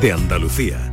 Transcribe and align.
de 0.00 0.12
Andalucía. 0.12 0.92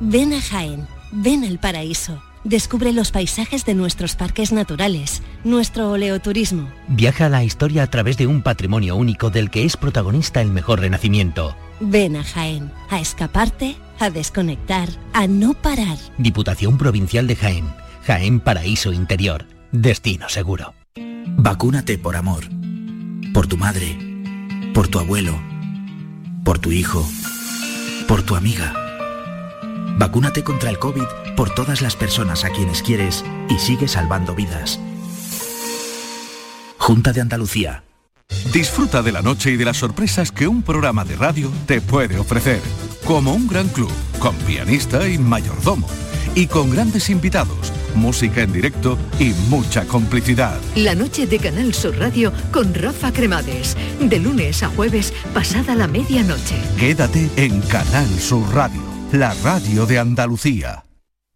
Ven 0.00 0.32
a 0.32 0.40
Jaén, 0.40 0.86
ven 1.12 1.44
al 1.44 1.58
paraíso. 1.58 2.22
Descubre 2.44 2.92
los 2.92 3.10
paisajes 3.10 3.64
de 3.64 3.74
nuestros 3.74 4.16
parques 4.16 4.52
naturales, 4.52 5.22
nuestro 5.44 5.90
oleoturismo. 5.90 6.68
Viaja 6.88 7.26
a 7.26 7.28
la 7.30 7.42
historia 7.42 7.82
a 7.82 7.86
través 7.86 8.18
de 8.18 8.26
un 8.26 8.42
patrimonio 8.42 8.96
único 8.96 9.30
del 9.30 9.50
que 9.50 9.64
es 9.64 9.78
protagonista 9.78 10.42
el 10.42 10.50
mejor 10.50 10.80
renacimiento. 10.80 11.56
Ven 11.80 12.16
a 12.16 12.24
Jaén, 12.24 12.70
a 12.90 13.00
escaparte, 13.00 13.76
a 13.98 14.10
desconectar, 14.10 14.90
a 15.14 15.26
no 15.26 15.54
parar. 15.54 15.96
Diputación 16.18 16.76
Provincial 16.76 17.26
de 17.26 17.36
Jaén. 17.36 17.66
Jaén 18.06 18.40
Paraíso 18.40 18.92
Interior. 18.92 19.46
Destino 19.72 20.28
seguro. 20.28 20.74
Vacúnate 21.36 21.96
por 21.96 22.16
amor. 22.16 22.44
Por 23.32 23.46
tu 23.46 23.56
madre. 23.56 23.98
Por 24.74 24.88
tu 24.88 24.98
abuelo. 24.98 25.40
Por 26.44 26.58
tu 26.58 26.72
hijo. 26.72 27.08
Por 28.08 28.22
tu 28.22 28.36
amiga. 28.36 28.74
Vacúnate 29.96 30.44
contra 30.44 30.68
el 30.68 30.78
COVID 30.78 31.34
por 31.36 31.54
todas 31.54 31.80
las 31.80 31.96
personas 31.96 32.44
a 32.44 32.50
quienes 32.50 32.82
quieres 32.82 33.24
y 33.48 33.58
sigue 33.58 33.88
salvando 33.88 34.34
vidas. 34.34 34.78
Junta 36.78 37.12
de 37.12 37.22
Andalucía. 37.22 37.84
Disfruta 38.52 39.02
de 39.02 39.12
la 39.12 39.22
noche 39.22 39.52
y 39.52 39.56
de 39.56 39.64
las 39.64 39.78
sorpresas 39.78 40.32
que 40.32 40.46
un 40.46 40.62
programa 40.62 41.04
de 41.04 41.16
radio 41.16 41.50
te 41.66 41.80
puede 41.80 42.18
ofrecer. 42.18 42.60
Como 43.06 43.32
un 43.32 43.48
gran 43.48 43.68
club, 43.68 43.90
con 44.18 44.36
pianista 44.36 45.08
y 45.08 45.18
mayordomo. 45.18 45.88
Y 46.36 46.48
con 46.48 46.68
grandes 46.70 47.10
invitados, 47.10 47.72
música 47.94 48.42
en 48.42 48.52
directo 48.52 48.98
y 49.20 49.32
mucha 49.48 49.84
complicidad. 49.86 50.60
La 50.74 50.96
noche 50.96 51.28
de 51.28 51.38
Canal 51.38 51.72
Sur 51.72 51.96
Radio 51.96 52.32
con 52.50 52.74
Rafa 52.74 53.12
Cremades. 53.12 53.76
De 54.00 54.18
lunes 54.18 54.64
a 54.64 54.68
jueves, 54.68 55.12
pasada 55.32 55.76
la 55.76 55.86
medianoche. 55.86 56.56
Quédate 56.76 57.30
en 57.36 57.60
Canal 57.62 58.08
Sur 58.18 58.52
Radio, 58.52 58.82
la 59.12 59.32
radio 59.44 59.86
de 59.86 60.00
Andalucía. 60.00 60.84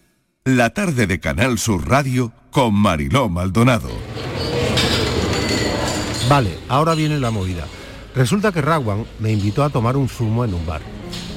La 0.45 0.75
tarde 0.75 1.07
de 1.07 1.21
Canal 1.21 1.59
Sur 1.59 1.89
Radio 1.89 2.35
con 2.51 2.75
Mariló 2.75 3.31
Maldonado. 3.31 3.89
Vale, 6.29 6.59
ahora 6.69 6.95
viene 6.95 7.19
la 7.19 7.31
movida. 7.31 7.65
Resulta 8.15 8.53
que 8.53 8.61
Rawan 8.61 9.07
me 9.19 9.33
invitó 9.33 9.65
a 9.65 9.71
tomar 9.71 9.97
un 9.97 10.11
zumo 10.11 10.45
en 10.45 10.53
un 10.53 10.67
bar. 10.67 10.83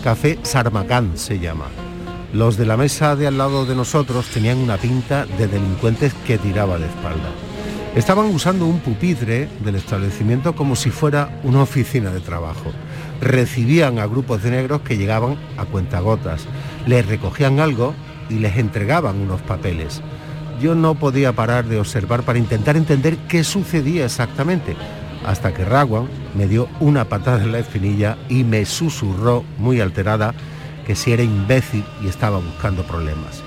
Café 0.04 0.38
Sarmacán 0.44 1.18
se 1.18 1.40
llama. 1.40 1.68
Los 2.34 2.58
de 2.58 2.66
la 2.66 2.76
mesa 2.76 3.16
de 3.16 3.26
al 3.26 3.38
lado 3.38 3.66
de 3.66 3.74
nosotros 3.74 4.26
tenían 4.28 4.58
una 4.58 4.76
pinta 4.76 5.26
de 5.26 5.48
delincuentes 5.48 6.14
que 6.28 6.38
tiraba 6.38 6.78
de 6.78 6.88
espalda. 6.88 7.30
Estaban 7.96 8.26
usando 8.36 8.66
un 8.66 8.80
pupitre 8.80 9.48
del 9.64 9.76
establecimiento 9.76 10.56
como 10.56 10.76
si 10.76 10.90
fuera 10.90 11.40
una 11.44 11.62
oficina 11.62 12.12
de 12.12 12.20
trabajo. 12.20 12.74
Recibían 13.22 13.98
a 13.98 14.08
grupos 14.08 14.44
de 14.44 14.52
negros 14.52 14.82
que 14.82 14.98
llegaban 14.98 15.38
a 15.58 15.64
cuentagotas, 15.64 16.48
les 16.86 17.06
recogían 17.06 17.62
algo 17.62 17.94
y 18.30 18.40
les 18.40 18.58
entregaban 18.58 19.22
unos 19.22 19.42
papeles. 19.42 20.02
Yo 20.60 20.76
no 20.76 20.96
podía 20.96 21.34
parar 21.34 21.66
de 21.66 21.80
observar 21.80 22.24
para 22.24 22.40
intentar 22.40 22.78
entender 22.78 23.18
qué 23.28 23.44
sucedía 23.44 24.06
exactamente, 24.06 24.76
hasta 25.26 25.54
que 25.54 25.66
Rawan 25.66 26.08
me 26.36 26.48
dio 26.48 26.68
una 26.80 27.06
patada 27.06 27.44
en 27.44 27.52
la 27.52 27.60
espinilla 27.60 28.18
y 28.30 28.44
me 28.44 28.66
susurró 28.66 29.44
muy 29.58 29.82
alterada 29.82 30.34
que 30.86 30.96
si 30.96 31.12
era 31.12 31.24
imbécil 31.24 31.84
y 32.04 32.08
estaba 32.08 32.40
buscando 32.40 32.84
problemas. 32.84 33.42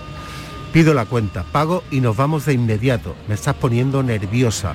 Pido 0.73 0.95
la 0.95 1.05
cuenta, 1.05 1.45
pago 1.45 1.85
y 1.91 2.01
nos 2.01 2.17
vamos 2.17 2.47
de 2.47 2.53
inmediato. 2.53 3.15
Me 3.29 3.35
estás 3.35 3.55
poniendo 3.55 4.03
nerviosa 4.03 4.75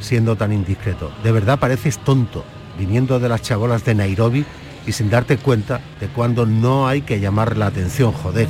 siendo 0.00 0.36
tan 0.36 0.52
indiscreto. 0.52 1.10
De 1.22 1.32
verdad 1.32 1.58
pareces 1.58 1.98
tonto, 1.98 2.44
viniendo 2.78 3.18
de 3.18 3.28
las 3.28 3.42
chabolas 3.42 3.84
de 3.84 3.94
Nairobi 3.94 4.44
y 4.86 4.92
sin 4.92 5.10
darte 5.10 5.38
cuenta 5.38 5.80
de 6.00 6.08
cuando 6.08 6.46
no 6.46 6.86
hay 6.86 7.02
que 7.02 7.20
llamar 7.20 7.56
la 7.56 7.66
atención, 7.66 8.12
joder. 8.12 8.48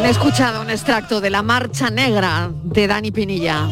Han 0.00 0.06
escuchado 0.06 0.62
un 0.62 0.70
extracto 0.70 1.20
de 1.20 1.28
La 1.28 1.42
Marcha 1.42 1.90
Negra 1.90 2.50
de 2.64 2.86
Dani 2.86 3.10
Pinilla. 3.10 3.68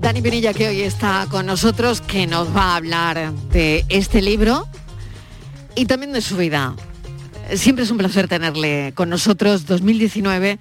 Dani 0.00 0.20
Pinilla 0.20 0.52
que 0.52 0.68
hoy 0.68 0.82
está 0.82 1.26
con 1.30 1.46
nosotros, 1.46 2.02
que 2.02 2.26
nos 2.26 2.54
va 2.54 2.72
a 2.72 2.76
hablar 2.76 3.32
de 3.32 3.86
este 3.88 4.20
libro 4.20 4.68
y 5.74 5.86
también 5.86 6.12
de 6.12 6.20
su 6.20 6.36
vida. 6.36 6.76
Siempre 7.54 7.84
es 7.84 7.90
un 7.90 7.96
placer 7.96 8.28
tenerle 8.28 8.92
con 8.94 9.08
nosotros. 9.08 9.64
2019, 9.64 10.58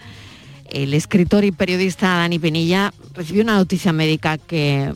el 0.69 0.93
escritor 0.93 1.43
y 1.43 1.51
periodista 1.51 2.07
Dani 2.07 2.39
Pinilla 2.39 2.93
recibió 3.13 3.43
una 3.43 3.57
noticia 3.57 3.91
médica 3.91 4.37
que 4.37 4.93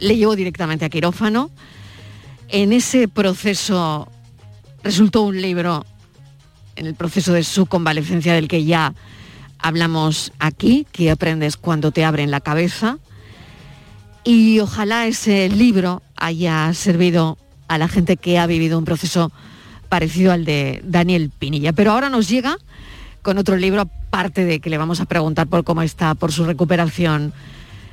le 0.00 0.16
llevó 0.16 0.36
directamente 0.36 0.86
a 0.86 0.88
quirófano. 0.88 1.50
En 2.48 2.72
ese 2.72 3.08
proceso 3.08 4.08
resultó 4.86 5.22
un 5.22 5.42
libro, 5.42 5.84
en 6.76 6.86
el 6.86 6.94
proceso 6.94 7.32
de 7.32 7.42
su 7.42 7.66
convalecencia 7.66 8.34
del 8.34 8.46
que 8.46 8.64
ya 8.64 8.94
hablamos 9.58 10.32
aquí, 10.38 10.86
que 10.92 11.10
aprendes 11.10 11.56
cuando 11.56 11.90
te 11.90 12.04
abren 12.04 12.30
la 12.30 12.40
cabeza. 12.40 12.98
Y 14.22 14.60
ojalá 14.60 15.06
ese 15.06 15.48
libro 15.48 16.02
haya 16.16 16.72
servido 16.72 17.36
a 17.66 17.78
la 17.78 17.88
gente 17.88 18.16
que 18.16 18.38
ha 18.38 18.46
vivido 18.46 18.78
un 18.78 18.84
proceso 18.84 19.32
parecido 19.88 20.32
al 20.32 20.44
de 20.44 20.80
Daniel 20.84 21.30
Pinilla. 21.36 21.72
Pero 21.72 21.90
ahora 21.90 22.08
nos 22.08 22.28
llega 22.28 22.56
con 23.22 23.38
otro 23.38 23.56
libro, 23.56 23.80
aparte 23.80 24.44
de 24.44 24.60
que 24.60 24.70
le 24.70 24.78
vamos 24.78 25.00
a 25.00 25.06
preguntar 25.06 25.48
por 25.48 25.64
cómo 25.64 25.82
está, 25.82 26.14
por 26.14 26.30
su 26.30 26.44
recuperación. 26.44 27.32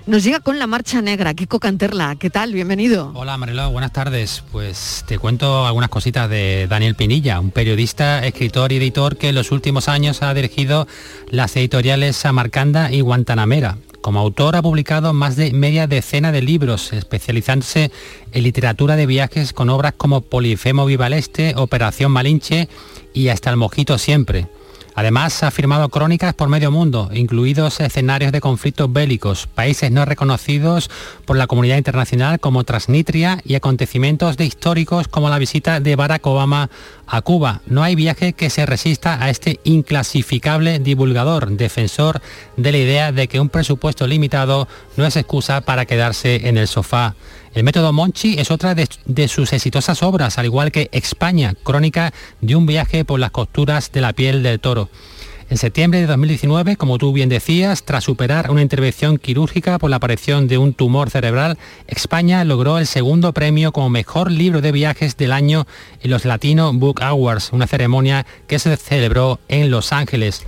Nos 0.05 0.21
llega 0.25 0.41
con 0.41 0.59
La 0.59 0.67
Marcha 0.67 1.01
Negra, 1.01 1.33
Kiko 1.33 1.61
Canterla. 1.61 2.17
¿Qué 2.19 2.29
tal? 2.29 2.51
Bienvenido. 2.51 3.13
Hola 3.15 3.37
Mariló, 3.37 3.71
buenas 3.71 3.93
tardes. 3.93 4.43
Pues 4.51 5.05
te 5.07 5.17
cuento 5.17 5.65
algunas 5.65 5.89
cositas 5.89 6.29
de 6.29 6.67
Daniel 6.69 6.95
Pinilla, 6.95 7.39
un 7.39 7.51
periodista, 7.51 8.25
escritor 8.25 8.73
y 8.73 8.77
editor 8.77 9.15
que 9.15 9.29
en 9.29 9.35
los 9.35 9.53
últimos 9.53 9.87
años 9.87 10.21
ha 10.21 10.33
dirigido 10.33 10.87
las 11.29 11.55
editoriales 11.55 12.17
Samarcanda 12.17 12.91
y 12.91 12.99
Guantanamera. 12.99 13.77
Como 14.01 14.19
autor 14.19 14.57
ha 14.57 14.61
publicado 14.61 15.13
más 15.13 15.37
de 15.37 15.53
media 15.53 15.87
decena 15.87 16.33
de 16.33 16.41
libros, 16.41 16.91
especializándose 16.91 17.89
en 18.33 18.43
literatura 18.43 18.97
de 18.97 19.05
viajes 19.05 19.53
con 19.53 19.69
obras 19.69 19.93
como 19.95 20.19
Polifemo 20.19 20.85
Vivaleste, 20.85 21.53
Operación 21.55 22.11
Malinche 22.11 22.67
y 23.13 23.29
Hasta 23.29 23.51
el 23.51 23.55
Mojito 23.55 23.97
Siempre. 23.97 24.47
Además, 24.95 25.41
ha 25.43 25.51
firmado 25.51 25.89
crónicas 25.89 26.33
por 26.33 26.49
medio 26.49 26.71
mundo, 26.71 27.09
incluidos 27.13 27.79
escenarios 27.79 28.31
de 28.31 28.41
conflictos 28.41 28.91
bélicos, 28.91 29.47
países 29.47 29.91
no 29.91 30.05
reconocidos 30.05 30.89
por 31.25 31.35
la 31.35 31.47
comunidad 31.47 31.77
internacional 31.77 32.39
como 32.39 32.63
Transnistria 32.63 33.39
y 33.43 33.55
acontecimientos 33.55 34.37
de 34.37 34.45
históricos 34.45 35.07
como 35.07 35.29
la 35.29 35.39
visita 35.39 35.79
de 35.79 35.95
Barack 35.95 36.25
Obama 36.27 36.69
a 37.07 37.21
Cuba. 37.21 37.61
No 37.65 37.83
hay 37.83 37.95
viaje 37.95 38.33
que 38.33 38.49
se 38.49 38.65
resista 38.65 39.23
a 39.23 39.29
este 39.29 39.59
inclasificable 39.63 40.79
divulgador, 40.79 41.49
defensor 41.51 42.21
de 42.57 42.71
la 42.71 42.77
idea 42.77 43.11
de 43.11 43.27
que 43.27 43.39
un 43.39 43.49
presupuesto 43.49 44.07
limitado 44.07 44.67
no 44.95 45.05
es 45.05 45.15
excusa 45.15 45.61
para 45.61 45.85
quedarse 45.85 46.47
en 46.47 46.57
el 46.57 46.67
sofá. 46.67 47.15
El 47.53 47.63
método 47.63 47.93
Monchi 47.93 48.39
es 48.39 48.49
otra 48.49 48.73
de, 48.73 49.27
sus 49.27 49.53
exitosas 49.53 50.01
obras, 50.01 50.39
al 50.39 50.45
igual 50.45 50.71
que 50.71 50.89
España, 50.91 51.53
crónica 51.61 52.11
de 52.41 52.55
un 52.55 52.65
viaje 52.65 53.05
por 53.05 53.19
las 53.19 53.29
costuras 53.29 53.91
de 53.91 54.01
la 54.01 54.13
piel 54.13 54.41
del 54.41 54.59
toro. 54.59 54.89
En 55.51 55.57
septiembre 55.57 55.99
de 55.99 56.07
2019, 56.07 56.77
como 56.77 56.97
tú 56.97 57.13
bien 57.13 57.29
decías, 57.29 57.83
tras 57.83 58.05
superar 58.05 58.49
una 58.49 58.63
intervención 58.63 59.19
quirúrgica 59.19 59.77
por 59.77 59.91
la 59.91 59.97
aparición 59.97 60.47
de 60.47 60.57
un 60.57 60.73
tumor 60.73 61.11
cerebral, 61.11 61.59
España 61.85 62.43
logró 62.43 62.79
el 62.79 62.87
segundo 62.87 63.33
premio 63.33 63.71
como 63.71 63.91
mejor 63.91 64.31
libro 64.31 64.59
de 64.59 64.71
viajes 64.71 65.15
del 65.15 65.31
año 65.31 65.67
en 66.01 66.09
los 66.09 66.25
Latino 66.25 66.73
Book 66.73 67.03
Awards, 67.03 67.51
una 67.53 67.67
ceremonia 67.67 68.25
que 68.47 68.57
se 68.57 68.75
celebró 68.77 69.39
en 69.47 69.69
Los 69.69 69.93
Ángeles. 69.93 70.43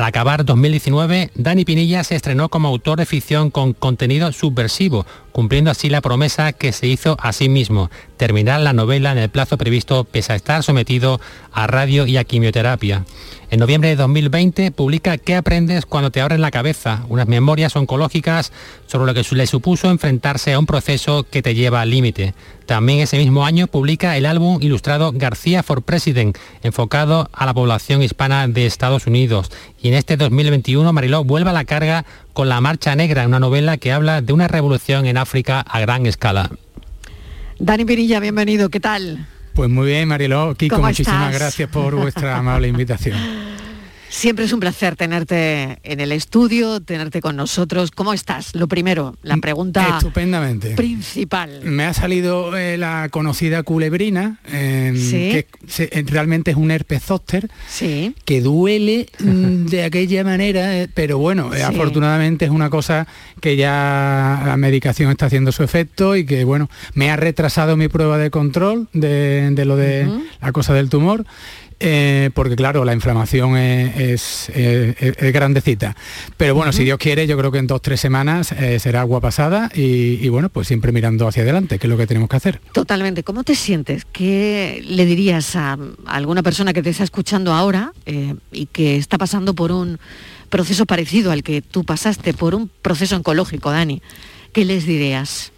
Al 0.00 0.06
acabar 0.06 0.46
2019, 0.46 1.30
Dani 1.34 1.64
Pinilla 1.66 2.04
se 2.04 2.16
estrenó 2.16 2.48
como 2.48 2.68
autor 2.68 2.98
de 2.98 3.04
ficción 3.04 3.50
con 3.50 3.74
contenido 3.74 4.32
subversivo, 4.32 5.04
cumpliendo 5.32 5.70
así 5.70 5.88
la 5.88 6.00
promesa 6.00 6.52
que 6.52 6.72
se 6.72 6.86
hizo 6.86 7.16
a 7.20 7.32
sí 7.32 7.48
mismo, 7.48 7.90
terminar 8.16 8.60
la 8.60 8.72
novela 8.72 9.12
en 9.12 9.18
el 9.18 9.30
plazo 9.30 9.56
previsto 9.56 10.04
pese 10.04 10.32
a 10.32 10.36
estar 10.36 10.62
sometido 10.62 11.20
a 11.52 11.66
radio 11.66 12.06
y 12.06 12.16
a 12.16 12.24
quimioterapia. 12.24 13.04
En 13.50 13.58
noviembre 13.58 13.88
de 13.88 13.96
2020 13.96 14.70
publica 14.70 15.18
¿Qué 15.18 15.34
aprendes 15.34 15.84
cuando 15.84 16.12
te 16.12 16.20
abren 16.20 16.40
la 16.40 16.52
cabeza? 16.52 17.04
Unas 17.08 17.26
memorias 17.26 17.74
oncológicas 17.74 18.52
sobre 18.86 19.06
lo 19.06 19.14
que 19.14 19.34
le 19.34 19.46
supuso 19.48 19.90
enfrentarse 19.90 20.52
a 20.52 20.58
un 20.58 20.66
proceso 20.66 21.24
que 21.24 21.42
te 21.42 21.56
lleva 21.56 21.80
al 21.80 21.90
límite. 21.90 22.34
También 22.66 23.00
ese 23.00 23.18
mismo 23.18 23.44
año 23.44 23.66
publica 23.66 24.16
el 24.16 24.26
álbum 24.26 24.58
ilustrado 24.60 25.10
García 25.12 25.64
for 25.64 25.82
President, 25.82 26.38
enfocado 26.62 27.28
a 27.32 27.44
la 27.44 27.52
población 27.52 28.02
hispana 28.02 28.46
de 28.46 28.66
Estados 28.66 29.08
Unidos. 29.08 29.50
Y 29.82 29.88
en 29.88 29.94
este 29.94 30.16
2021 30.16 30.92
Mariló 30.92 31.24
vuelve 31.24 31.50
a 31.50 31.54
la 31.54 31.64
carga 31.64 32.04
con 32.32 32.48
La 32.48 32.60
Marcha 32.60 32.94
Negra, 32.96 33.26
una 33.26 33.40
novela 33.40 33.76
que 33.76 33.92
habla 33.92 34.22
de 34.22 34.32
una 34.32 34.48
revolución 34.48 35.06
en 35.06 35.16
África 35.16 35.60
a 35.60 35.80
gran 35.80 36.06
escala. 36.06 36.50
Dani 37.58 37.84
Pirilla, 37.84 38.20
bienvenido, 38.20 38.68
¿qué 38.70 38.80
tal? 38.80 39.26
Pues 39.54 39.68
muy 39.68 39.88
bien, 39.88 40.08
Mariló, 40.08 40.54
Kiko, 40.54 40.80
muchísimas 40.80 41.34
gracias 41.34 41.68
por 41.68 41.94
vuestra 41.94 42.36
amable 42.36 42.68
invitación. 42.68 43.18
Siempre 44.10 44.44
es 44.44 44.52
un 44.52 44.58
placer 44.58 44.96
tenerte 44.96 45.78
en 45.84 46.00
el 46.00 46.10
estudio, 46.10 46.80
tenerte 46.80 47.20
con 47.20 47.36
nosotros. 47.36 47.92
¿Cómo 47.92 48.12
estás? 48.12 48.56
Lo 48.56 48.66
primero, 48.66 49.16
la 49.22 49.36
mm, 49.36 49.40
pregunta 49.40 49.98
Estupendamente. 49.98 50.70
principal. 50.70 51.60
Me 51.62 51.84
ha 51.84 51.94
salido 51.94 52.56
eh, 52.56 52.76
la 52.76 53.08
conocida 53.08 53.62
culebrina, 53.62 54.40
em, 54.52 54.94
que 54.94 55.46
eh, 55.78 56.04
realmente 56.08 56.50
es 56.50 56.56
un 56.56 56.72
herpes 56.72 57.04
zóster, 57.04 57.48
sí. 57.68 58.16
que 58.24 58.40
duele 58.40 59.06
mm, 59.20 59.66
de 59.66 59.84
aquella 59.84 60.24
manera, 60.24 60.76
eh, 60.76 60.88
pero 60.92 61.18
bueno, 61.18 61.52
afortunadamente 61.64 62.46
es 62.46 62.50
una 62.50 62.68
cosa 62.68 63.06
que 63.40 63.54
ya 63.54 64.42
la 64.44 64.56
medicación 64.56 65.12
está 65.12 65.26
haciendo 65.26 65.52
su 65.52 65.62
efecto 65.62 66.16
y 66.16 66.26
que 66.26 66.42
bueno, 66.42 66.68
me 66.94 67.12
ha 67.12 67.16
retrasado 67.16 67.76
mi 67.76 67.86
prueba 67.86 68.18
de 68.18 68.30
control 68.30 68.88
de, 68.92 69.52
lo 69.64 69.76
de 69.76 70.08
la 70.40 70.50
cosa 70.50 70.74
del 70.74 70.90
tumor 70.90 71.24
eh, 71.80 72.30
porque 72.34 72.56
claro, 72.56 72.84
la 72.84 72.92
inflamación 72.92 73.56
es, 73.56 74.52
grandecita. 75.32 75.96
Pero 76.36 76.54
bueno, 76.54 76.72
si 76.72 76.84
Dios 76.84 76.98
quiere, 76.98 77.26
yo 77.26 77.36
creo 77.36 77.50
que 77.50 77.58
en 77.58 77.66
dos, 77.66 77.82
tres 77.82 78.00
semanas 78.00 78.52
eh, 78.52 78.78
será 78.78 79.00
agua 79.00 79.20
pasada 79.20 79.70
y, 79.74 80.28
bueno, 80.28 80.48
pues 80.48 80.68
siempre 80.68 80.92
mirando 80.92 81.26
hacia 81.26 81.42
adelante, 81.42 81.78
que 81.78 81.86
es 81.86 81.90
lo 81.90 81.96
que 81.96 82.06
tenemos 82.06 82.28
que 82.28 82.36
hacer. 82.36 82.60
Totalmente. 82.72 83.22
¿Cómo 83.22 83.44
te 83.44 83.54
sientes? 83.54 84.04
¿Qué 84.04 84.82
le 84.86 85.06
dirías 85.06 85.56
a, 85.56 85.78
alguna 86.06 86.42
persona 86.42 86.72
que 86.72 86.82
te 86.82 86.90
está 86.90 87.04
escuchando 87.04 87.52
ahora 87.52 87.92
eh, 88.06 88.34
y 88.52 88.66
que 88.66 88.96
está 88.96 89.18
pasando 89.18 89.54
por 89.54 89.72
un 89.72 89.98
proceso 90.48 90.86
parecido 90.86 91.30
al 91.30 91.42
que 91.42 91.62
tú 91.62 91.84
pasaste, 91.84 92.34
por 92.34 92.54
un 92.54 92.70
proceso 92.82 93.16
oncológico, 93.16 93.70
Dani? 93.70 94.02
¿Qué 94.52 94.64
les 94.64 94.84
dirías? 94.84 95.52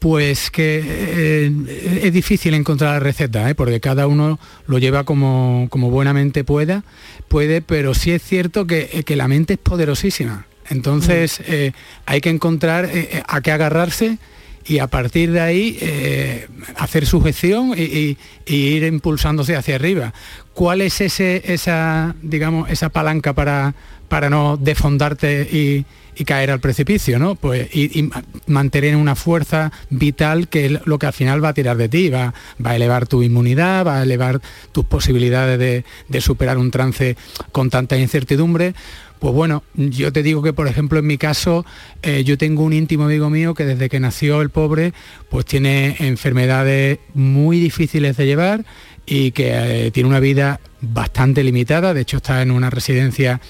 Pues 0.00 0.50
que 0.50 0.82
eh, 0.82 2.00
es 2.02 2.12
difícil 2.12 2.54
encontrar 2.54 2.94
la 2.94 3.00
receta, 3.00 3.50
¿eh? 3.50 3.54
porque 3.54 3.80
cada 3.80 4.06
uno 4.06 4.40
lo 4.66 4.78
lleva 4.78 5.04
como, 5.04 5.68
buenamente 5.70 6.42
pueda, 6.42 6.84
puede, 7.28 7.60
pero 7.60 7.92
sí 7.92 8.10
es 8.10 8.22
cierto 8.22 8.66
que, 8.66 9.04
eh, 9.06 9.16
la 9.16 9.28
mente 9.28 9.52
es 9.52 9.58
poderosísima. 9.58 10.46
Entonces 10.70 11.40
mm. 11.40 11.74
hay 12.06 12.20
que 12.22 12.30
encontrar 12.30 12.88
a 13.28 13.40
qué 13.42 13.52
agarrarse 13.52 14.16
y 14.64 14.78
a 14.78 14.86
partir 14.86 15.32
de 15.32 15.40
ahí 15.40 16.46
hacer 16.76 17.04
sujeción 17.04 17.74
y, 17.76 18.16
y, 18.46 18.54
ir 18.54 18.84
impulsándose 18.84 19.54
hacia 19.54 19.74
arriba. 19.74 20.14
¿Cuál 20.54 20.80
es 20.80 21.00
ese, 21.02 21.42
esa, 21.44 22.14
digamos, 22.22 22.70
esa 22.70 22.88
palanca 22.88 23.34
para, 23.34 23.74
para 24.10 24.28
no 24.28 24.56
defondarte 24.56 25.42
y, 25.42 25.86
y 26.16 26.24
caer 26.24 26.50
al 26.50 26.60
precipicio, 26.60 27.18
¿no? 27.18 27.36
Pues 27.36 27.74
y, 27.74 28.10
mantener 28.46 28.96
una 28.96 29.14
fuerza 29.14 29.70
vital 29.88 30.48
que 30.48 30.66
es 30.66 30.72
lo 30.84 30.98
que 30.98 31.06
al 31.06 31.12
final 31.12 31.42
va 31.42 31.50
a 31.50 31.54
tirar 31.54 31.76
de 31.76 31.88
ti, 31.88 32.10
va, 32.10 32.34
va 32.64 32.72
a 32.72 32.76
elevar 32.76 33.06
tu 33.06 33.22
inmunidad, 33.22 33.86
va 33.86 34.00
a 34.00 34.02
elevar 34.02 34.40
tus 34.72 34.84
posibilidades 34.84 35.58
de, 35.58 36.20
superar 36.20 36.58
un 36.58 36.70
trance 36.70 37.16
con 37.52 37.70
tanta 37.70 37.96
incertidumbre. 37.96 38.74
Pues 39.20 39.32
bueno, 39.32 39.62
yo 39.74 40.12
te 40.12 40.22
digo 40.22 40.42
que 40.42 40.52
por 40.52 40.66
ejemplo 40.66 40.98
en 40.98 41.06
mi 41.06 41.18
caso 41.18 41.64
eh, 42.02 42.24
yo 42.24 42.36
tengo 42.36 42.64
un 42.64 42.72
íntimo 42.72 43.04
amigo 43.04 43.30
mío 43.30 43.54
que 43.54 43.64
desde 43.64 43.88
que 43.88 44.00
nació 44.00 44.42
el 44.42 44.50
pobre 44.50 44.92
pues 45.28 45.44
tiene 45.44 45.96
enfermedades 46.00 46.98
muy 47.14 47.60
difíciles 47.60 48.16
de 48.16 48.26
llevar 48.26 48.64
y 49.06 49.32
que 49.32 49.86
eh, 49.86 49.90
tiene 49.90 50.08
una 50.08 50.20
vida 50.20 50.60
bastante 50.80 51.42
limitada, 51.44 51.92
de 51.92 52.00
hecho 52.00 52.18
está 52.18 52.40
en 52.42 52.50
una 52.50 52.70
residencia 52.70 53.40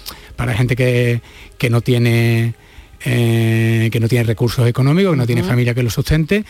para 0.41 0.55
gente 0.55 0.75
que, 0.75 1.21
no 1.69 1.83
tiene 1.83 2.55
eh, 3.05 3.91
que 3.93 4.01
no 4.01 4.09
tiene 4.09 4.25
recursos 4.25 4.67
económicos, 4.67 5.13
que 5.13 5.17
no 5.19 5.27
tiene 5.27 5.43
familia 5.43 5.75
que 5.75 5.83
lo 5.83 5.91
sustente, 5.91 6.47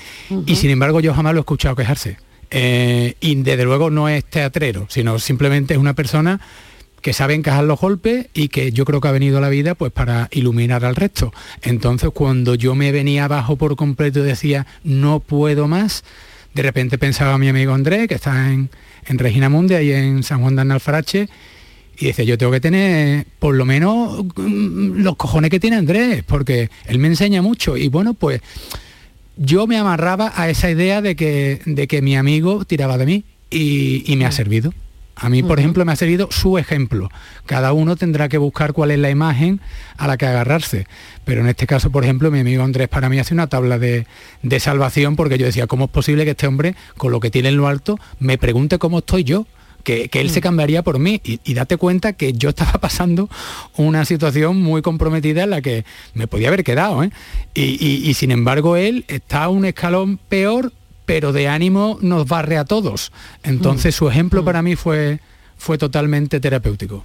y 0.47 0.55
sin 0.55 0.71
embargo 0.71 1.01
yo 1.01 1.13
jamás 1.13 1.35
lo 1.35 1.41
he 1.41 1.43
escuchado 1.43 1.75
quejarse. 1.75 2.17
Eh, 2.53 3.15
y 3.19 3.35
desde 3.43 3.65
luego 3.65 3.91
no 3.91 4.09
es 4.09 4.25
teatrero, 4.25 4.87
sino 4.89 5.19
simplemente 5.19 5.75
es 5.75 5.81
una 5.81 5.95
persona 5.95 6.41
que 7.03 7.13
sabe 7.13 7.35
encajar 7.35 7.65
los 7.65 7.81
golpes 7.81 8.29
y 8.33 8.47
que 8.47 8.71
yo 8.71 8.85
creo 8.85 9.01
que 9.01 9.09
ha 9.09 9.13
venido 9.13 9.39
a 9.39 9.41
la 9.41 9.49
vida 9.49 9.75
pues 9.75 9.91
para 9.91 10.29
iluminar 10.31 10.85
al 10.85 10.95
resto. 10.95 11.33
Entonces 11.61 12.11
cuando 12.15 12.55
yo 12.55 12.77
me 12.77 12.93
venía 12.93 13.25
abajo 13.25 13.57
por 13.57 13.75
completo 13.75 14.21
y 14.21 14.23
decía 14.23 14.69
no 14.85 15.19
puedo 15.19 15.67
más, 15.67 16.05
de 16.55 16.63
repente 16.63 16.97
pensaba 16.97 17.39
mi 17.39 17.49
amigo 17.49 17.75
Andrés, 17.75 18.07
que 18.07 18.15
está 18.15 18.53
en, 18.53 18.71
en 19.07 19.19
Regina 19.19 19.49
Mundia 19.49 19.83
y 19.83 19.91
en 19.91 20.23
San 20.23 20.43
Juan 20.43 20.55
de 20.55 20.63
Analfarache, 20.63 21.29
y 22.01 22.07
decía, 22.07 22.25
yo 22.25 22.39
tengo 22.39 22.51
que 22.51 22.61
tener 22.61 23.27
por 23.39 23.55
lo 23.55 23.67
menos 23.67 24.25
mm, 24.25 25.03
los 25.03 25.17
cojones 25.17 25.51
que 25.51 25.61
tiene 25.61 25.77
Andrés, 25.77 26.25
porque 26.27 26.71
él 26.87 26.99
me 26.99 27.09
enseña 27.09 27.43
mucho. 27.43 27.77
Y 27.77 27.89
bueno, 27.89 28.15
pues 28.15 28.41
yo 29.37 29.67
me 29.67 29.77
amarraba 29.77 30.33
a 30.35 30.49
esa 30.49 30.71
idea 30.71 31.03
de 31.03 31.15
que, 31.15 31.61
de 31.67 31.87
que 31.87 32.01
mi 32.01 32.17
amigo 32.17 32.65
tiraba 32.65 32.97
de 32.97 33.05
mí 33.05 33.25
y, 33.51 34.15
me 34.17 34.25
ha 34.25 34.33
servido. 34.33 34.73
A 35.15 35.29
mí, 35.29 35.43
por 35.43 35.59
ejemplo, 35.59 35.85
me 35.85 35.93
ha 35.93 35.97
servido 35.97 36.29
su 36.31 36.57
ejemplo. 36.57 37.11
Cada 37.45 37.75
uno 37.75 37.97
tendrá 37.97 38.31
que 38.31 38.39
buscar 38.39 38.73
cuál 38.73 38.91
es 38.91 38.99
la 38.99 39.11
imagen 39.11 39.61
a 39.99 40.07
la 40.07 40.17
que 40.17 40.25
agarrarse. 40.25 40.87
Pero 41.27 41.43
en 41.43 41.49
este 41.49 41.67
caso, 41.67 41.91
por 41.91 42.05
ejemplo, 42.05 42.31
mi 42.31 42.39
amigo 42.39 42.63
Andrés 42.63 42.89
para 42.89 43.11
mí 43.11 43.19
hace 43.19 43.35
una 43.35 43.47
tabla 43.47 43.79
de, 43.79 44.07
de 44.43 44.61
salvación 44.61 45.17
porque 45.17 45.37
yo 45.37 45.45
decía, 45.45 45.67
¿cómo 45.67 45.85
es 45.85 45.91
posible 45.91 46.25
que 46.25 46.31
este 46.31 46.47
hombre, 46.47 46.75
con 46.97 47.13
lo 47.13 47.21
que 47.21 47.31
tiene 47.31 47.51
en 47.51 47.59
lo 47.59 47.69
alto, 47.69 47.99
me 48.19 48.39
pregunte 48.39 48.79
cómo 48.79 49.01
estoy 49.01 49.25
yo? 49.25 49.47
Que, 49.83 50.11
él 50.13 50.31
se 50.31 50.41
mm. 50.41 50.43
cambiaría 50.43 50.83
por 50.83 50.99
mí. 50.99 51.21
Y, 51.25 51.55
date 51.55 51.77
cuenta 51.77 52.13
que 52.13 52.33
yo 52.33 52.51
estaba 52.51 52.73
pasando 52.81 53.29
una 53.77 54.05
situación 54.05 54.61
muy 54.61 54.83
comprometida 54.83 55.45
en 55.45 55.51
la 55.51 55.63
que 55.63 55.85
me 56.15 56.27
podía 56.27 56.49
haber 56.49 56.65
quedado. 56.65 57.03
¿eh? 57.03 57.11
Y, 57.55 58.13
sin 58.15 58.31
embargo 58.31 58.77
él 58.77 59.05
está 59.09 59.49
un 59.49 59.65
escalón 59.65 60.19
peor, 60.19 60.73
pero 61.07 61.33
de 61.33 61.49
ánimo 61.49 61.99
nos 62.01 62.27
barre 62.27 62.57
a 62.57 62.65
todos. 62.65 63.13
Entonces 63.43 63.95
mm. 63.95 63.99
su 63.99 64.09
ejemplo 64.09 64.43
mm. 64.43 64.45
para 64.45 64.63
mí 64.63 64.77
fue, 64.77 65.21
fue 65.57 65.79
totalmente 65.79 66.41
terapéutico. 66.41 67.05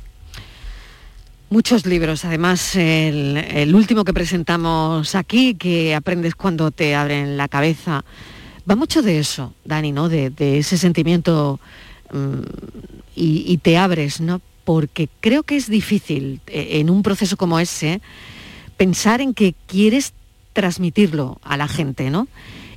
Muchos 1.50 1.86
libros, 1.86 2.26
además 2.26 2.76
el, 2.76 3.72
último 3.76 4.04
que 4.04 4.14
presentamos 4.14 5.14
aquí, 5.14 5.54
que 5.54 5.94
aprendes 5.94 6.34
cuando 6.34 6.72
te 6.72 6.96
abren 6.96 7.38
la 7.38 7.48
cabeza, 7.48 8.04
va 8.70 8.76
mucho 8.76 9.04
de 9.04 9.20
eso, 9.20 9.54
Dani, 9.64 9.92
¿no? 9.92 10.10
De, 10.10 10.32
de 10.32 10.58
ese 10.58 10.78
sentimiento 10.78 11.60
Mm, 12.12 12.42
y, 13.16 13.58
te 13.58 13.78
abres, 13.78 14.20
¿no? 14.20 14.42
Porque 14.66 15.10
creo 15.22 15.44
que 15.44 15.56
es 15.56 15.70
difícil 15.70 16.42
eh, 16.48 16.80
en 16.80 16.90
un 16.90 17.02
proceso 17.02 17.38
como 17.38 17.60
ese 17.60 18.02
pensar 18.78 19.22
en 19.22 19.34
que 19.34 19.56
quieres 19.68 20.14
transmitirlo 20.54 21.40
a 21.44 21.56
la 21.58 21.68
gente, 21.68 22.10
¿no? 22.10 22.28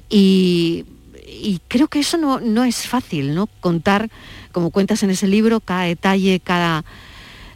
Y, 0.08 0.84
creo 1.68 1.88
que 1.88 2.00
eso 2.00 2.16
no, 2.16 2.64
es 2.64 2.86
fácil, 2.86 3.34
¿no? 3.34 3.48
Contar, 3.60 4.10
como 4.52 4.70
cuentas 4.70 5.02
en 5.02 5.10
ese 5.10 5.28
libro, 5.28 5.60
cada 5.60 5.82
detalle, 5.82 6.40
cada, 6.40 6.84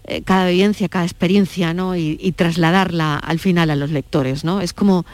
eh, 0.04 0.22
cada 0.22 0.48
vivencia, 0.48 0.88
cada 0.88 1.04
experiencia, 1.04 1.72
¿no? 1.72 1.96
Y, 1.96 2.32
trasladarla 2.36 3.16
al 3.16 3.38
final 3.38 3.70
a 3.70 3.76
los 3.76 3.90
lectores, 3.90 4.44
¿no? 4.44 4.60
Es 4.60 4.72
como 4.72 5.04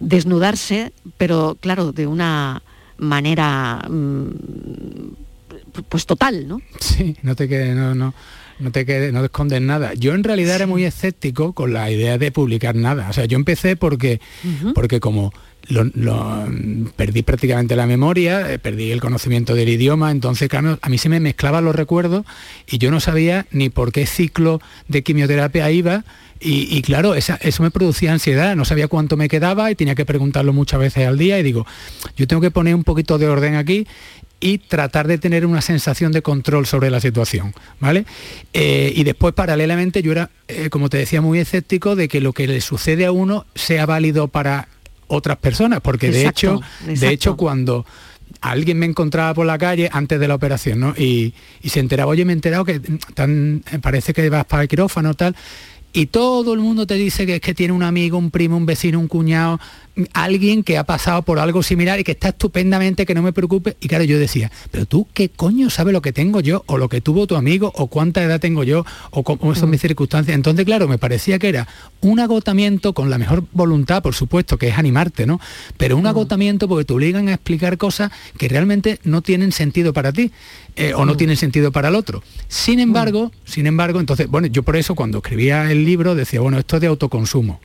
desnudarse, 0.00 0.92
pero 1.16 1.56
claro, 1.60 1.92
de 1.92 2.06
una 2.06 2.62
manera 2.96 3.86
mm, 3.88 5.27
pues 5.88 6.06
total, 6.06 6.48
¿no? 6.48 6.60
Sí, 6.80 7.16
no 7.22 7.36
te 7.36 7.48
quede, 7.48 7.74
no, 7.74 7.94
no, 7.94 8.14
no 8.58 8.72
te 8.72 8.84
quede, 8.84 9.12
no 9.12 9.20
te 9.20 9.26
escondes 9.26 9.60
nada. 9.60 9.94
Yo 9.94 10.14
en 10.14 10.24
realidad 10.24 10.56
era 10.56 10.66
muy 10.66 10.84
escéptico 10.84 11.52
con 11.52 11.72
la 11.72 11.90
idea 11.90 12.18
de 12.18 12.32
publicar 12.32 12.74
nada. 12.74 13.08
O 13.08 13.12
sea, 13.12 13.24
yo 13.24 13.36
empecé 13.36 13.76
porque, 13.76 14.20
porque 14.74 15.00
como 15.00 15.32
lo, 15.68 16.46
perdí 16.96 17.22
prácticamente 17.22 17.76
la 17.76 17.86
memoria, 17.86 18.52
eh, 18.52 18.58
perdí 18.58 18.90
el 18.90 19.00
conocimiento 19.00 19.54
del 19.54 19.68
idioma, 19.68 20.10
entonces 20.10 20.48
a 20.52 20.88
mí 20.88 20.98
se 20.98 21.08
me 21.08 21.20
mezclaban 21.20 21.64
los 21.64 21.74
recuerdos 21.74 22.24
y 22.66 22.78
yo 22.78 22.90
no 22.90 23.00
sabía 23.00 23.46
ni 23.50 23.68
por 23.68 23.92
qué 23.92 24.06
ciclo 24.06 24.60
de 24.88 25.02
quimioterapia 25.02 25.70
iba. 25.70 26.04
Y, 26.40 26.82
claro, 26.82 27.16
eso 27.16 27.62
me 27.64 27.72
producía 27.72 28.12
ansiedad, 28.12 28.54
no 28.54 28.64
sabía 28.64 28.86
cuánto 28.86 29.16
me 29.16 29.28
quedaba 29.28 29.72
y 29.72 29.74
tenía 29.74 29.96
que 29.96 30.06
preguntarlo 30.06 30.52
muchas 30.52 30.78
veces 30.78 31.04
al 31.04 31.18
día 31.18 31.36
y 31.40 31.42
digo, 31.42 31.66
yo 32.16 32.28
tengo 32.28 32.40
que 32.40 32.52
poner 32.52 32.76
un 32.76 32.84
poquito 32.84 33.18
de 33.18 33.26
orden 33.26 33.56
aquí 33.56 33.88
y 34.40 34.58
tratar 34.58 35.08
de 35.08 35.18
tener 35.18 35.44
una 35.44 35.60
sensación 35.60 36.12
de 36.12 36.22
control 36.22 36.66
sobre 36.66 36.90
la 36.90 37.00
situación, 37.00 37.54
¿vale? 37.80 38.04
Eh, 38.52 38.92
y 38.94 39.04
después, 39.04 39.34
paralelamente, 39.34 40.02
yo 40.02 40.12
era, 40.12 40.30
eh, 40.46 40.70
como 40.70 40.88
te 40.88 40.98
decía, 40.98 41.20
muy 41.20 41.38
escéptico 41.38 41.96
de 41.96 42.08
que 42.08 42.20
lo 42.20 42.32
que 42.32 42.46
le 42.46 42.60
sucede 42.60 43.06
a 43.06 43.12
uno 43.12 43.46
sea 43.54 43.86
válido 43.86 44.28
para 44.28 44.68
otras 45.08 45.38
personas, 45.38 45.80
porque 45.80 46.10
de 46.10 46.26
hecho, 46.26 46.60
de 46.86 47.08
hecho, 47.08 47.36
cuando 47.36 47.84
alguien 48.40 48.78
me 48.78 48.86
encontraba 48.86 49.34
por 49.34 49.46
la 49.46 49.58
calle 49.58 49.88
antes 49.92 50.20
de 50.20 50.28
la 50.28 50.34
operación, 50.34 50.80
¿no? 50.80 50.94
Y, 50.96 51.34
y 51.62 51.70
se 51.70 51.80
enteraba, 51.80 52.10
oye, 52.10 52.24
me 52.24 52.32
he 52.32 52.34
enterado 52.34 52.64
que 52.64 52.80
tan, 53.14 53.64
parece 53.80 54.12
que 54.12 54.28
vas 54.28 54.44
para 54.44 54.62
el 54.62 54.68
quirófano 54.68 55.14
tal, 55.14 55.34
y 55.92 56.06
todo 56.06 56.52
el 56.52 56.60
mundo 56.60 56.86
te 56.86 56.94
dice 56.94 57.26
que 57.26 57.36
es 57.36 57.40
que 57.40 57.54
tiene 57.54 57.72
un 57.72 57.82
amigo, 57.82 58.18
un 58.18 58.30
primo, 58.30 58.56
un 58.56 58.66
vecino, 58.66 59.00
un 59.00 59.08
cuñado, 59.08 59.58
alguien 60.12 60.62
que 60.62 60.78
ha 60.78 60.84
pasado 60.84 61.22
por 61.22 61.38
algo 61.38 61.62
similar 61.62 61.98
y 61.98 62.04
que 62.04 62.12
está 62.12 62.28
estupendamente, 62.28 63.06
que 63.06 63.14
no 63.14 63.22
me 63.22 63.32
preocupe. 63.32 63.76
Y 63.80 63.88
claro, 63.88 64.04
yo 64.04 64.18
decía, 64.18 64.50
pero 64.70 64.86
tú 64.86 65.06
qué 65.12 65.28
coño 65.28 65.70
sabes 65.70 65.92
lo 65.92 66.02
que 66.02 66.12
tengo 66.12 66.40
yo, 66.40 66.62
o 66.66 66.78
lo 66.78 66.88
que 66.88 67.00
tuvo 67.00 67.26
tu 67.26 67.36
amigo, 67.36 67.72
o 67.74 67.88
cuánta 67.88 68.22
edad 68.22 68.40
tengo 68.40 68.64
yo, 68.64 68.84
o 69.10 69.22
cómo 69.22 69.54
son 69.54 69.70
mis 69.70 69.80
mm. 69.80 69.86
circunstancias. 69.88 70.34
Entonces, 70.34 70.64
claro, 70.64 70.88
me 70.88 70.98
parecía 70.98 71.38
que 71.38 71.48
era 71.48 71.68
un 72.00 72.20
agotamiento 72.20 72.92
con 72.92 73.10
la 73.10 73.18
mejor 73.18 73.44
voluntad, 73.52 74.02
por 74.02 74.14
supuesto, 74.14 74.56
que 74.58 74.68
es 74.68 74.78
animarte, 74.78 75.26
¿no? 75.26 75.40
Pero 75.76 75.96
un 75.96 76.04
mm. 76.04 76.08
agotamiento 76.08 76.68
porque 76.68 76.84
te 76.84 76.92
obligan 76.92 77.28
a 77.28 77.34
explicar 77.34 77.78
cosas 77.78 78.10
que 78.36 78.48
realmente 78.48 79.00
no 79.04 79.22
tienen 79.22 79.52
sentido 79.52 79.92
para 79.92 80.12
ti. 80.12 80.32
Eh, 80.76 80.94
o 80.94 81.04
no 81.04 81.14
mm. 81.14 81.16
tienen 81.16 81.36
sentido 81.36 81.72
para 81.72 81.88
el 81.88 81.96
otro. 81.96 82.22
Sin 82.46 82.78
embargo, 82.78 83.32
sin 83.44 83.66
embargo, 83.66 83.98
entonces, 83.98 84.28
bueno, 84.28 84.46
yo 84.46 84.62
por 84.62 84.76
eso 84.76 84.94
cuando 84.94 85.18
escribía 85.18 85.72
el 85.72 85.84
libro 85.84 86.14
decía, 86.14 86.40
bueno, 86.40 86.56
esto 86.56 86.76
es 86.76 86.82
de 86.82 86.86
autoconsumo. 86.86 87.58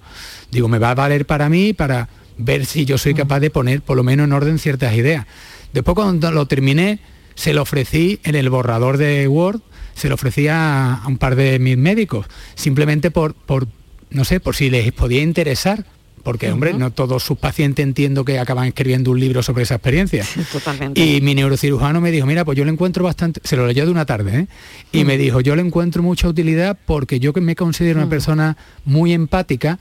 Digo, 0.49 0.67
me 0.67 0.79
va 0.79 0.89
a 0.89 0.95
valer 0.95 1.27
para 1.27 1.47
mí, 1.47 1.73
para 1.73 2.09
ver 2.37 2.65
si 2.65 2.85
yo 2.85 2.97
soy 2.97 3.13
capaz 3.13 3.39
de 3.39 3.49
poner 3.49 3.81
por 3.81 3.97
lo 3.97 4.03
menos 4.03 4.25
en 4.25 4.33
orden 4.33 4.59
ciertas 4.59 4.95
ideas. 4.95 5.25
Después 5.73 5.95
cuando 5.95 6.31
lo 6.31 6.45
terminé, 6.45 6.99
se 7.35 7.53
lo 7.53 7.63
ofrecí 7.63 8.19
en 8.23 8.35
el 8.35 8.49
borrador 8.49 8.97
de 8.97 9.27
Word, 9.27 9.61
se 9.95 10.09
lo 10.09 10.15
ofrecí 10.15 10.47
a, 10.47 11.01
un 11.07 11.17
par 11.17 11.35
de 11.35 11.59
mis 11.59 11.77
médicos, 11.77 12.27
simplemente 12.55 13.11
por, 13.11 13.33
por, 13.33 13.67
no 14.09 14.25
sé, 14.25 14.39
por 14.39 14.55
si 14.55 14.69
les 14.69 14.91
podía 14.91 15.21
interesar. 15.21 15.85
Porque, 16.23 16.49
hombre, 16.49 16.73
no 16.73 16.89
todos 16.91 17.21
sus 17.21 17.37
pacientes 17.37 17.83
entiendo 17.83 18.23
que 18.23 18.39
acaban 18.39 18.65
escribiendo 18.65 19.11
un 19.11 19.19
libro 19.19 19.43
sobre 19.43 19.63
esa 19.63 19.75
experiencia. 19.75 20.25
Totalmente. 20.53 21.05
Y 21.05 21.19
mi 21.19 21.35
neurocirujano 21.35 21.99
me 21.99 22.11
dijo, 22.11 22.25
mira, 22.25 22.45
pues 22.45 22.57
yo 22.57 22.63
le 22.63 22.71
encuentro 22.71 23.03
bastante, 23.03 23.41
se 23.43 23.57
lo 23.57 23.67
leyó 23.67 23.83
de 23.83 23.91
una 23.91 24.05
tarde, 24.05 24.39
¿eh? 24.39 24.47
y 24.93 25.03
me 25.03 25.17
dijo, 25.17 25.41
yo 25.41 25.53
le 25.57 25.61
encuentro 25.61 26.01
mucha 26.01 26.29
utilidad 26.29 26.79
porque 26.85 27.19
yo 27.19 27.33
que 27.33 27.41
me 27.41 27.57
considero 27.57 27.99
una 27.99 28.07
persona 28.07 28.55
muy 28.85 29.11
empática, 29.11 29.79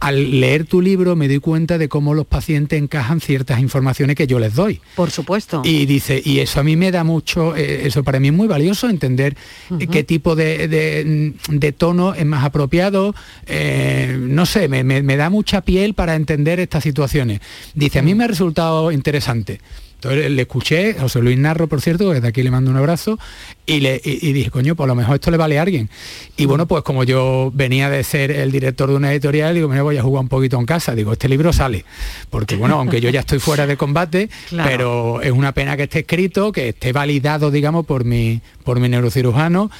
al 0.00 0.40
leer 0.40 0.64
tu 0.64 0.80
libro 0.80 1.16
me 1.16 1.28
doy 1.28 1.40
cuenta 1.40 1.78
de 1.78 1.88
cómo 1.88 2.14
los 2.14 2.26
pacientes 2.26 2.80
encajan 2.80 3.20
ciertas 3.20 3.60
informaciones 3.60 4.16
que 4.16 4.26
yo 4.26 4.38
les 4.38 4.54
doy. 4.54 4.80
Por 4.94 5.10
supuesto. 5.10 5.62
Y 5.64 5.86
dice, 5.86 6.20
y 6.24 6.40
eso 6.40 6.60
a 6.60 6.62
mí 6.62 6.76
me 6.76 6.90
da 6.90 7.04
mucho, 7.04 7.56
eh, 7.56 7.86
eso 7.86 8.04
para 8.04 8.20
mí 8.20 8.28
es 8.28 8.34
muy 8.34 8.48
valioso, 8.48 8.88
entender 8.88 9.36
eh, 9.78 9.86
qué 9.86 10.04
tipo 10.04 10.36
de, 10.36 11.34
tono 11.76 12.14
es 12.14 12.26
más 12.26 12.44
apropiado, 12.44 13.14
eh, 13.46 14.16
no 14.20 14.46
sé, 14.46 14.68
me, 14.68 15.16
da 15.16 15.30
mucha 15.30 15.62
piel 15.62 15.94
para 15.94 16.14
entender 16.14 16.60
estas 16.60 16.84
situaciones. 16.84 17.40
Dice, 17.74 17.98
a 17.98 18.02
mí 18.02 18.14
me 18.14 18.24
ha 18.24 18.28
resultado 18.28 18.92
interesante. 18.92 19.60
Entonces 20.00 20.30
le 20.30 20.42
escuché, 20.42 20.94
José 20.94 21.20
Luis 21.20 21.36
Narro, 21.36 21.66
por 21.66 21.80
cierto, 21.80 22.10
desde 22.10 22.28
aquí 22.28 22.44
le 22.44 22.52
mando 22.52 22.70
un 22.70 22.76
abrazo, 22.76 23.18
y, 23.66 23.80
le, 23.80 23.98
dije, 23.98 24.48
coño, 24.48 24.76
pues 24.76 24.84
a 24.84 24.86
lo 24.86 24.94
mejor 24.94 25.16
esto 25.16 25.32
le 25.32 25.36
vale 25.36 25.58
a 25.58 25.62
alguien. 25.62 25.90
Y 26.36 26.44
bueno, 26.46 26.68
pues 26.68 26.84
como 26.84 27.02
yo 27.02 27.50
venía 27.52 27.90
de 27.90 28.04
ser 28.04 28.30
el 28.30 28.52
director 28.52 28.88
de 28.88 28.94
una 28.94 29.12
editorial, 29.12 29.56
digo, 29.56 29.68
me 29.68 29.82
voy 29.82 29.96
a 29.96 30.02
jugar 30.02 30.22
un 30.22 30.28
poquito 30.28 30.56
en 30.56 30.66
casa. 30.66 30.94
Digo, 30.94 31.12
este 31.12 31.28
libro 31.28 31.52
sale. 31.52 31.84
Porque 32.30 32.54
bueno, 32.54 32.76
aunque 32.78 33.00
yo 33.00 33.10
ya 33.10 33.20
estoy 33.20 33.40
fuera 33.40 33.66
de 33.66 33.76
combate, 33.76 34.30
pero 34.50 35.20
es 35.20 35.32
una 35.32 35.52
pena 35.52 35.76
que 35.76 35.82
esté 35.82 36.00
escrito, 36.00 36.52
que 36.52 36.68
esté 36.68 36.92
validado, 36.92 37.50
digamos, 37.50 37.84
por 37.84 38.04
mi, 38.04 38.40
por 38.62 38.78
mi 38.78 38.88
neurocirujano 38.88 39.70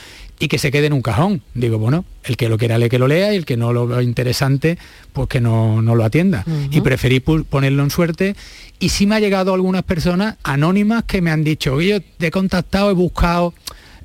y 0.40 0.48
que 0.48 0.58
se 0.58 0.70
quede 0.70 0.86
en 0.86 0.92
un 0.92 1.02
cajón. 1.02 1.42
Digo, 1.54 1.78
bueno, 1.78 2.04
el 2.24 2.36
que 2.36 2.48
lo 2.48 2.58
quiera 2.58 2.78
leer 2.78 2.90
que 2.90 2.98
lo 2.98 3.08
lea 3.08 3.32
y 3.32 3.36
el 3.36 3.44
que 3.44 3.56
no 3.56 3.72
lo 3.72 3.86
vea 3.86 4.02
interesante, 4.02 4.78
pues 5.12 5.28
que 5.28 5.40
no, 5.40 5.82
lo 5.82 6.04
atienda. 6.04 6.44
Y 6.70 6.80
preferí 6.80 7.20
ponerlo 7.20 7.82
en 7.82 7.90
suerte. 7.90 8.36
Y 8.78 8.90
sí 8.90 9.06
me 9.06 9.16
ha 9.16 9.20
llegado 9.20 9.52
algunas 9.54 9.82
personas 9.82 10.36
anónimas 10.44 11.04
que 11.04 11.20
me 11.20 11.30
han 11.30 11.42
dicho, 11.42 11.80
yo 11.80 12.00
te 12.00 12.28
he 12.28 12.30
contactado, 12.30 12.90
he 12.90 12.94
buscado 12.94 13.52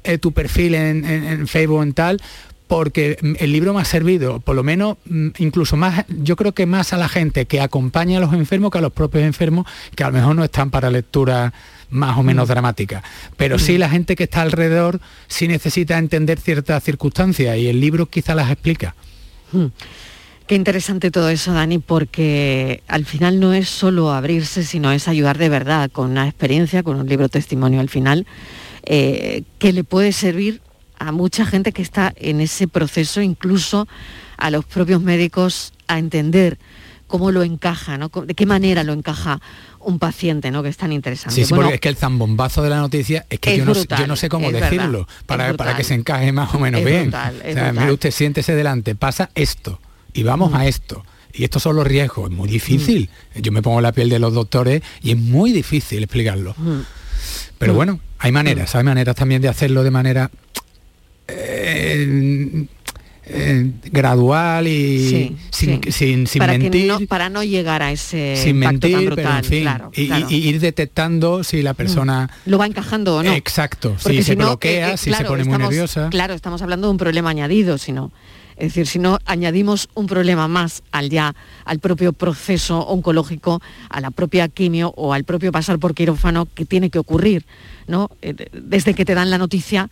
eh, 0.03 0.17
tu 0.17 0.31
perfil 0.31 0.75
en, 0.75 1.05
en, 1.05 1.47
Facebook 1.47 1.83
en 1.83 1.93
tal, 1.93 2.21
porque 2.73 3.19
el 3.37 3.51
libro 3.51 3.71
me 3.71 3.81
ha 3.81 3.85
servido, 3.85 4.39
por 4.39 4.55
lo 4.55 4.63
menos 4.63 4.97
mm, 5.05 5.27
incluso 5.37 5.77
más, 5.77 6.05
yo 6.07 6.35
creo 6.35 6.53
que 6.53 6.65
más 6.65 6.91
a 6.91 6.97
la 6.97 7.07
gente 7.07 7.45
que 7.45 7.61
acompaña 7.61 8.17
a 8.17 8.19
los 8.19 8.33
enfermos 8.33 8.71
que 8.71 8.79
a 8.79 8.81
los 8.81 8.91
propios 8.91 9.25
enfermos, 9.25 9.67
que 9.95 10.03
a 10.03 10.07
lo 10.07 10.13
mejor 10.13 10.35
no 10.35 10.43
están 10.43 10.71
para 10.71 10.89
lectura 10.89 11.53
más 11.91 12.17
o 12.17 12.23
menos 12.23 12.47
mm. 12.47 12.51
dramática. 12.51 13.03
Pero 13.37 13.59
sí 13.59 13.73
mm. 13.73 13.77
la 13.77 13.89
gente 13.91 14.15
que 14.15 14.23
está 14.23 14.41
alrededor 14.41 14.99
sí 15.27 15.47
necesita 15.47 15.99
entender 15.99 16.39
ciertas 16.39 16.83
circunstancias 16.83 17.55
y 17.59 17.67
el 17.67 17.79
libro 17.79 18.07
quizá 18.07 18.33
las 18.33 18.49
explica. 18.49 18.95
Qué 20.47 20.55
interesante 20.55 21.11
todo 21.11 21.29
eso, 21.29 21.53
Dani, 21.53 21.77
porque 21.77 22.81
al 22.87 23.05
final 23.05 23.39
no 23.39 23.53
es 23.53 23.69
solo 23.69 24.11
abrirse, 24.11 24.63
sino 24.63 24.91
es 24.91 25.07
ayudar 25.07 25.37
de 25.37 25.49
verdad 25.49 25.91
con 25.91 26.09
una 26.09 26.27
experiencia, 26.27 26.81
con 26.81 26.99
un 26.99 27.07
libro 27.07 27.29
testimonio 27.29 27.81
al 27.81 27.89
final, 27.89 28.25
eh, 28.81 29.43
que 29.59 29.73
le 29.73 29.83
puede 29.83 30.11
servir 30.11 30.61
a 31.07 31.11
mucha 31.11 31.45
gente 31.45 31.71
que 31.73 31.81
está 31.81 32.13
en 32.15 32.39
ese 32.39 32.67
proceso, 32.67 33.21
incluso 33.21 33.87
a 34.37 34.49
los 34.49 34.63
propios 34.65 35.01
médicos, 35.01 35.73
a 35.87 35.99
entender 35.99 36.57
cómo 37.07 37.31
lo 37.31 37.43
encaja, 37.43 37.97
¿no? 37.97 38.09
de 38.09 38.33
qué 38.33 38.45
manera 38.45 38.83
lo 38.83 38.93
encaja 38.93 39.41
un 39.79 39.99
paciente, 39.99 40.49
¿no? 40.49 40.63
Que 40.63 40.69
es 40.69 40.77
tan 40.77 40.93
interesante. 40.93 41.35
Sí, 41.35 41.45
sí, 41.45 41.53
porque 41.53 41.75
es 41.75 41.81
que 41.81 41.89
el 41.89 41.97
zambombazo 41.97 42.63
de 42.63 42.69
la 42.69 42.77
noticia 42.77 43.25
es 43.29 43.39
que 43.39 43.57
yo, 43.57 43.65
no, 43.65 44.15
sé 44.15 44.29
cómo 44.29 44.49
decirlo 44.51 45.07
para, 45.25 45.53
para, 45.55 45.75
que 45.75 45.83
se 45.83 45.93
encaje 45.93 46.31
más 46.31 46.55
o 46.55 46.59
menos 46.59 46.83
bien. 46.83 47.13
mire 47.73 47.91
usted, 47.91 48.11
siéntese 48.11 48.55
delante, 48.55 48.95
pasa 48.95 49.29
esto 49.35 49.79
y 50.13 50.23
vamos 50.23 50.53
a 50.53 50.65
esto. 50.65 51.05
Y 51.33 51.43
estos 51.43 51.63
son 51.63 51.75
los 51.75 51.85
riesgos, 51.85 52.31
es 52.31 52.35
muy 52.35 52.47
difícil. 52.47 53.09
Yo 53.35 53.51
me 53.51 53.61
pongo 53.61 53.81
la 53.81 53.91
piel 53.91 54.09
de 54.09 54.19
los 54.19 54.33
doctores 54.33 54.81
y 55.01 55.11
es 55.11 55.17
muy 55.17 55.51
difícil 55.51 56.01
explicarlo. 56.01 56.55
Pero 57.57 57.73
bueno, 57.73 57.99
hay 58.19 58.31
maneras, 58.31 58.73
hay 58.75 58.83
maneras 58.83 59.15
también 59.15 59.41
de 59.41 59.49
hacerlo 59.49 59.83
de 59.83 59.91
manera 59.91 60.31
eh, 61.27 62.65
eh, 63.25 63.71
gradual 63.85 64.67
y 64.67 65.37
sin, 65.49 66.27
para 66.37 66.57
mentir. 66.57 67.07
para 67.07 67.29
no 67.29 67.41
llegar 67.41 67.81
a 67.81 67.89
ese 67.93 68.35
sin 68.35 68.57
mentir, 68.57 69.15
y, 69.93 70.35
ir 70.35 70.59
detectando 70.59 71.41
si 71.45 71.61
la 71.61 71.73
persona 71.73 72.29
mm. 72.45 72.49
lo 72.49 72.57
va 72.57 72.65
encajando 72.65 73.15
o 73.15 73.23
no. 73.23 73.31
Exacto, 73.31 73.95
si, 73.97 74.23
se 74.23 74.35
bloquea, 74.35 74.89
eh, 74.89 74.93
eh, 74.95 74.97
si 74.97 75.13
se 75.13 75.23
pone 75.23 75.45
muy 75.45 75.57
nerviosa. 75.57 76.09
Claro, 76.09 76.33
estamos 76.33 76.61
hablando 76.63 76.87
de 76.87 76.91
un 76.91 76.97
problema 76.97 77.29
añadido, 77.29 77.77
sino 77.77 78.11
es 78.57 78.67
decir, 78.67 78.87
si 78.87 78.99
no 78.99 79.19
añadimos 79.25 79.87
un 79.93 80.07
problema 80.07 80.49
más 80.49 80.83
al 80.91 81.09
ya 81.09 81.33
al 81.63 81.79
propio 81.79 82.11
proceso 82.11 82.81
oncológico, 82.81 83.61
a 83.89 84.01
la 84.01 84.11
propia 84.11 84.49
quimio 84.49 84.93
o 84.97 85.13
al 85.13 85.23
propio 85.23 85.53
pasar 85.53 85.79
por 85.79 85.95
quirófano 85.95 86.45
que 86.53 86.65
tiene 86.65 86.89
que 86.89 86.99
ocurrir, 86.99 87.45
¿no? 87.87 88.11
Desde 88.51 88.93
que 88.93 89.05
te 89.05 89.15
dan 89.15 89.29
la 89.29 89.37
noticia 89.37 89.89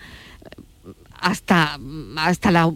hasta 1.21 1.79
hasta 2.17 2.51
la 2.51 2.73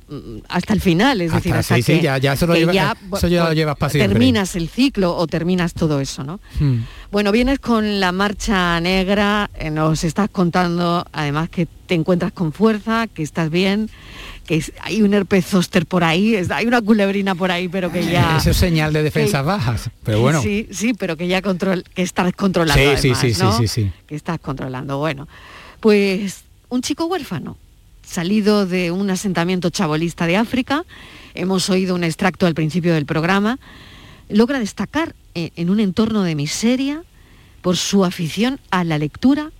hasta 0.48 0.74
el 0.74 0.82
final 0.82 1.20
es 1.20 1.34
decir 1.34 1.54
hasta 1.54 1.82
que, 1.82 2.02
ya, 2.02 2.18
ya, 2.20 2.34
eso, 2.34 2.46
lo 2.46 2.56
ya, 2.56 2.96
lo 3.12 3.54
llevas 3.54 3.76
para 3.78 3.92
terminas 3.92 4.56
el 4.56 4.70
ciclo 4.70 5.16
o 5.18 5.26
terminas 5.26 5.74
todo 5.74 6.00
eso 6.00 6.24
no 6.24 6.40
hmm. 6.60 6.78
bueno 7.12 7.32
vienes 7.32 7.58
con 7.58 8.00
la 8.00 8.12
marcha 8.12 8.80
negra 8.80 9.50
eh, 9.56 9.72
nos 9.72 10.04
estás 10.04 10.30
contando 10.30 11.06
además 11.12 11.50
que 11.50 11.68
te 11.88 11.96
encuentras 11.96 12.32
con 12.32 12.54
fuerza 12.54 13.08
que 13.08 13.24
estás 13.24 13.50
bien 13.50 13.90
que 14.46 14.64
hay 14.82 15.02
un 15.02 15.16
herpes 15.16 15.44
zóster 15.48 15.88
por 15.88 16.04
ahí, 16.04 16.36
hay 16.36 16.68
una 16.68 16.80
culebrina 16.80 17.34
por 17.34 17.50
ahí, 17.50 17.68
pero 17.68 17.92
que 17.92 18.06
ya... 18.06 18.38
Eso 18.38 18.52
es 18.52 18.58
señal 18.58 18.94
de 18.94 19.02
defensas 19.02 19.44
bajas, 19.44 19.90
pero 20.04 20.22
bueno. 20.22 20.40
Sí, 20.40 20.68
sí, 20.70 20.94
pero 20.94 21.18
que 21.18 21.28
ya 21.28 21.42
control, 21.42 21.84
que 21.96 22.04
estás 22.04 22.32
controlando 22.34 22.96
sí, 22.96 23.16
sí, 23.16 23.34
sí, 23.34 23.44
sí, 23.58 23.68
sí. 23.68 23.92
Que 24.06 24.14
estás 24.14 24.40
controlando. 24.40 25.00
Bueno, 25.00 25.28
pues 25.80 26.44
un 26.70 26.84
chico 26.84 27.06
huérfano 27.06 27.58
salido 28.06 28.66
de 28.66 28.92
un 28.92 29.10
asentamiento 29.10 29.70
chabolista 29.70 30.28
de 30.28 30.38
África, 30.38 30.86
hemos 31.34 31.70
oído 31.70 31.96
un 31.96 32.04
extracto 32.04 32.46
al 32.46 32.56
principio 32.56 32.94
del 32.94 33.06
programa, 33.06 33.60
logra 34.30 34.60
destacar 34.60 35.16
eh, 35.34 35.52
en 35.56 35.70
un 35.70 35.80
entorno 35.80 36.24
de 36.24 36.36
miseria 36.36 37.04
por 37.62 37.78
su 37.78 38.06
afición 38.06 38.60
a 38.72 38.84
la 38.84 38.98
lectura 38.98 39.52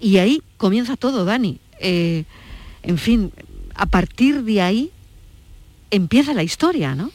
y 0.00 0.18
ahí 0.18 0.42
comienza 0.56 0.96
todo, 0.96 1.24
Dani. 1.24 1.58
Eh, 1.80 2.24
en 2.82 2.98
fin, 2.98 3.32
a 3.74 3.86
partir 3.86 4.42
de 4.44 4.62
ahí 4.62 4.90
empieza 5.90 6.34
la 6.34 6.42
historia, 6.42 6.94
¿no? 6.94 7.10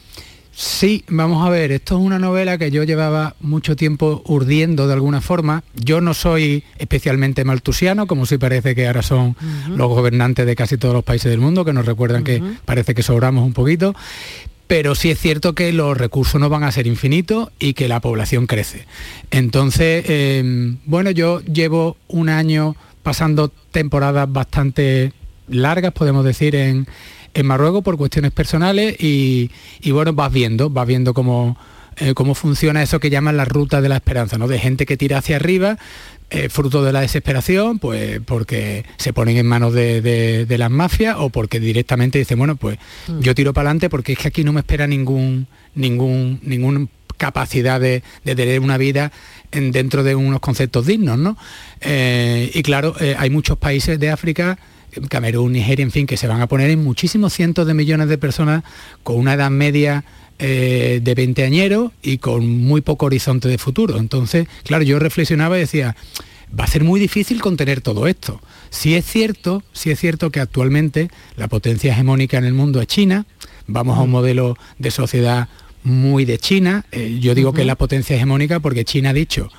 Sí, 0.58 1.04
vamos 1.10 1.46
a 1.46 1.50
ver, 1.50 1.74
esto 1.74 1.98
es 1.98 2.02
una 2.02 2.18
novela 2.18 2.58
que 2.58 2.72
yo 2.72 2.86
llevaba 2.86 3.36
mucho 3.42 3.76
tiempo 3.76 4.24
urdiendo 4.26 4.88
de 4.88 4.94
alguna 4.94 5.20
forma. 5.20 5.66
Yo 5.74 6.00
no 6.00 6.14
soy 6.14 6.64
especialmente 6.78 7.44
maltusiano, 7.44 8.08
como 8.08 8.26
si 8.26 8.38
parece 8.38 8.74
que 8.74 8.88
ahora 8.88 9.02
son 9.02 9.36
los 9.68 9.90
gobernantes 9.90 10.46
de 10.46 10.56
casi 10.56 10.78
todos 10.78 10.94
los 10.94 11.04
países 11.04 11.30
del 11.30 11.42
mundo, 11.42 11.66
que 11.66 11.74
nos 11.74 11.86
recuerdan 11.86 12.24
que 12.24 12.42
parece 12.64 12.96
que 12.96 13.04
sobramos 13.04 13.46
un 13.46 13.52
poquito. 13.52 13.94
pero 14.68 14.96
sí 14.96 15.12
es 15.12 15.20
cierto 15.20 15.54
que 15.54 15.72
los 15.74 15.96
recursos 15.96 16.42
no 16.42 16.50
van 16.50 16.64
a 16.64 16.72
ser 16.72 16.88
infinitos 16.88 17.50
y 17.60 17.74
que 17.74 17.88
la 17.88 18.00
población 18.00 18.48
crece. 18.48 18.88
Entonces, 19.30 20.06
em, 20.08 20.78
bueno, 20.86 21.12
yo 21.12 21.42
llevo 21.42 21.98
un 22.08 22.30
año 22.30 22.76
pasando 23.04 23.52
temporadas 23.72 24.32
bastante 24.32 25.14
largas, 25.48 25.92
podemos 25.92 26.26
decir, 26.26 26.56
en, 26.56 26.88
Marruecos 27.44 27.84
por 27.84 27.98
cuestiones 27.98 28.32
personales 28.32 28.96
y, 29.00 29.50
bueno, 29.92 30.14
vas 30.14 30.32
viendo, 30.32 30.70
vas 30.70 30.88
viendo 30.88 31.14
cómo, 31.14 31.58
eh, 31.98 32.14
cómo 32.14 32.36
funciona 32.36 32.82
eso 32.82 33.00
que 33.00 33.10
llaman 33.10 33.38
la 33.38 33.46
ruta 33.46 33.82
de 33.82 33.90
la 33.90 33.98
esperanza, 33.98 34.38
¿no? 34.38 34.48
De 34.48 34.60
gente 34.60 34.86
que 34.86 34.98
tira 34.98 35.18
hacia 35.18 35.36
arriba, 35.36 35.78
eh, 36.32 36.50
fruto 36.50 36.84
de 36.84 36.92
la 36.92 37.02
desesperación, 37.02 37.78
pues 37.78 38.20
porque 38.26 38.84
se 38.98 39.14
ponen 39.14 39.38
en 39.38 39.46
manos 39.46 39.74
de, 39.74 40.46
las 40.58 40.72
mafias 40.72 41.18
o 41.20 41.30
porque 41.30 41.60
directamente 41.60 42.18
dicen, 42.18 42.38
bueno, 42.40 42.56
pues 42.56 42.80
mm. 43.08 43.20
yo 43.20 43.36
tiro 43.36 43.54
para 43.54 43.70
adelante 43.70 43.90
porque 43.90 44.14
es 44.14 44.20
que 44.20 44.30
aquí 44.30 44.44
no 44.44 44.52
me 44.52 44.62
espera 44.62 44.88
ningún, 44.88 45.48
ningún, 45.76 46.40
ninguna 46.42 46.88
capacidad 47.18 47.80
de, 47.80 48.04
tener 48.24 48.60
una 48.60 48.78
vida 48.78 49.12
en, 49.52 49.72
dentro 49.72 50.04
de 50.04 50.16
unos 50.16 50.40
conceptos 50.40 50.86
dignos, 50.86 51.18
¿no? 51.18 51.38
Eh, 51.82 52.52
y 52.54 52.64
claro, 52.64 52.96
eh, 53.00 53.16
hay 53.18 53.30
muchos 53.30 53.58
países 53.58 54.00
de 54.00 54.10
África 54.10 54.58
Camerún, 55.10 55.54
Nigeria, 55.54 55.84
en 55.84 55.92
fin, 55.92 56.06
que 56.08 56.18
se 56.18 56.28
van 56.28 56.42
a 56.42 56.48
poner 56.48 56.70
en 56.70 56.84
muchísimos 56.84 57.34
cientos 57.34 57.68
de 57.68 57.74
millones 57.74 58.10
de 58.10 58.18
personas 58.18 58.64
con 59.04 59.18
una 59.18 59.34
edad 59.34 59.50
media 59.52 60.04
eh, 60.40 61.00
de 61.02 61.16
20 61.16 61.44
añeros 61.44 61.92
y 62.02 62.18
con 62.18 62.64
muy 62.64 62.82
poco 62.82 63.06
horizonte 63.06 63.48
de 63.48 63.58
futuro. 63.58 63.98
Entonces, 63.98 64.48
claro, 64.64 64.84
yo 64.84 65.00
reflexionaba 65.00 65.58
y 65.58 65.62
decía, 65.62 65.96
va 66.58 66.66
a 66.66 66.68
ser 66.68 66.84
muy 66.84 67.00
difícil 67.00 67.42
contener 67.42 67.82
todo 67.82 68.08
esto. 68.08 68.42
Si 68.70 68.96
es 68.96 69.06
cierto, 69.06 69.64
si 69.72 69.92
es 69.92 70.00
cierto 70.00 70.32
que 70.32 70.40
actualmente 70.40 71.10
la 71.38 71.48
potencia 71.48 71.94
hegemónica 71.94 72.38
en 72.38 72.46
el 72.46 72.54
mundo 72.54 72.82
es 72.82 72.88
China, 72.88 73.26
vamos 73.68 73.98
a 73.98 74.02
un 74.02 74.12
modelo 74.12 74.58
de 74.78 74.92
sociedad 74.92 75.48
muy 75.84 76.26
de 76.26 76.38
China. 76.38 76.86
Eh, 76.92 77.20
yo 77.22 77.36
digo 77.36 77.54
que 77.54 77.62
es 77.62 77.68
la 77.68 77.76
potencia 77.76 78.16
hegemónica 78.16 78.60
porque 78.60 78.86
China 78.86 79.12
ha 79.12 79.14
dicho, 79.14 79.50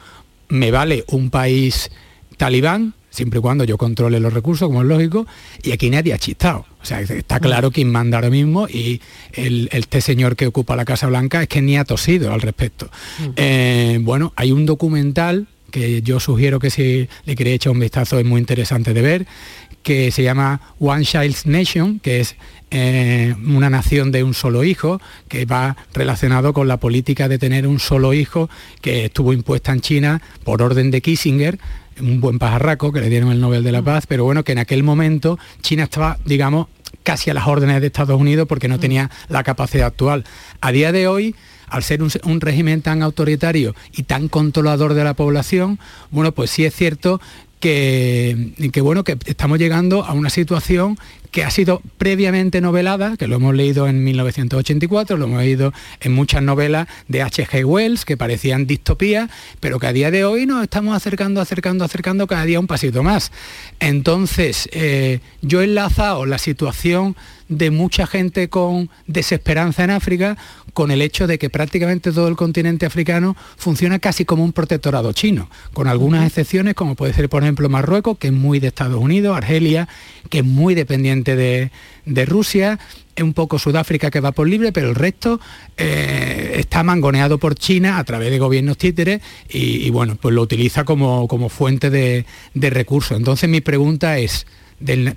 me 0.49 0.71
vale 0.71 1.05
un 1.09 1.31
país 1.31 1.91
talibán, 2.37 2.95
siempre 3.17 3.39
y 3.39 3.43
cuando 3.43 3.65
yo 3.65 3.79
controle 3.79 4.21
los 4.21 4.33
recursos, 4.33 4.69
como 4.69 4.83
es 4.83 4.89
lógico, 4.89 5.27
y 5.63 5.73
aquí 5.73 5.91
nadie 5.91 6.13
ha 6.13 6.19
chistado. 6.19 6.67
O 6.81 6.85
sea, 6.85 7.01
está 7.01 7.41
claro 7.41 7.73
quién 7.73 7.91
manda 7.91 8.19
ahora 8.19 8.31
mismo 8.31 8.69
y 8.69 9.01
el, 9.33 9.69
este 9.73 10.01
señor 10.01 10.37
que 10.37 10.47
ocupa 10.47 10.77
la 10.77 10.85
Casa 10.85 11.09
Blanca 11.09 11.43
es 11.43 11.49
que 11.49 11.63
ni 11.63 11.77
ha 11.77 11.85
tosido 11.85 12.33
al 12.33 12.41
respecto. 12.41 12.89
Eh, 13.35 13.99
bueno, 14.03 14.33
hay 14.37 14.53
un 14.53 14.67
documental 14.67 15.49
que 15.73 16.03
yo 16.03 16.21
sugiero 16.21 16.61
que 16.61 16.71
si 16.71 17.09
le 17.25 17.35
queréis 17.35 17.57
echar 17.57 17.73
un 17.73 17.81
vistazo 17.81 18.19
es 18.19 18.25
muy 18.25 18.41
interesante 18.41 18.95
de 18.95 19.03
ver, 19.03 19.27
que 19.83 20.11
se 20.11 20.23
llama 20.23 20.61
One 20.79 21.05
Child's 21.05 21.47
Nation, 21.47 22.01
que 22.01 22.21
es 22.21 22.37
eh, 22.71 23.35
una 23.45 23.71
nación 23.71 24.11
de 24.11 24.25
un 24.25 24.35
solo 24.35 24.65
hijo, 24.65 25.01
que 25.29 25.45
va 25.45 25.77
relacionado 25.95 26.53
con 26.53 26.67
la 26.67 26.79
política 26.79 27.29
de 27.29 27.39
tener 27.39 27.67
un 27.67 27.79
solo 27.79 28.13
hijo 28.13 28.51
que 28.81 29.07
estuvo 29.07 29.33
impuesta 29.33 29.73
en 29.73 29.81
China 29.81 30.23
por 30.45 30.63
orden 30.63 30.91
de 30.91 31.01
Kissinger 31.01 31.59
un 32.01 32.21
buen 32.21 32.39
pajarraco 32.39 32.93
que 32.93 33.01
le 33.01 33.09
dieron 33.09 33.31
el 33.31 33.41
Nobel 33.41 33.65
de 33.65 33.73
la 33.73 33.83
Paz, 33.83 34.07
pero 34.07 34.25
bueno, 34.25 34.45
que 34.45 34.53
en 34.53 34.59
aquel 34.59 34.83
momento 34.83 35.39
China 35.63 35.85
estaba, 35.85 36.19
digamos, 36.25 36.69
casi 37.03 37.31
a 37.31 37.35
las 37.35 37.47
órdenes 37.47 37.81
de 37.81 37.87
Estados 37.87 38.21
Unidos 38.21 38.47
porque 38.49 38.69
no 38.69 38.79
tenía 38.79 39.11
la 39.29 39.45
capacidad 39.45 39.87
actual. 39.87 40.25
A 40.61 40.73
día 40.73 40.93
de 40.93 41.07
hoy, 41.07 41.35
al 41.69 41.83
ser 41.83 42.03
un, 42.03 42.11
un, 42.25 42.41
régimen 42.41 42.83
tan 42.83 43.03
autoritario 43.03 43.75
y 43.93 44.05
tan 44.05 44.29
controlador 44.29 44.95
de 44.95 45.05
la 45.05 45.15
población, 45.15 45.79
bueno, 46.11 46.33
pues 46.33 46.51
sí 46.51 46.65
es 46.65 46.75
cierto 46.75 47.21
que, 47.61 48.53
que, 48.73 48.81
bueno, 48.81 49.05
que 49.05 49.19
estamos 49.27 49.59
llegando 49.59 50.05
a 50.05 50.13
una 50.13 50.31
situación 50.31 50.99
que 51.37 51.45
ha 51.45 51.51
sido 51.51 51.83
previamente 51.99 52.63
novelada, 52.63 53.19
que 53.19 53.27
lo 53.27 53.37
hemos 53.37 53.55
leído 53.55 53.89
en 53.89 54.03
1984, 54.03 55.19
lo 55.19 55.27
hemos 55.27 55.43
leído 55.43 55.75
en 56.01 56.15
muchas 56.15 56.43
novelas 56.43 56.89
de 57.09 57.21
H.G. 57.21 57.63
Wells 57.67 58.07
que 58.07 58.17
parecían 58.17 58.67
distopías, 58.67 59.29
pero 59.61 59.79
que 59.79 59.87
a 59.87 59.93
día 59.93 60.11
de 60.11 60.25
hoy 60.25 60.47
nos 60.47 60.63
estamos 60.63 60.97
acercando, 60.97 61.43
acercando, 61.43 61.85
acercando 61.85 62.27
cada 62.27 62.47
día 62.47 62.59
un 62.59 62.67
pasito 62.67 63.03
más. 63.03 63.33
Entonces, 63.81 64.67
eh, 64.73 65.21
yo 65.43 65.61
he 65.61 65.65
enlazado 65.65 66.25
la 66.25 66.39
situación 66.39 67.15
de 67.49 67.71
mucha 67.71 68.07
gente 68.07 68.49
con 68.49 68.91
desesperanza 69.07 69.85
en 69.85 69.91
África 69.91 70.37
con 70.73 70.91
el 70.91 71.01
hecho 71.01 71.27
de 71.27 71.39
que 71.39 71.49
prácticamente 71.49 72.13
todo 72.13 72.29
el 72.29 72.37
continente 72.37 72.85
africano 72.85 73.35
funciona 73.57 73.99
casi 73.99 74.27
como 74.27 74.45
un 74.45 74.53
protectorado 74.53 75.15
chino, 75.15 75.49
con 75.73 75.89
algunas 75.89 76.27
excepciones 76.27 76.75
como 76.75 76.97
puede 76.97 77.15
ser 77.15 77.31
por 77.31 77.43
ejemplo 77.43 77.71
Marruecos, 77.71 78.19
que 78.19 78.27
es 78.27 78.33
muy 78.35 78.61
de 78.61 78.69
Estados 78.69 79.01
Unidos, 79.01 79.35
Argelia, 79.37 79.89
que 80.29 80.41
es 80.41 80.45
muy 80.45 80.75
dependiente 80.75 81.26
de, 81.35 81.71
Rusia, 82.27 82.79
un 83.21 83.33
poco 83.33 83.59
Sudáfrica 83.59 84.11
que 84.11 84.21
va 84.21 84.33
por 84.33 84.47
libre, 84.47 84.71
pero 84.71 84.91
el 84.91 84.95
resto 84.95 85.41
eh, 85.77 86.55
está 86.59 86.83
mangoneado 86.83 87.39
por 87.39 87.55
China 87.55 87.99
a 87.99 88.05
través 88.05 88.31
de 88.31 88.39
gobiernos 88.39 88.79
títeres 88.79 89.23
y, 89.49 89.91
bueno, 89.91 90.17
pues 90.21 90.35
lo 90.35 90.43
utiliza 90.43 90.85
como, 90.85 91.27
como 91.27 91.49
fuente 91.49 91.91
de, 91.91 92.25
recursos. 92.55 93.17
Entonces 93.17 93.49
mi 93.49 93.61
pregunta 93.61 94.19
es, 94.19 94.47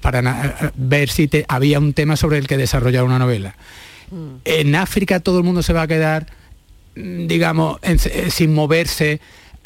para 0.01 0.71
ver 0.75 1.09
si 1.09 1.29
había 1.47 1.79
un 1.79 1.93
tema 1.93 2.15
sobre 2.15 2.37
el 2.37 2.47
que 2.47 2.57
desarrollar 2.57 3.03
una 3.03 3.19
novela. 3.19 3.55
En 4.45 4.75
África 4.75 5.19
todo 5.19 5.37
el 5.37 5.43
mundo 5.43 5.61
se 5.61 5.73
va 5.73 5.83
a 5.83 5.87
quedar, 5.87 6.25
mm, 6.95 7.27
digamos, 7.27 7.77
eh, 7.83 8.29
sin 8.31 8.53
moverse, 8.53 9.19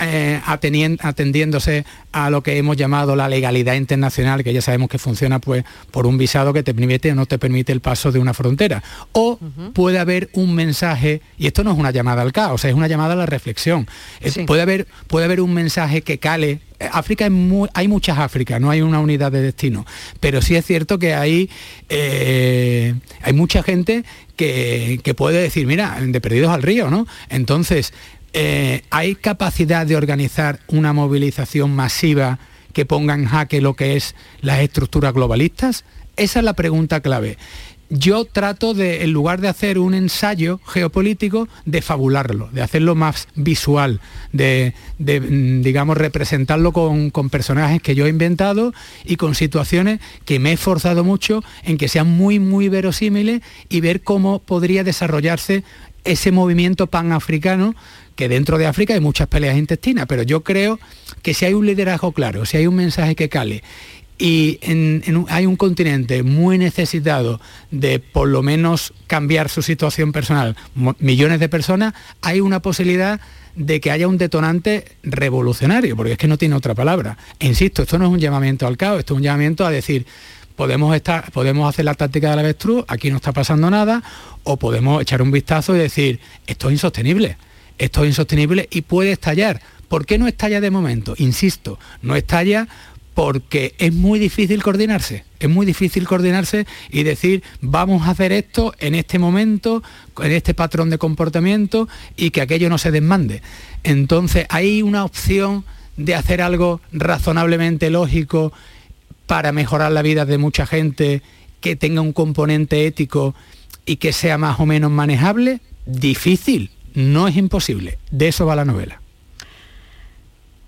eh, 0.05 0.41
atendiéndose 0.45 1.85
a 2.11 2.29
lo 2.29 2.43
que 2.43 2.57
hemos 2.57 2.77
llamado 2.77 3.15
la 3.15 3.27
legalidad 3.29 3.75
internacional, 3.75 4.43
que 4.43 4.53
ya 4.53 4.61
sabemos 4.61 4.89
que 4.89 4.99
funciona 4.99 5.39
pues, 5.39 5.63
por 5.91 6.05
un 6.05 6.17
visado 6.17 6.53
que 6.53 6.63
te 6.63 6.73
permite 6.73 7.11
o 7.11 7.15
no 7.15 7.25
te 7.25 7.39
permite 7.39 7.71
el 7.71 7.81
paso 7.81 8.11
de 8.11 8.19
una 8.19 8.33
frontera. 8.33 8.83
O 9.13 9.39
puede 9.73 9.99
haber 9.99 10.29
un 10.33 10.53
mensaje, 10.55 11.21
y 11.37 11.47
esto 11.47 11.63
no 11.63 11.71
es 11.71 11.77
una 11.77 11.91
llamada 11.91 12.21
al 12.21 12.31
caos, 12.31 12.65
es 12.65 12.73
una 12.73 12.87
llamada 12.87 13.13
a 13.13 13.17
la 13.17 13.25
reflexión. 13.25 13.87
puede, 14.45 14.61
haber, 14.61 14.87
puede 15.07 15.25
haber 15.25 15.41
un 15.41 15.53
mensaje 15.53 16.01
que 16.01 16.19
cale 16.19 16.61
África 16.91 17.29
hay 17.73 17.87
muchas 17.87 18.17
Áfricas, 18.17 18.59
no 18.59 18.69
hay 18.69 18.81
una 18.81 18.99
unidad 18.99 19.31
de 19.31 19.41
destino, 19.41 19.85
pero 20.19 20.41
sí 20.41 20.55
es 20.55 20.65
cierto 20.65 20.99
que 20.99 21.13
hay, 21.13 21.49
eh, 21.89 22.93
hay 23.21 23.33
mucha 23.33 23.63
gente 23.63 24.03
que, 24.35 24.99
que, 25.03 25.13
puede 25.13 25.41
decir, 25.41 25.67
mira, 25.67 25.97
de 26.01 26.21
perdidos 26.21 26.51
al 26.51 26.63
río, 26.63 26.89
¿no? 26.89 27.07
Entonces, 27.29 27.93
eh, 28.33 28.83
¿hay 28.89 29.15
capacidad 29.15 29.85
de 29.85 29.95
organizar 29.95 30.59
una 30.67 30.93
movilización 30.93 31.75
masiva 31.75 32.39
que 32.73 32.85
ponga 32.85 33.13
en 33.13 33.25
jaque 33.25 33.61
lo 33.61 33.75
que 33.75 33.95
es 33.95 34.15
las 34.41 34.59
estructuras 34.59 35.13
globalistas? 35.13 35.85
Esa 36.15 36.39
es 36.39 36.45
la 36.45 36.53
pregunta 36.53 37.01
clave 37.01 37.37
yo 37.93 38.25
trato 38.25 38.73
de, 38.73 39.03
en 39.03 39.11
lugar 39.11 39.39
de 39.39 39.47
hacer 39.47 39.77
un 39.77 39.93
ensayo 39.93 40.59
geopolítico, 40.65 41.47
de 41.65 41.81
fabularlo, 41.83 42.49
de 42.51 42.63
hacerlo 42.63 42.95
más 42.95 43.27
visual, 43.35 44.01
de, 44.31 44.73
mm, 44.97 45.61
digamos, 45.61 45.97
representarlo 45.97 46.71
con, 46.71 47.11
personajes 47.29 47.81
que 47.81 47.93
yo 47.95 48.07
he 48.07 48.09
inventado 48.09 48.73
y 49.05 49.15
con 49.15 49.35
situaciones 49.35 49.99
que 50.25 50.39
me 50.39 50.49
he 50.49 50.53
esforzado 50.53 51.03
mucho 51.03 51.43
en 51.63 51.77
que 51.77 51.87
sean 51.87 52.09
muy, 52.09 52.39
muy 52.39 52.67
verosímiles 52.67 53.41
y 53.69 53.81
ver 53.81 54.01
cómo 54.01 54.39
podría 54.39 54.83
desarrollarse 54.83 55.63
ese 56.03 56.31
movimiento 56.31 56.87
panafricano 56.87 57.75
que 58.15 58.29
dentro 58.29 58.57
de 58.57 58.67
África 58.67 58.93
hay 58.93 58.99
muchas 58.99 59.27
peleas 59.27 59.57
intestinas, 59.57 60.05
pero 60.07 60.23
yo 60.23 60.43
creo 60.43 60.79
que 61.21 61.33
si 61.33 61.45
hay 61.45 61.53
un 61.53 61.65
liderazgo 61.65 62.11
claro, 62.11 62.45
si 62.45 62.57
hay 62.57 62.67
un 62.67 62.75
mensaje 62.75 63.15
que 63.15 63.29
cale 63.29 63.63
y 64.17 64.59
hay 65.29 65.45
un 65.45 65.55
continente 65.55 66.23
muy 66.23 66.57
necesitado 66.57 67.41
de 67.71 67.99
por 67.99 68.29
lo 68.29 68.43
menos 68.43 68.93
cambiar 69.07 69.49
su 69.49 69.61
situación 69.61 70.11
personal, 70.11 70.55
millones 70.99 71.39
de 71.39 71.49
personas, 71.49 71.93
hay 72.21 72.39
una 72.39 72.61
posibilidad 72.61 73.19
de 73.55 73.81
que 73.81 73.91
haya 73.91 74.07
un 74.07 74.17
detonante 74.17 74.85
revolucionario, 75.03 75.95
porque 75.95 76.13
es 76.13 76.17
que 76.17 76.27
no 76.27 76.37
tiene 76.37 76.55
otra 76.55 76.73
palabra. 76.73 77.17
Insisto, 77.39 77.83
esto 77.83 77.99
no 77.99 78.05
es 78.05 78.11
un 78.11 78.19
llamamiento 78.19 78.65
al 78.67 78.77
caos, 78.77 78.99
esto 78.99 79.13
es 79.13 79.17
un 79.17 79.23
llamamiento 79.23 79.65
a 79.65 79.71
decir, 79.71 80.05
podemos, 80.55 80.95
estar, 80.95 81.31
podemos 81.31 81.67
hacer 81.67 81.85
la 81.85 81.93
táctica 81.93 82.29
del 82.29 82.39
avestruz, 82.39 82.85
aquí 82.87 83.09
no 83.09 83.17
está 83.17 83.31
pasando 83.31 83.69
nada, 83.69 84.03
o 84.43 84.57
podemos 84.57 85.01
echar 85.01 85.21
un 85.21 85.31
vistazo 85.31 85.75
y 85.75 85.79
decir, 85.79 86.19
esto 86.47 86.67
es 86.69 86.73
insostenible, 86.73 87.37
esto 87.77 88.03
es 88.03 88.09
insostenible 88.09 88.67
y 88.71 88.81
puede 88.81 89.11
estallar. 89.11 89.61
¿Por 89.87 90.05
qué 90.05 90.17
no 90.17 90.27
estalla 90.27 90.61
de 90.61 90.71
momento? 90.71 91.13
Insisto, 91.17 91.79
no 92.01 92.15
estalla 92.15 92.67
porque 93.13 93.75
es 93.77 93.93
muy 93.93 94.19
difícil 94.19 94.63
coordinarse, 94.63 95.23
es 95.39 95.49
muy 95.49 95.65
difícil 95.65 96.07
coordinarse 96.07 96.65
y 96.89 97.03
decir 97.03 97.43
vamos 97.61 98.07
a 98.07 98.11
hacer 98.11 98.31
esto 98.31 98.73
en 98.79 98.95
este 98.95 99.19
momento, 99.19 99.83
en 100.19 100.31
este 100.31 100.53
patrón 100.53 100.89
de 100.89 100.97
comportamiento 100.97 101.87
y 102.17 102.31
que 102.31 102.41
aquello 102.41 102.69
no 102.69 102.77
se 102.77 102.91
desmande. 102.91 103.41
Entonces 103.83 104.47
hay 104.49 104.81
una 104.81 105.05
opción 105.05 105.63
de 105.95 106.15
hacer 106.15 106.41
algo 106.41 106.81
razonablemente 106.91 107.89
lógico 107.89 108.51
para 109.27 109.51
mejorar 109.51 109.91
la 109.91 110.01
vida 110.01 110.25
de 110.25 110.37
mucha 110.37 110.65
gente, 110.65 111.21
que 111.61 111.75
tenga 111.75 112.01
un 112.01 112.13
componente 112.13 112.85
ético 112.85 113.35
y 113.85 113.97
que 113.97 114.11
sea 114.11 114.37
más 114.37 114.59
o 114.59 114.65
menos 114.65 114.91
manejable, 114.91 115.61
difícil, 115.85 116.71
no 116.93 117.27
es 117.27 117.35
imposible. 117.37 117.97
De 118.11 118.27
eso 118.27 118.45
va 118.45 118.55
la 118.55 118.65
novela. 118.65 118.99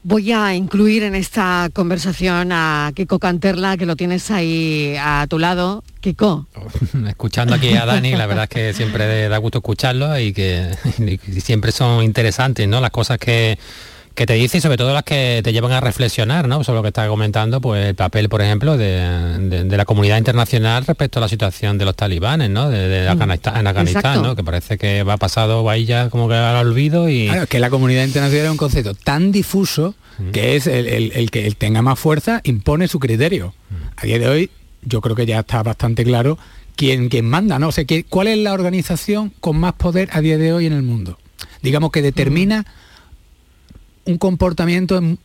Voy 0.03 0.31
a 0.31 0.53
incluir 0.53 1.01
en 1.01 1.15
esta 1.15 1.69
conversación 1.73 2.51
a 2.51 2.91
Kiko 2.93 3.17
Canterla, 3.17 3.75
que 3.75 3.87
lo 3.87 3.95
tienes 3.95 4.29
ahí 4.29 4.95
a 4.99 5.25
tu 5.27 5.39
lado. 5.39 5.83
Kiko. 5.99 6.45
Escuchando 7.07 7.55
aquí 7.55 7.73
a 7.73 7.85
Dani, 7.85 8.11
la 8.11 8.27
verdad 8.27 8.43
es 8.43 8.49
que 8.51 8.73
siempre 8.75 9.27
da 9.27 9.37
gusto 9.39 9.57
escucharlo 9.57 10.19
y 10.19 10.31
que 10.31 10.69
siempre 11.41 11.71
son 11.71 12.03
interesantes, 12.03 12.67
¿no? 12.67 12.81
Las 12.81 12.91
cosas 12.91 13.17
que 13.17 13.57
que 14.15 14.25
te 14.25 14.33
dice 14.33 14.57
y 14.57 14.61
sobre 14.61 14.77
todo 14.77 14.93
las 14.93 15.03
que 15.03 15.41
te 15.43 15.51
llevan 15.51 15.73
a 15.73 15.81
reflexionar 15.81 16.47
¿no? 16.47 16.63
sobre 16.63 16.77
lo 16.77 16.81
que 16.83 16.87
está 16.87 17.07
comentando, 17.07 17.59
pues 17.59 17.87
el 17.87 17.95
papel, 17.95 18.29
por 18.29 18.41
ejemplo, 18.41 18.77
de, 18.77 19.65
la 19.69 19.85
comunidad 19.85 20.17
internacional 20.17 20.85
respecto 20.85 21.19
a 21.19 21.21
la 21.21 21.27
situación 21.27 21.77
de 21.77 21.85
los 21.85 21.95
talibanes, 21.95 22.49
¿no? 22.49 22.69
de, 22.69 23.05
mm. 23.05 23.11
Afganistán, 23.11 23.57
en 23.57 23.67
Afganistán, 23.67 24.21
¿no? 24.21 24.35
que 24.35 24.43
parece 24.43 24.77
que 24.77 25.03
va 25.03 25.17
pasado 25.17 25.69
ahí 25.69 25.85
ya 25.85 26.09
como 26.09 26.29
que 26.29 26.35
al 26.35 26.65
olvido 26.65 27.09
y... 27.09 27.27
Claro, 27.27 27.47
que 27.47 27.59
la 27.59 27.69
comunidad 27.69 28.05
internacional 28.05 28.45
es 28.45 28.51
un 28.51 28.57
concepto 28.57 28.93
tan 28.93 29.33
difuso 29.33 29.95
mm. 30.17 30.31
que 30.31 30.55
es 30.55 30.67
el, 30.67 31.29
que 31.29 31.45
el 31.45 31.57
tenga 31.57 31.81
más 31.81 31.99
fuerza 31.99 32.39
impone 32.45 32.87
su 32.87 32.99
criterio. 32.99 33.53
Mm. 33.69 33.75
A 33.97 34.05
día 34.05 34.19
de 34.19 34.29
hoy 34.29 34.49
yo 34.81 35.01
creo 35.01 35.15
que 35.17 35.25
ya 35.25 35.41
está 35.41 35.61
bastante 35.61 36.05
claro 36.05 36.37
quién, 36.77 37.09
quién 37.09 37.25
manda, 37.25 37.59
¿no? 37.59 37.67
O 37.67 37.71
sea, 37.73 37.83
¿cuál 38.07 38.27
es 38.27 38.37
la 38.37 38.53
organización 38.53 39.33
con 39.41 39.57
más 39.57 39.73
poder 39.73 40.07
a 40.13 40.21
día 40.21 40.37
de 40.37 40.53
hoy 40.53 40.67
en 40.67 40.73
el 40.73 40.83
mundo? 40.83 41.17
Digamos 41.61 41.91
que 41.91 42.01
determina 42.01 42.65
un 44.05 44.17
comportamiento 44.17 44.97
en, 44.97 45.19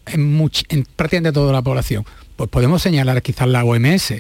prácticamente 0.97 1.33
toda 1.33 1.53
la 1.53 1.63
población. 1.63 2.05
Pues 2.37 2.49
podemos 2.51 2.83
señalar 2.83 3.23
quizás 3.23 3.49
la 3.49 3.65
OMS. 3.65 4.15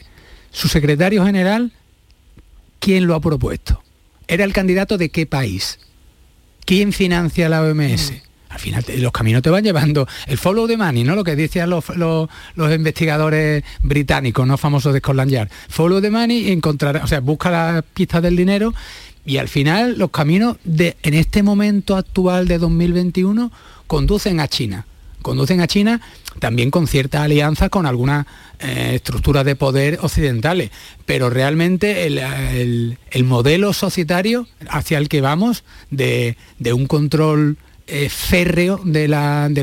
Su 0.50 0.68
secretario 0.68 1.24
general, 1.24 1.72
¿quién 2.78 3.06
lo 3.06 3.14
ha 3.14 3.20
propuesto? 3.20 3.82
¿Era 4.28 4.44
el 4.44 4.52
candidato 4.52 4.98
de 4.98 5.08
qué 5.08 5.26
país? 5.26 5.78
¿Quién 6.64 6.92
financia 6.92 7.48
la 7.48 7.62
OMS? 7.62 8.12
Mm. 8.12 8.30
Al 8.50 8.58
final 8.58 8.84
los 8.98 9.12
caminos 9.12 9.42
te 9.42 9.50
van 9.50 9.62
llevando 9.62 10.08
el 10.26 10.36
follow 10.36 10.66
the 10.66 10.76
money, 10.76 11.04
¿no? 11.04 11.14
Lo 11.14 11.22
que 11.22 11.36
decían 11.36 11.70
los, 11.70 11.84
investigadores 12.56 13.62
británicos, 13.80 14.46
no 14.46 14.58
famosos 14.58 14.92
de 14.92 14.98
Scotland 14.98 15.30
Yard. 15.30 15.48
Follow 15.68 16.00
the 16.00 16.10
money 16.10 16.48
y 16.48 16.50
encontrar, 16.50 16.96
o 16.96 17.06
sea, 17.06 17.20
busca 17.20 17.50
las 17.50 17.84
pistas 17.94 18.22
del 18.22 18.34
dinero 18.36 18.74
y 19.24 19.36
al 19.36 19.48
final 19.48 19.96
los 19.98 20.10
caminos 20.10 20.56
de 20.64 20.96
en 21.04 21.14
este 21.14 21.44
momento 21.44 21.96
actual 21.96 22.48
de 22.48 22.58
2021 22.58 23.52
conducen 23.90 24.38
a 24.38 24.46
China. 24.46 24.86
Conducen 25.20 25.60
a 25.60 25.66
China 25.66 26.00
también 26.38 26.70
con 26.70 26.86
cierta 26.86 27.24
alianza 27.24 27.70
con 27.70 27.86
algunas 27.86 28.24
eh, 28.60 28.92
estructuras 28.94 29.44
de 29.44 29.56
poder 29.56 29.98
occidentales, 30.00 30.70
pero 31.06 31.28
realmente 31.28 32.06
el, 32.06 33.24
modelo 33.24 33.72
societario 33.72 34.46
hacia 34.68 34.96
el 34.98 35.08
que 35.08 35.20
vamos 35.20 35.64
de, 35.90 36.36
un 36.72 36.86
control 36.86 37.56
eh, 37.88 38.08
férreo 38.08 38.80
de, 38.84 39.08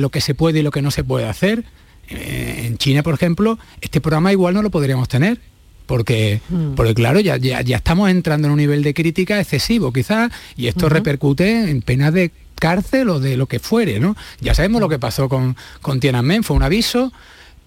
lo 0.01 0.09
que 0.09 0.19
se 0.19 0.35
puede 0.35 0.59
y 0.59 0.63
lo 0.63 0.71
que 0.71 0.81
no 0.81 0.91
se 0.91 1.05
puede 1.05 1.25
hacer, 1.25 1.63
eh, 2.09 2.65
en 2.65 2.77
China, 2.77 3.03
por 3.03 3.13
ejemplo, 3.13 3.57
este 3.79 4.01
programa 4.01 4.33
igual 4.33 4.55
no 4.55 4.61
lo 4.61 4.71
podríamos 4.71 5.07
tener. 5.07 5.39
Porque, 5.85 6.41
mm. 6.49 6.73
porque 6.73 6.93
claro, 6.93 7.21
ya, 7.21 7.37
ya, 7.37 7.61
estamos 7.61 8.09
entrando 8.09 8.49
en 8.49 8.51
un 8.51 8.57
nivel 8.57 8.83
de 8.83 8.93
crítica 8.93 9.39
excesivo 9.39 9.93
quizás 9.93 10.33
y 10.57 10.67
esto 10.67 10.89
repercute 10.89 11.71
en 11.71 11.81
penas 11.81 12.11
de 12.11 12.33
cárcel 12.59 13.09
o 13.09 13.19
de 13.19 13.37
lo 13.37 13.45
que 13.47 13.59
fuere, 13.59 13.99
¿no? 13.99 14.15
Ya 14.39 14.53
sabemos 14.53 14.81
lo 14.81 14.89
que 14.89 14.99
pasó 14.99 15.29
con, 15.29 15.55
con 15.81 15.99
Tiananmen, 15.99 16.43
fue 16.43 16.55
un 16.55 16.63
aviso 16.63 17.11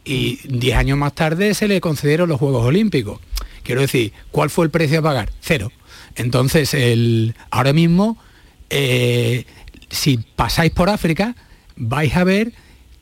y 0.05 0.41
diez 0.45 0.77
años 0.77 0.99
más 0.99 1.15
tarde 1.15 1.55
se 1.55 1.69
le 1.69 1.81
concedieron 1.81 2.29
los 2.29 2.39
Juegos 2.39 2.65
Olímpicos. 2.65 3.21
Quiero 3.63 3.83
decir, 3.83 4.13
¿cuál 4.31 4.51
fue 4.51 4.65
el 4.65 4.71
precio 4.71 5.01
a 5.01 5.03
pagar? 5.03 5.31
Cero. 5.41 5.71
Entonces, 6.17 6.75
el, 6.75 7.35
ahora 7.51 7.73
mismo, 7.73 8.19
eh, 8.71 9.45
si 9.91 10.19
pasáis 10.19 10.73
por 10.73 10.89
África, 10.89 11.37
vais 11.77 12.17
a 12.17 12.25
ver 12.25 12.53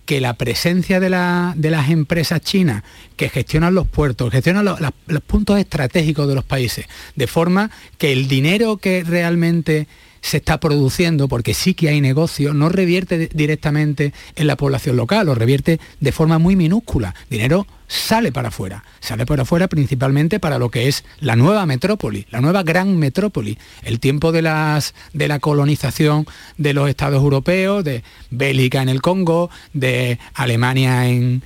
que 0.05 0.20
la 0.22 0.35
presencia 0.35 1.01
de, 1.01 1.11
las 1.11 1.90
empresas 1.90 2.40
chinas 2.40 2.83
que 3.16 3.29
gestionan 3.29 3.74
los 3.74 3.87
puertos, 3.87 4.31
gestionan 4.31 4.64
los 4.64 5.22
puntos 5.27 5.59
estratégicos 5.59 6.27
de 6.27 6.35
los 6.35 6.44
países, 6.44 6.87
de 7.14 7.27
forma 7.27 7.70
que 7.98 8.12
el 8.12 8.27
dinero 8.27 8.79
que 8.79 9.05
realmente 9.05 9.87
se 10.20 10.38
está 10.38 10.61
produciendo, 10.61 11.28
porque 11.28 11.54
sí 11.54 11.74
que 11.74 11.88
hay 11.88 12.00
negocio, 12.00 12.54
no 12.54 12.68
revierte 12.68 13.28
directamente 13.33 14.12
en 14.37 14.46
la 14.46 14.57
población 14.57 14.96
local, 14.96 15.26
lo 15.26 15.35
revierte 15.35 15.81
de 16.00 16.12
forma 16.12 16.38
muy 16.38 16.57
minúscula. 16.57 17.14
Dinero 17.31 17.66
sale 17.88 18.33
para 18.33 18.48
afuera, 18.48 18.85
sale 19.00 19.24
para 19.24 19.42
afuera 19.42 19.66
principalmente 19.66 20.38
para 20.38 20.59
lo 20.59 20.70
que 20.70 20.88
es 20.88 21.04
la 21.20 21.37
nueva 21.37 21.64
metrópoli, 21.66 22.26
la 22.31 22.40
nueva 22.40 22.62
gran 22.62 22.98
metrópoli, 22.98 23.59
el 23.83 23.98
tiempo 23.98 24.31
de, 24.31 24.42
las, 24.42 24.94
de 25.14 25.26
la 25.26 25.38
colonización 25.38 26.26
de 26.59 26.74
los 26.74 26.88
estados 26.88 27.22
europeos, 27.22 27.83
de 27.83 28.04
Bélgica 28.31 28.83
en 28.83 28.90
el 28.90 29.00
Congo, 29.00 29.50
de 29.72 30.18
Alemania 30.35 31.09
en, 31.09 31.42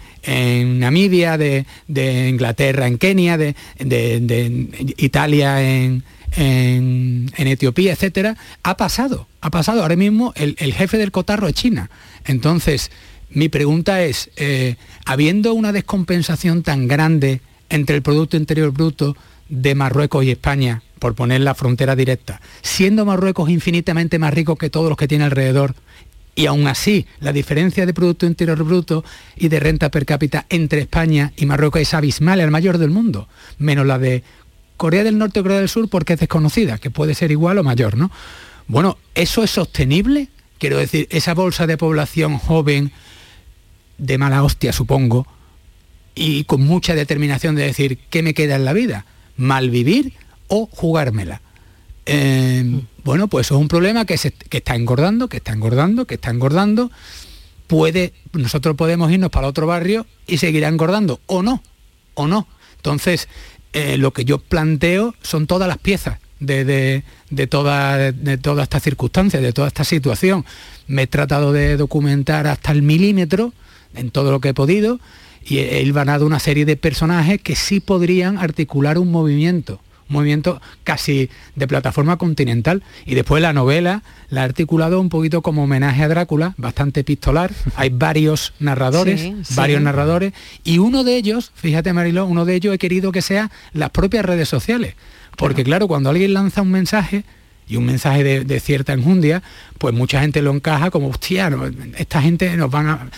Namibia, 0.78 1.38
de, 1.38 1.64
Inglaterra 2.28 2.86
en 2.86 2.98
Kenia, 2.98 3.38
de 3.38 3.54
Italia 4.96 5.62
en, 5.62 6.04
en, 6.36 7.30
Etiopía, 7.36 7.92
etcétera, 7.92 8.36
ha 8.62 8.76
pasado, 8.76 9.26
ha 9.40 9.50
pasado. 9.50 9.82
Ahora 9.82 9.96
mismo 9.96 10.32
el, 10.36 10.56
jefe 10.72 10.98
del 10.98 11.10
cotarro 11.10 11.48
es 11.48 11.54
China. 11.54 11.90
Entonces, 12.24 12.90
mi 13.30 13.48
pregunta 13.48 14.02
es, 14.02 14.30
eh, 14.36 14.76
habiendo 15.04 15.54
una 15.54 15.72
descompensación 15.72 16.62
tan 16.62 16.88
grande 16.88 17.40
entre 17.68 17.96
el 17.96 18.02
Producto 18.02 18.36
Interior 18.36 18.70
Bruto 18.70 19.16
de 19.48 19.74
Marruecos 19.74 20.24
y 20.24 20.30
España, 20.30 20.82
por 20.98 21.14
poner 21.14 21.40
la 21.40 21.54
frontera 21.54 21.96
directa, 21.96 22.40
siendo 22.62 23.04
Marruecos 23.04 23.50
infinitamente 23.50 24.18
más 24.18 24.32
rico 24.32 24.56
que 24.56 24.70
todos 24.70 24.88
los 24.88 24.96
que 24.96 25.08
tiene 25.08 25.24
alrededor, 25.24 25.74
y 26.34 26.46
aún 26.46 26.66
así 26.66 27.06
la 27.20 27.32
diferencia 27.32 27.84
de 27.84 27.92
Producto 27.92 28.24
Interior 28.26 28.62
Bruto 28.62 29.04
y 29.36 29.48
de 29.48 29.60
renta 29.60 29.90
per 29.90 30.06
cápita 30.06 30.46
entre 30.48 30.80
España 30.80 31.32
y 31.36 31.46
Marruecos 31.46 31.82
es 31.82 31.94
abismal, 31.94 32.40
el 32.40 32.50
mayor 32.50 32.78
del 32.78 32.90
mundo, 32.90 33.28
menos 33.58 33.86
la 33.86 33.98
de 33.98 34.22
Corea 34.82 35.04
del 35.04 35.16
Norte 35.16 35.38
o 35.38 35.44
Corea 35.44 35.60
del 35.60 35.68
Sur 35.68 35.88
porque 35.88 36.14
es 36.14 36.18
desconocida, 36.18 36.76
que 36.76 36.90
puede 36.90 37.14
ser 37.14 37.30
igual 37.30 37.56
o 37.56 37.62
mayor, 37.62 37.96
¿no? 37.96 38.10
Bueno, 38.66 38.98
¿eso 39.14 39.44
es 39.44 39.50
sostenible? 39.52 40.26
Quiero 40.58 40.76
decir, 40.76 41.06
esa 41.12 41.34
bolsa 41.34 41.68
de 41.68 41.76
población 41.76 42.36
joven, 42.36 42.90
de 43.98 44.18
mala 44.18 44.42
hostia, 44.42 44.72
supongo, 44.72 45.24
y 46.16 46.42
con 46.46 46.62
mucha 46.62 46.96
determinación 46.96 47.54
de 47.54 47.62
decir, 47.62 48.00
¿qué 48.10 48.24
me 48.24 48.34
queda 48.34 48.56
en 48.56 48.64
la 48.64 48.72
vida? 48.72 49.06
¿Malvivir 49.36 50.14
o 50.48 50.66
jugármela? 50.66 51.42
Em, 52.04 52.82
bueno, 53.04 53.28
pues 53.28 53.52
es 53.52 53.52
un 53.52 53.68
problema 53.68 54.04
que, 54.04 54.18
se, 54.18 54.32
que 54.32 54.56
está 54.56 54.74
engordando, 54.74 55.28
que 55.28 55.36
está 55.36 55.52
engordando, 55.52 56.06
que 56.06 56.14
está 56.14 56.30
engordando. 56.30 56.90
Puede, 57.68 58.14
nosotros 58.32 58.74
podemos 58.74 59.12
irnos 59.12 59.30
para 59.30 59.46
otro 59.46 59.68
barrio 59.68 60.06
y 60.26 60.38
seguirá 60.38 60.66
engordando, 60.66 61.20
o 61.26 61.40
no, 61.40 61.62
o 62.14 62.26
no. 62.26 62.48
Entonces, 62.82 63.28
eh, 63.72 63.96
lo 63.98 64.12
que 64.12 64.24
yo 64.24 64.38
planteo 64.38 65.14
son 65.22 65.46
todas 65.46 65.68
las 65.68 65.78
piezas 65.78 66.18
de, 66.40 67.02
toda, 67.48 68.12
de 68.12 68.38
toda 68.38 68.64
esta 68.64 68.80
circunstancia, 68.80 69.40
de 69.40 69.52
toda 69.52 69.68
esta 69.68 69.84
situación. 69.84 70.44
Me 70.86 71.02
he 71.02 71.06
tratado 71.06 71.52
de 71.52 71.76
documentar 71.76 72.46
hasta 72.46 72.72
el 72.72 72.82
milímetro 72.82 73.52
en 73.94 74.10
todo 74.10 74.30
lo 74.30 74.40
que 74.40 74.50
he 74.50 74.54
podido 74.54 74.98
y 75.44 75.58
he 75.58 75.82
hilvanado 75.82 76.26
una 76.26 76.38
serie 76.38 76.64
de 76.64 76.76
personajes 76.76 77.40
que 77.40 77.56
sí 77.56 77.80
podrían 77.80 78.38
articular 78.38 78.98
un 78.98 79.10
movimiento 79.10 79.80
movimiento 80.12 80.60
casi 80.84 81.30
de 81.56 81.66
plataforma 81.66 82.16
continental. 82.16 82.82
Y 83.04 83.14
después 83.14 83.42
la 83.42 83.52
novela 83.52 84.02
la 84.28 84.42
ha 84.42 84.44
articulado 84.44 85.00
un 85.00 85.08
poquito 85.08 85.42
como 85.42 85.64
homenaje 85.64 86.02
a 86.02 86.08
Drácula, 86.08 86.54
bastante 86.56 87.00
epistolar. 87.00 87.52
Hay 87.76 87.90
varios 87.90 88.54
narradores, 88.58 89.32
varios 89.54 89.82
narradores, 89.82 90.32
y 90.64 90.78
uno 90.78 91.04
de 91.04 91.16
ellos, 91.16 91.52
fíjate 91.54 91.92
Mariló, 91.92 92.26
uno 92.26 92.44
de 92.44 92.54
ellos 92.54 92.74
he 92.74 92.78
querido 92.78 93.12
que 93.12 93.22
sea 93.22 93.50
las 93.72 93.90
propias 93.90 94.24
redes 94.24 94.48
sociales. 94.48 94.94
Porque 95.36 95.64
claro, 95.64 95.88
cuando 95.88 96.10
alguien 96.10 96.34
lanza 96.34 96.62
un 96.62 96.70
mensaje, 96.70 97.24
y 97.68 97.76
un 97.76 97.86
mensaje 97.86 98.44
de, 98.44 98.60
cierta 98.60 98.92
enjundia, 98.92 99.42
pues 99.78 99.94
mucha 99.94 100.20
gente 100.20 100.42
lo 100.42 100.52
encaja 100.52 100.90
como, 100.90 101.08
hostia, 101.08 101.50
esta 101.96 102.20
gente 102.20 102.54
nos 102.56 102.70
van 102.70 102.88
a 102.88 103.10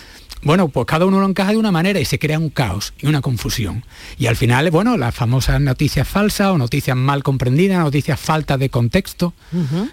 bueno, 0.45 0.69
pues 0.69 0.85
cada 0.85 1.05
uno 1.05 1.19
lo 1.19 1.27
encaja 1.27 1.51
de 1.51 1.57
una 1.57 1.71
manera 1.71 1.99
y 1.99 2.05
se 2.05 2.19
crea 2.19 2.37
un 2.37 2.49
caos 2.49 2.93
y 3.01 3.07
una 3.07 3.21
confusión. 3.21 3.83
Y 4.19 4.27
al 4.27 4.35
final, 4.35 4.69
bueno, 4.69 4.95
las 4.95 5.13
famosas 5.13 5.59
noticias 5.59 6.07
falsas 6.07 6.49
o 6.51 6.57
noticias 6.59 6.95
mal 6.95 7.23
comprendidas, 7.23 7.79
noticias 7.79 8.19
faltas 8.19 8.59
de 8.59 8.69
contexto. 8.69 9.33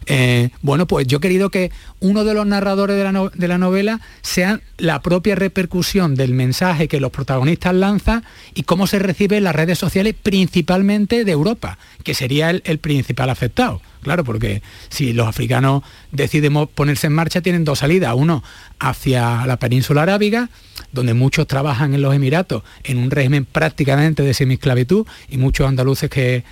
Eh, 0.04 0.50
bueno, 0.60 0.86
pues 0.86 1.06
yo 1.06 1.16
he 1.16 1.20
querido 1.20 1.48
que 1.48 1.72
uno 2.00 2.24
de 2.24 2.34
los 2.34 2.46
narradores 2.46 2.96
de 2.96 3.10
la, 3.10 3.30
de 3.32 3.48
la, 3.48 3.56
novela 3.56 4.00
sea 4.20 4.60
la 4.76 5.00
propia 5.00 5.36
repercusión 5.36 6.16
del 6.16 6.34
mensaje 6.34 6.86
que 6.86 7.00
los 7.00 7.12
protagonistas 7.12 7.74
lanzan 7.74 8.22
y 8.54 8.64
cómo 8.64 8.86
se 8.86 8.98
recibe 8.98 9.38
en 9.38 9.44
las 9.44 9.56
redes 9.56 9.78
sociales, 9.78 10.14
principalmente 10.22 11.24
de 11.24 11.32
Europa, 11.32 11.78
que 12.04 12.12
sería 12.12 12.50
el, 12.50 12.78
principal 12.78 13.30
afectado 13.30 13.80
Claro, 14.02 14.24
porque 14.24 14.62
si 14.88 15.12
los 15.12 15.28
africanos 15.28 15.82
deciden 16.10 16.66
ponerse 16.66 17.06
en 17.06 17.12
marcha, 17.12 17.40
tienen 17.40 17.64
dos 17.64 17.78
salidas. 17.78 18.14
Uno 18.16 18.42
hacia 18.80 19.46
la 19.46 19.58
península 19.58 20.02
arábiga, 20.02 20.50
donde 20.90 21.14
muchos 21.14 21.46
trabajan 21.46 21.94
en 21.94 22.02
los 22.02 22.14
Emiratos 22.14 22.64
en 22.82 22.98
un 22.98 23.10
régimen 23.10 23.44
prácticamente 23.44 24.22
de 24.24 24.34
semiesclavitud 24.34 25.06
y 25.28 25.38
muchos 25.38 25.68
andaluces 25.68 26.10
que, 26.10 26.44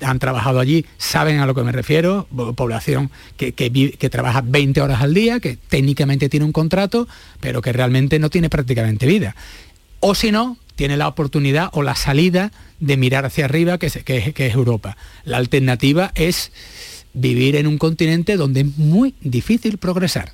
han 0.00 0.18
trabajado 0.18 0.58
allí 0.58 0.86
saben 0.96 1.38
a 1.38 1.46
lo 1.46 1.54
que 1.54 1.62
me 1.62 1.70
refiero, 1.70 2.26
población 2.56 3.12
que, 3.36 3.52
que, 3.52 4.10
trabaja 4.10 4.42
20 4.44 4.80
horas 4.80 5.02
al 5.02 5.14
día, 5.14 5.38
que 5.38 5.56
técnicamente 5.56 6.28
tiene 6.28 6.46
un 6.46 6.52
contrato, 6.52 7.06
pero 7.38 7.62
que 7.62 7.72
realmente 7.72 8.18
no 8.18 8.28
tiene 8.28 8.50
prácticamente 8.50 9.06
vida. 9.06 9.36
O 10.00 10.16
si 10.16 10.32
no, 10.32 10.56
tiene 10.78 10.96
la 10.96 11.08
oportunidad 11.08 11.70
o 11.72 11.82
la 11.82 11.96
salida 11.96 12.52
de 12.78 12.96
mirar 12.96 13.24
hacia 13.26 13.46
arriba, 13.46 13.78
que 13.78 13.86
es, 13.86 13.98
que 14.04 14.32
es, 14.36 14.54
Europa. 14.54 14.96
La 15.24 15.36
alternativa 15.36 16.12
es 16.14 16.52
vivir 17.20 17.56
en 17.56 17.66
un 17.66 17.78
continente 17.78 18.36
donde 18.36 18.60
es 18.60 18.76
muy 18.76 19.14
difícil 19.20 19.78
progresar. 19.78 20.32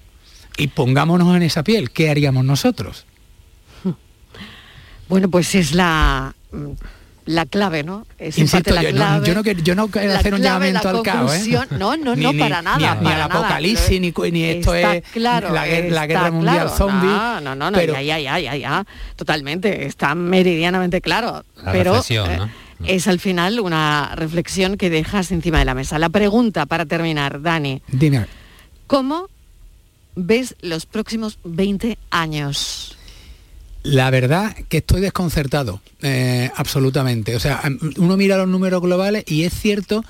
Y 0.56 0.68
pongámonos 0.68 1.34
en 1.36 1.42
esa 1.42 1.64
piel, 1.64 1.90
¿qué 1.90 2.10
haríamos 2.10 2.44
nosotros? 2.44 3.06
Bueno, 5.06 5.28
pues 5.28 5.54
es 5.54 5.74
la 5.74 6.34
la 7.26 7.46
clave, 7.46 7.82
¿no? 7.82 8.06
Es 8.18 8.38
Insisto, 8.38 8.70
yo, 8.70 8.76
clave, 8.76 8.92
no, 8.92 9.24
yo, 9.24 9.34
no, 9.74 9.88
quiero 9.88 10.12
hacer 10.14 10.34
un 10.34 10.42
llamamiento 10.42 10.88
al 10.88 11.02
caos, 11.02 11.34
¿eh? 11.34 11.58
No, 11.70 11.96
no, 11.96 12.14
no, 12.14 12.32
para 12.38 12.60
nada. 12.60 12.96
Ni, 13.00 13.08
al 13.08 13.22
apocalipsis, 13.22 14.00
ni, 14.00 14.12
ni, 14.30 14.44
esto 14.44 14.74
es 14.74 15.02
claro, 15.12 15.52
la, 15.52 15.66
guerra 15.66 16.30
mundial 16.30 16.70
zombie. 16.70 17.08
No, 17.08 17.40
no, 17.40 17.54
no, 17.54 17.72
pero... 17.72 17.94
ya, 17.94 18.18
ya, 18.18 18.38
ya, 18.38 18.56
ya, 18.56 18.86
totalmente, 19.16 19.86
está 19.86 20.14
meridianamente 20.14 21.00
claro. 21.00 21.44
pero 21.64 22.02
eh, 22.08 22.38
es 22.86 23.08
al 23.08 23.20
final 23.20 23.60
una 23.60 24.14
reflexión 24.14 24.76
que 24.76 24.90
dejas 24.90 25.30
encima 25.30 25.58
de 25.58 25.64
la 25.64 25.74
mesa. 25.74 25.98
La 25.98 26.08
pregunta 26.08 26.66
para 26.66 26.86
terminar, 26.86 27.40
Dani. 27.42 27.82
Dime. 27.88 28.26
¿Cómo 28.86 29.28
ves 30.14 30.56
los 30.60 30.86
próximos 30.86 31.38
20 31.44 31.98
años? 32.10 32.96
La 33.82 34.10
verdad 34.10 34.56
que 34.68 34.78
estoy 34.78 35.00
desconcertado, 35.00 35.80
eh, 36.00 36.50
absolutamente. 36.56 37.36
O 37.36 37.40
sea, 37.40 37.60
uno 37.98 38.16
mira 38.16 38.38
los 38.38 38.48
números 38.48 38.80
globales 38.80 39.24
y 39.26 39.44
es 39.44 39.52
cierto 39.52 40.04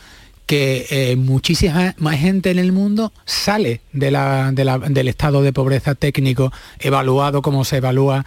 que 0.46 0.86
eh, 0.90 1.16
muchísima 1.16 1.94
más 1.98 2.16
gente 2.18 2.50
en 2.50 2.58
el 2.58 2.72
mundo 2.72 3.12
sale 3.24 3.80
del 3.92 5.08
estado 5.08 5.42
de 5.42 5.52
pobreza 5.52 5.94
técnico 5.94 6.52
evaluado 6.78 7.40
como 7.40 7.64
se 7.64 7.78
evalúa, 7.78 8.26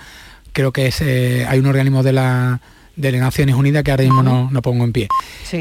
creo 0.51 0.71
que 0.71 0.87
es, 0.87 0.99
eh, 1.01 1.45
hay 1.47 1.59
un 1.59 1.67
organismo 1.67 2.01
de 2.01 2.13
la 2.13 2.59
de 2.97 3.11
las 3.13 3.21
Naciones 3.21 3.55
Unidas 3.55 3.83
que 3.83 3.91
ahora 3.91 4.03
mismo 4.03 4.23
no, 4.23 4.61
pongo 4.61 4.83
en 4.83 4.91
pie. 4.91 5.07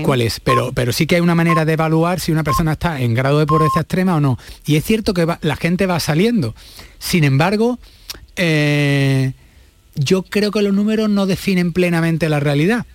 ¿Cuál 0.02 0.22
es? 0.22 0.40
Pero, 0.40 0.72
pero 0.72 0.92
sí 0.92 1.06
que 1.06 1.14
hay 1.14 1.20
una 1.20 1.36
manera 1.36 1.64
de 1.64 1.74
evaluar 1.74 2.18
si 2.18 2.32
una 2.32 2.42
persona 2.42 2.72
está 2.72 3.00
en 3.00 3.14
grado 3.14 3.38
de 3.38 3.46
pobreza 3.46 3.80
extrema 3.80 4.16
o 4.16 4.20
no. 4.20 4.38
Y 4.64 4.76
es 4.76 4.84
cierto 4.84 5.14
que 5.14 5.26
la 5.40 5.56
gente 5.56 5.86
va 5.86 6.00
saliendo. 6.00 6.54
Sin 6.98 7.22
embargo, 7.22 7.78
yo 9.96 10.22
creo 10.22 10.50
que 10.50 10.62
los 10.62 10.74
números 10.74 11.08
no 11.08 11.26
definen 11.26 11.72
plenamente 11.72 12.28
la 12.28 12.40
realidad. 12.40 12.86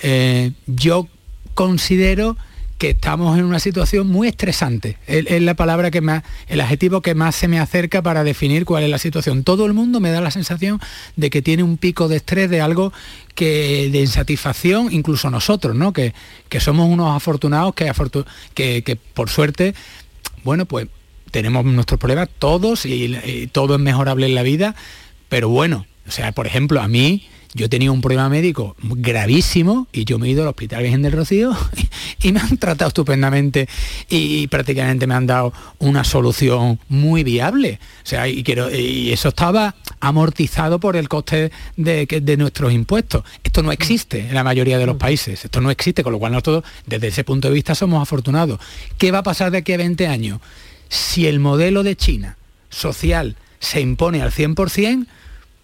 Eh, 0.00 0.52
yo 0.66 1.08
considero 1.54 2.36
que 2.78 2.90
estamos 2.90 3.36
en 3.36 3.44
una 3.44 3.58
situación 3.58 4.06
muy 4.06 4.28
estresante. 4.28 4.96
Es, 5.06 5.42
la 5.42 5.54
palabra 5.54 5.90
que 5.90 6.00
más, 6.00 6.22
el 6.46 6.60
adjetivo 6.60 7.02
que 7.02 7.14
más 7.14 7.34
se 7.34 7.48
me 7.48 7.58
acerca 7.58 8.02
para 8.02 8.22
definir 8.22 8.64
cuál 8.64 8.84
es 8.84 8.90
la 8.90 8.98
situación. 8.98 9.42
Todo 9.42 9.66
el 9.66 9.74
mundo 9.74 9.98
me 9.98 10.10
da 10.10 10.20
la 10.20 10.30
sensación 10.30 10.80
de 11.16 11.28
que 11.28 11.42
tiene 11.42 11.64
un 11.64 11.76
pico 11.76 12.06
de 12.06 12.16
estrés 12.16 12.48
de 12.48 12.60
algo 12.60 12.92
que 13.34 13.90
de 13.90 14.00
insatisfacción, 14.00 14.92
incluso 14.92 15.28
nosotros, 15.28 15.74
¿no? 15.74 15.92
Que, 15.92 16.14
que 16.48 16.60
somos 16.60 16.88
unos 16.88 17.14
afortunados 17.14 17.74
que, 17.74 17.92
que, 18.54 18.96
por 19.14 19.28
suerte, 19.28 19.74
bueno, 20.44 20.64
pues 20.64 20.86
tenemos 21.32 21.64
nuestros 21.64 21.98
problemas 21.98 22.28
todos 22.38 22.86
y 22.86 23.48
todo 23.52 23.74
es 23.74 23.80
mejorable 23.80 24.26
en 24.26 24.34
la 24.34 24.42
vida, 24.42 24.76
pero 25.28 25.48
bueno, 25.48 25.86
o 26.06 26.10
sea, 26.10 26.32
por 26.32 26.46
ejemplo, 26.46 26.80
a 26.80 26.88
mí 26.88 27.28
yo 27.54 27.68
tenía 27.68 27.90
un 27.90 28.00
problema 28.00 28.28
médico 28.28 28.76
gravísimo 28.82 29.88
y 29.92 30.04
yo 30.04 30.18
me 30.18 30.28
he 30.28 30.30
ido 30.30 30.42
al 30.42 30.48
Hospital 30.48 30.82
Virgen 30.82 31.02
del 31.02 31.12
Rocío 31.12 31.56
y, 32.22 32.32
me 32.32 32.40
han 32.40 32.58
tratado 32.58 32.88
estupendamente 32.88 33.68
y, 34.08 34.46
prácticamente 34.48 35.06
me 35.06 35.14
han 35.14 35.26
dado 35.26 35.52
una 35.78 36.04
solución 36.04 36.78
muy 36.88 37.24
viable. 37.24 37.78
O 38.04 38.06
sea, 38.06 38.28
y, 38.28 38.42
quiero, 38.42 38.74
y 38.74 39.12
eso 39.12 39.30
estaba 39.30 39.74
amortizado 40.00 40.78
por 40.78 40.96
el 40.96 41.08
coste 41.08 41.50
de, 41.76 42.06
de, 42.06 42.36
nuestros 42.36 42.72
impuestos. 42.72 43.24
Esto 43.42 43.62
no 43.62 43.72
existe 43.72 44.28
en 44.28 44.34
la 44.34 44.44
mayoría 44.44 44.78
de 44.78 44.86
los 44.86 44.96
países, 44.96 45.44
esto 45.44 45.60
no 45.60 45.70
existe, 45.70 46.02
con 46.02 46.12
lo 46.12 46.18
cual 46.18 46.32
nosotros 46.32 46.64
desde 46.86 47.08
ese 47.08 47.24
punto 47.24 47.48
de 47.48 47.54
vista 47.54 47.74
somos 47.74 48.02
afortunados. 48.02 48.60
¿Qué 48.98 49.10
va 49.10 49.18
a 49.18 49.22
pasar 49.22 49.50
de 49.50 49.58
aquí 49.58 49.72
a 49.72 49.78
20 49.78 50.06
años? 50.06 50.40
Si 50.88 51.26
el 51.26 51.40
modelo 51.40 51.82
de 51.82 51.96
China 51.96 52.36
social 52.70 53.36
se 53.60 53.80
impone 53.80 54.22
al 54.22 54.32
100%, 54.32 55.06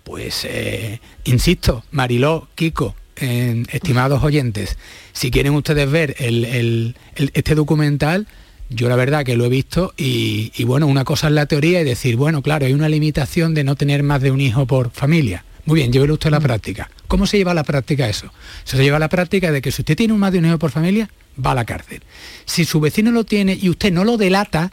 pues, 0.04 0.44
eh, 0.44 1.00
insisto, 1.24 1.84
Mariló, 1.90 2.48
Kiko, 2.54 2.94
estimados 3.16 4.22
oyentes, 4.22 4.76
si 5.12 5.30
quieren 5.30 5.54
ustedes 5.54 5.90
ver 5.90 6.16
este 6.18 7.54
documental, 7.54 8.26
yo 8.70 8.88
la 8.88 8.96
verdad 8.96 9.24
que 9.24 9.36
lo 9.36 9.44
he 9.44 9.48
visto 9.48 9.94
y, 9.96 10.64
bueno, 10.64 10.86
una 10.86 11.04
cosa 11.04 11.28
es 11.28 11.32
la 11.32 11.46
teoría 11.46 11.80
y 11.80 11.84
decir, 11.84 12.16
bueno, 12.16 12.42
claro, 12.42 12.66
hay 12.66 12.72
una 12.72 12.88
limitación 12.88 13.54
de 13.54 13.64
no 13.64 13.76
tener 13.76 14.02
más 14.02 14.20
de 14.20 14.30
un 14.30 14.40
hijo 14.40 14.66
por 14.66 14.90
familia. 14.90 15.44
Muy 15.64 15.80
bien, 15.80 15.92
llévelo 15.92 16.14
usted 16.14 16.28
a 16.28 16.32
la 16.32 16.40
práctica. 16.40 16.90
¿Cómo 17.08 17.26
se 17.26 17.38
lleva 17.38 17.52
a 17.52 17.54
la 17.54 17.64
práctica 17.64 18.08
eso? 18.08 18.30
Se 18.64 18.76
lleva 18.76 18.96
a 18.98 19.00
la 19.00 19.08
práctica 19.08 19.50
de 19.50 19.62
que 19.62 19.72
si 19.72 19.82
usted 19.82 19.96
tiene 19.96 20.12
más 20.14 20.32
de 20.32 20.38
un 20.38 20.46
hijo 20.46 20.58
por 20.58 20.70
familia, 20.70 21.08
va 21.42 21.52
a 21.52 21.54
la 21.54 21.64
cárcel. 21.64 22.02
Si 22.44 22.64
su 22.64 22.80
vecino 22.80 23.10
lo 23.10 23.24
tiene 23.24 23.58
y 23.60 23.70
usted 23.70 23.92
no 23.92 24.04
lo 24.04 24.18
delata, 24.18 24.72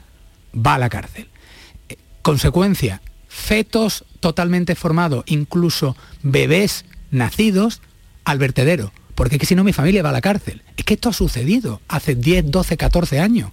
va 0.54 0.76
a 0.76 0.80
la 0.80 0.90
cárcel. 0.90 1.28
Eh, 1.88 1.96
consecuencia, 2.22 3.02
fetos 3.30 4.04
totalmente 4.22 4.76
formados, 4.76 5.26
incluso 5.28 5.98
bebés 6.24 6.86
nacidos 7.12 7.82
al 8.24 8.38
vertedero. 8.38 8.94
Porque 9.16 9.36
es 9.36 9.40
que 9.42 9.46
si 9.46 9.56
no 9.56 9.66
mi 9.66 9.74
familia 9.74 10.02
va 10.02 10.10
a 10.10 10.14
la 10.14 10.22
cárcel. 10.22 10.62
Es 10.78 10.86
que 10.86 10.94
esto 10.94 11.10
ha 11.10 11.14
sucedido 11.14 11.82
hace 11.90 12.16
10, 12.16 12.50
12, 12.50 12.78
14 12.78 13.20
años. 13.20 13.52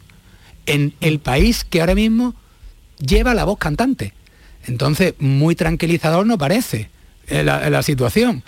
En 0.67 0.95
el 1.01 1.19
país 1.19 1.65
que 1.65 1.81
ahora 1.81 1.97
mismo 1.97 2.37
lleva 3.01 3.35
la 3.35 3.45
voz 3.45 3.59
cantante. 3.59 4.15
Entonces, 4.67 5.15
muy 5.19 5.57
tranquilizador 5.57 6.27
no 6.27 6.39
parece 6.39 6.91
eh, 7.29 7.43
la, 7.43 7.83
situación 7.83 8.43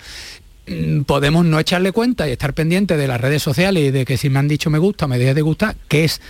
mm, 0.67 1.01
podemos 1.01 1.45
no 1.45 1.59
echarle 1.59 1.91
cuenta 1.91 2.27
y 2.27 2.31
estar 2.31 2.53
pendientes 2.53 2.97
de 2.97 3.07
las 3.07 3.21
redes 3.21 3.43
sociales 3.43 3.83
y 3.83 3.91
de 3.91 4.05
que 4.05 4.17
si 4.17 4.29
me 4.29 4.39
han 4.39 4.47
dicho 4.47 4.69
me 4.69 4.79
gusta, 4.79 5.07
me 5.07 5.19
deje 5.19 5.35
de 5.35 5.41
gustar, 5.41 5.75
que 5.87 6.03
es 6.03 6.21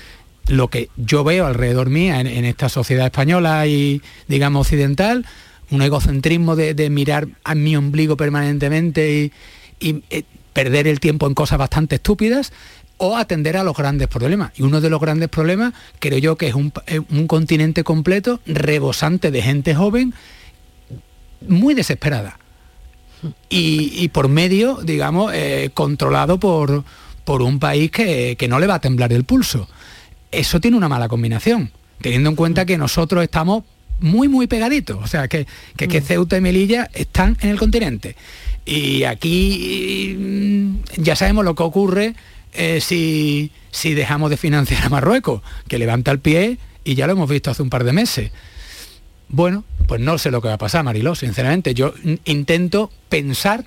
lo 0.48 0.70
que 0.70 0.90
yo 0.98 1.24
veo 1.24 1.46
alrededor 1.46 1.90
mía 1.90 2.20
en, 2.20 2.46
esta 2.46 2.68
sociedad 2.68 3.06
española 3.06 3.68
y, 3.68 4.02
digamos, 4.28 4.68
occidental, 4.68 5.26
un 5.72 5.82
egocentrismo 5.82 6.56
de, 6.56 6.90
mirar 6.90 7.28
a 7.44 7.56
mi 7.56 7.76
ombligo 7.76 8.18
permanentemente 8.18 9.32
y, 9.80 10.04
eh, 10.10 10.24
perder 10.54 10.88
el 10.88 11.00
tiempo 11.00 11.28
en 11.28 11.34
cosas 11.34 11.58
bastante 11.58 11.96
estúpidas, 11.96 12.52
o 12.98 13.18
atender 13.18 13.58
a 13.58 13.64
los 13.64 13.76
grandes 13.76 14.08
problemas. 14.08 14.52
Y 14.56 14.62
uno 14.62 14.80
de 14.80 14.90
los 14.90 15.02
grandes 15.02 15.30
problemas 15.30 15.74
creo 16.00 16.20
yo 16.20 16.36
que 16.36 16.50
es 16.50 16.54
un, 16.54 16.72
continente 17.26 17.84
completo 17.84 18.42
rebosante 18.46 19.32
de 19.32 19.42
gente 19.42 19.74
joven 19.74 20.14
muy 21.48 21.74
desesperada. 21.74 22.38
Y, 23.50 24.08
por 24.10 24.30
medio, 24.30 24.80
digamos, 24.84 25.32
eh, 25.34 25.72
controlado 25.74 26.40
por, 26.40 26.84
por 27.24 27.42
un 27.42 27.60
país 27.60 27.92
que, 27.92 28.36
que 28.38 28.48
no 28.48 28.60
le 28.60 28.68
va 28.68 28.76
a 28.76 28.82
temblar 28.82 29.14
el 29.14 29.24
pulso 29.24 29.68
eso 30.32 30.60
tiene 30.60 30.78
una 30.78 30.90
mala 30.90 31.08
combinación, 31.08 31.72
teniendo 32.00 32.30
en 32.30 32.36
cuenta 32.36 32.66
que 32.66 32.78
nosotros 32.78 33.24
estamos 33.24 33.64
muy, 34.02 34.28
muy 34.28 34.48
pegaditos, 34.48 34.98
o 35.02 35.08
sea, 35.08 35.28
que, 35.28 35.48
que, 35.78 35.88
mm. 35.88 36.04
Ceuta 36.04 36.38
y 36.38 36.42
Melilla 36.42 36.90
están 36.94 37.38
en 37.42 37.50
el 37.50 37.58
continente. 37.58 38.16
Y 38.66 39.04
aquí 39.04 40.16
mm, 40.18 40.76
ya 40.98 41.16
sabemos 41.16 41.46
lo 41.46 41.56
que 41.56 41.64
ocurre 41.64 42.16
eh, 42.54 42.80
si, 42.82 43.52
si 43.72 43.94
dejamos 43.94 44.30
de 44.30 44.38
financiar 44.38 44.84
a 44.84 44.90
Marruecos, 44.90 45.42
que 45.68 45.80
levanta 45.80 46.12
el 46.12 46.20
pie 46.20 46.58
y 46.84 46.96
ya 46.96 47.08
lo 47.08 47.14
hemos 47.14 47.30
visto 47.30 47.52
hace 47.52 47.64
un 47.64 47.70
par 47.70 47.84
de 47.84 47.94
meses. 47.94 48.32
Bueno, 49.30 49.64
pues 49.88 50.02
no 50.02 50.18
sé 50.18 50.30
lo 50.30 50.42
que 50.42 50.50
va 50.50 50.56
a 50.56 50.60
pasar, 50.60 50.84
Mariló, 50.84 51.16
sinceramente. 51.16 51.74
Yo 51.74 51.94
intento 52.26 52.92
pensar 53.08 53.66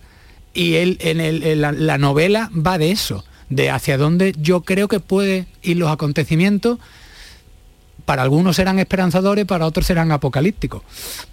y 0.53 0.75
él, 0.75 0.99
en, 1.01 1.61
la 1.61 1.99
novela 1.99 2.51
va 2.55 2.77
de 2.77 2.91
eso 2.91 3.25
de 3.49 3.71
hacia 3.71 3.99
dónde 3.99 4.35
yo 4.39 4.63
creo 4.63 4.89
que 4.89 5.01
pueden 5.01 5.47
ir 5.63 5.77
los 5.77 5.91
acontecimientos. 5.91 6.79
Para 8.05 8.23
algunos 8.23 8.57
serán 8.57 8.79
esperanzadores, 8.79 9.45
para 9.47 9.67
otros 9.67 9.87
serán 9.87 10.13
apocalípticos. 10.13 10.83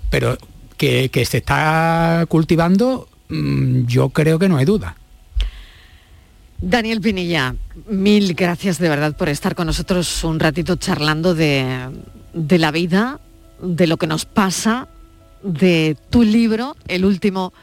Pero 0.09 0.37
que, 0.77 1.09
se 1.25 1.37
está 1.37 2.25
cultivando, 2.27 3.07
mm, 3.29 3.85
yo 3.85 4.09
creo 4.09 4.39
que 4.39 4.49
no 4.49 4.57
hay 4.57 4.65
duda. 4.65 4.95
Daniel 6.59 7.01
Pinilla, 7.01 7.55
mil 7.87 8.33
gracias 8.35 8.77
de 8.77 8.87
verdad 8.87 9.15
por 9.15 9.29
estar 9.29 9.55
con 9.55 9.67
nosotros 9.67 10.23
un 10.23 10.39
ratito 10.39 10.75
charlando 10.75 11.33
de, 11.33 11.89
de 12.33 12.57
la 12.59 12.71
vida, 12.71 13.19
de 13.61 13.87
lo 13.87 13.97
que 13.97 14.07
nos 14.07 14.25
pasa, 14.25 14.87
de 15.43 15.97
tu 16.09 16.23
libro, 16.23 16.75
el 16.87 17.05
último, 17.05 17.53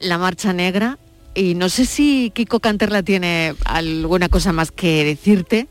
La 0.00 0.18
Marcha 0.18 0.52
Negra, 0.52 0.98
y 1.34 1.54
no 1.54 1.68
sé 1.68 1.86
si 1.86 2.32
Kiko 2.34 2.60
Canterla 2.60 3.02
tiene 3.02 3.54
alguna 3.64 4.28
cosa 4.28 4.52
más 4.52 4.70
que 4.70 5.04
decirte, 5.04 5.68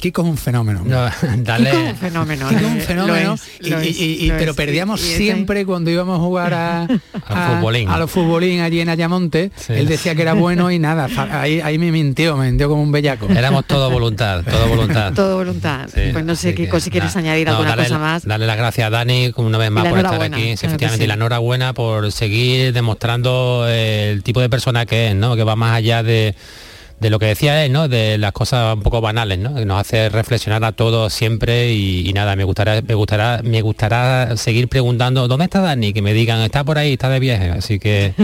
Kiko 0.00 0.22
es 0.22 0.28
un 0.28 0.36
fenómeno. 0.36 0.82
dale. 1.38 1.70
Kiko 1.70 1.82
es 1.82 1.90
un 1.92 1.96
fenómeno. 1.96 2.48
Kiko 2.48 2.60
es 2.60 2.66
un 2.66 2.80
fenómeno. 2.80 3.36
y, 3.60 4.30
pero 4.30 4.54
perdíamos 4.54 5.00
siempre 5.00 5.66
cuando 5.66 5.90
íbamos 5.90 6.18
a 6.18 6.22
jugar 6.22 6.54
a, 6.54 6.88
a, 7.26 7.98
los 7.98 8.10
futbolín 8.10 8.60
allí 8.60 8.80
en 8.80 8.88
Ayamonte. 8.88 9.50
Él 9.68 9.86
decía 9.86 10.14
que 10.14 10.22
era 10.22 10.34
bueno 10.34 10.70
y 10.70 10.78
nada. 10.78 11.08
Ahí, 11.30 11.60
ahí 11.60 11.78
me 11.78 11.92
mintió, 11.92 12.36
me 12.36 12.46
mintió 12.46 12.68
como 12.68 12.82
un 12.82 12.92
bellaco. 12.92 13.26
Éramos 13.28 13.66
todo 13.66 13.90
voluntad, 13.90 14.42
todo 14.44 14.68
voluntad. 14.68 15.12
todo 15.12 15.36
voluntad. 15.36 15.88
pues 16.12 16.24
no 16.24 16.34
sé, 16.34 16.54
Kiko, 16.54 16.80
si 16.80 16.90
quieres 16.90 17.14
añadir 17.16 17.48
alguna 17.48 17.76
cosa 17.76 17.98
más. 17.98 18.26
Darle 18.26 18.46
las 18.46 18.56
gracias 18.56 18.86
a 18.86 18.90
Dani, 18.90 19.32
una 19.36 19.58
vez 19.58 19.70
más, 19.70 19.86
por 19.86 19.98
estar 19.98 20.22
aquí. 20.22 20.50
efectivamente, 20.50 21.04
y 21.04 21.06
la 21.06 21.14
enhorabuena 21.14 21.74
por 21.74 22.10
seguir 22.12 22.72
demostrando 22.72 23.66
el 23.68 24.22
tipo 24.22 24.40
de 24.40 24.48
persona 24.48 24.86
que 24.86 25.08
es, 25.08 25.14
¿no? 25.14 25.36
Que 25.36 25.44
va 25.44 25.56
más 25.56 25.76
allá 25.76 26.02
de 26.02 26.34
de 27.00 27.10
lo 27.10 27.18
que 27.18 27.26
decía 27.26 27.64
él, 27.64 27.72
¿no? 27.72 27.88
De 27.88 28.18
las 28.18 28.32
cosas 28.32 28.76
un 28.76 28.82
poco 28.82 29.00
banales, 29.00 29.38
¿no? 29.38 29.54
Que 29.54 29.64
nos 29.64 29.80
hace 29.80 30.08
reflexionar 30.08 30.62
a 30.64 30.72
todos 30.72 31.12
siempre 31.12 31.72
y, 31.72 32.12
nada, 32.12 32.36
me 32.36 32.44
gustará, 32.44 32.82
me 32.82 32.94
gustará, 32.94 33.40
me 33.42 33.62
gustará 33.62 34.36
seguir 34.36 34.68
preguntando 34.68 35.26
¿dónde 35.26 35.44
está 35.44 35.60
Dani? 35.60 35.92
Que 35.92 36.02
me 36.02 36.12
digan, 36.12 36.40
está 36.40 36.62
por 36.62 36.78
ahí, 36.78 36.92
está 36.92 37.08
de 37.08 37.20
viaje. 37.20 37.50
Así 37.50 37.78
que 37.78 38.14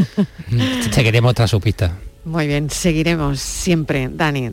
seguiremos 0.91 1.35
tras 1.35 1.51
su 1.51 1.61
pista. 1.61 1.97
Muy 2.25 2.47
bien, 2.47 2.71
seguiremos 2.71 3.41
siempre, 3.41 4.09
Dani. 4.13 4.51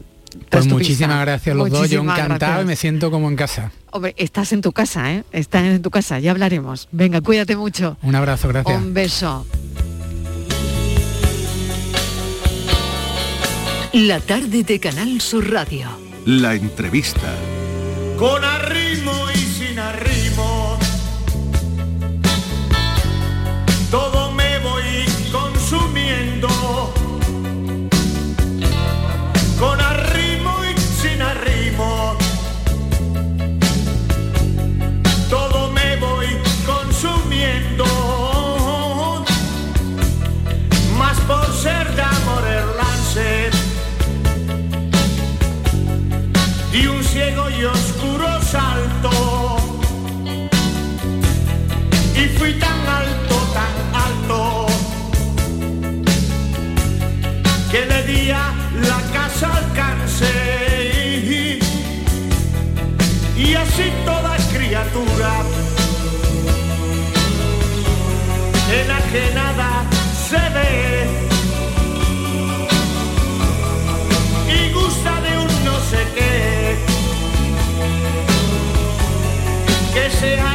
Pues 0.49 0.67
muchísimas 0.67 1.21
gracias 1.21 1.53
a 1.53 1.57
los 1.57 1.69
dos, 1.69 1.89
yo 1.89 2.01
encantado 2.01 2.61
y 2.61 2.65
me 2.65 2.75
siento 2.75 3.11
como 3.11 3.29
en 3.29 3.35
casa. 3.35 3.71
Hombre, 3.91 4.15
estás 4.17 4.51
en 4.53 4.61
tu 4.61 4.71
casa, 4.71 5.11
¿eh? 5.13 5.23
Estás 5.31 5.63
en 5.63 5.81
tu 5.81 5.91
casa, 5.91 6.19
ya 6.19 6.31
hablaremos. 6.31 6.87
Venga, 6.91 7.21
cuídate 7.21 7.55
mucho. 7.55 7.97
Un 8.01 8.15
abrazo, 8.15 8.47
gracias. 8.47 8.75
Un 8.75 8.93
beso. 8.93 9.45
La 13.93 14.19
tarde 14.19 14.63
de 14.63 14.79
Canal 14.79 15.21
Sur 15.21 15.51
Radio. 15.51 15.87
La 16.25 16.55
entrevista. 16.55 17.31
Con 18.17 18.43
arrimo 18.43 19.29
y 19.35 19.37
sin 19.37 19.77
arrimo. 19.77 20.12
Que 80.23 80.37
se 80.37 80.52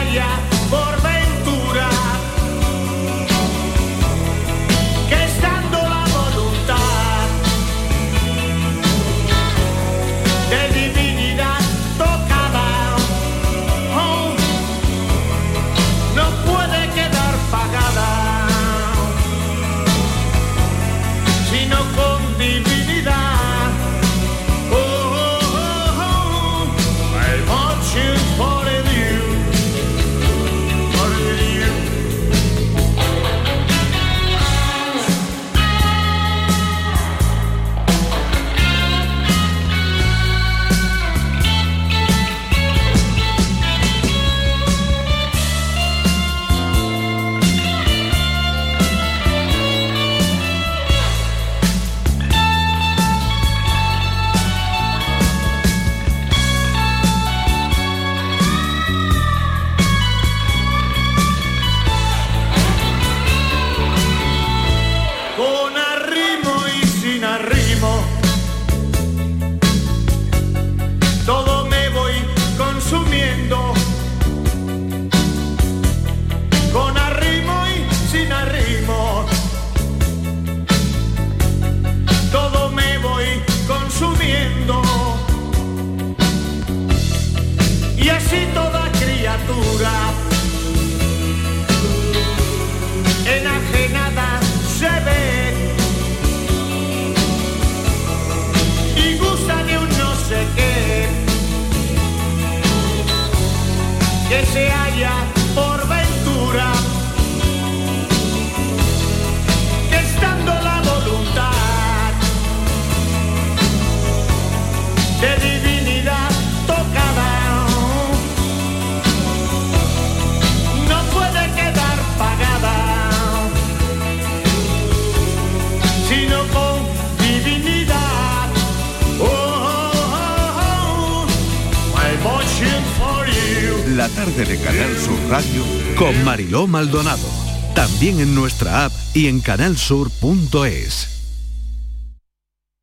de 134.44 134.56
Canal 134.58 134.96
Sur 134.96 135.18
Radio 135.28 135.64
con 135.96 136.24
Mariló 136.24 136.68
Maldonado. 136.68 137.26
También 137.74 138.20
en 138.20 138.36
nuestra 138.36 138.84
app 138.84 138.92
y 139.12 139.26
en 139.26 139.40
canalsur.es. 139.40 141.08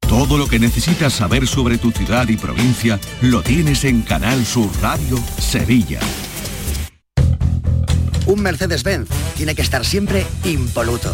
Todo 0.01 0.37
lo 0.37 0.47
que 0.47 0.59
necesitas 0.59 1.13
saber 1.13 1.47
sobre 1.47 1.77
tu 1.77 1.91
ciudad 1.91 2.27
y 2.27 2.35
provincia 2.35 2.99
lo 3.21 3.41
tienes 3.41 3.85
en 3.85 4.01
Canal 4.01 4.45
Sur 4.45 4.69
Radio 4.81 5.17
Sevilla. 5.37 6.01
Un 8.25 8.41
Mercedes-Benz 8.41 9.07
tiene 9.37 9.55
que 9.55 9.61
estar 9.61 9.85
siempre 9.85 10.25
impoluto. 10.43 11.13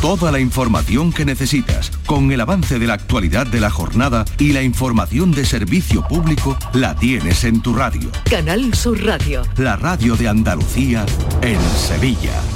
Toda 0.00 0.30
la 0.30 0.38
información 0.38 1.10
que 1.12 1.24
necesitas, 1.24 1.90
con 2.06 2.30
el 2.30 2.40
avance 2.40 2.78
de 2.78 2.86
la 2.86 2.94
actualidad 2.94 3.46
de 3.46 3.60
la 3.60 3.70
jornada 3.70 4.24
y 4.38 4.52
la 4.52 4.62
información 4.62 5.32
de 5.32 5.44
servicio 5.44 6.06
público, 6.06 6.56
la 6.74 6.94
tienes 6.94 7.44
en 7.44 7.62
tu 7.62 7.74
radio. 7.74 8.10
Canal 8.30 8.74
Sur 8.74 9.02
Radio. 9.04 9.42
La 9.56 9.76
radio 9.76 10.14
de 10.16 10.28
Andalucía 10.28 11.06
en 11.40 11.58
Sevilla. 11.76 12.55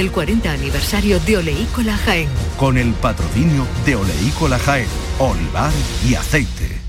del 0.01 0.11
40 0.11 0.51
aniversario 0.51 1.19
de 1.19 1.37
Oleícola 1.37 1.95
Jaén. 1.95 2.27
Con 2.57 2.79
el 2.79 2.91
patrocinio 2.93 3.67
de 3.85 3.95
Oleícola 3.95 4.57
Jaén, 4.57 4.87
olivar 5.19 5.71
y 6.03 6.15
aceite. 6.15 6.81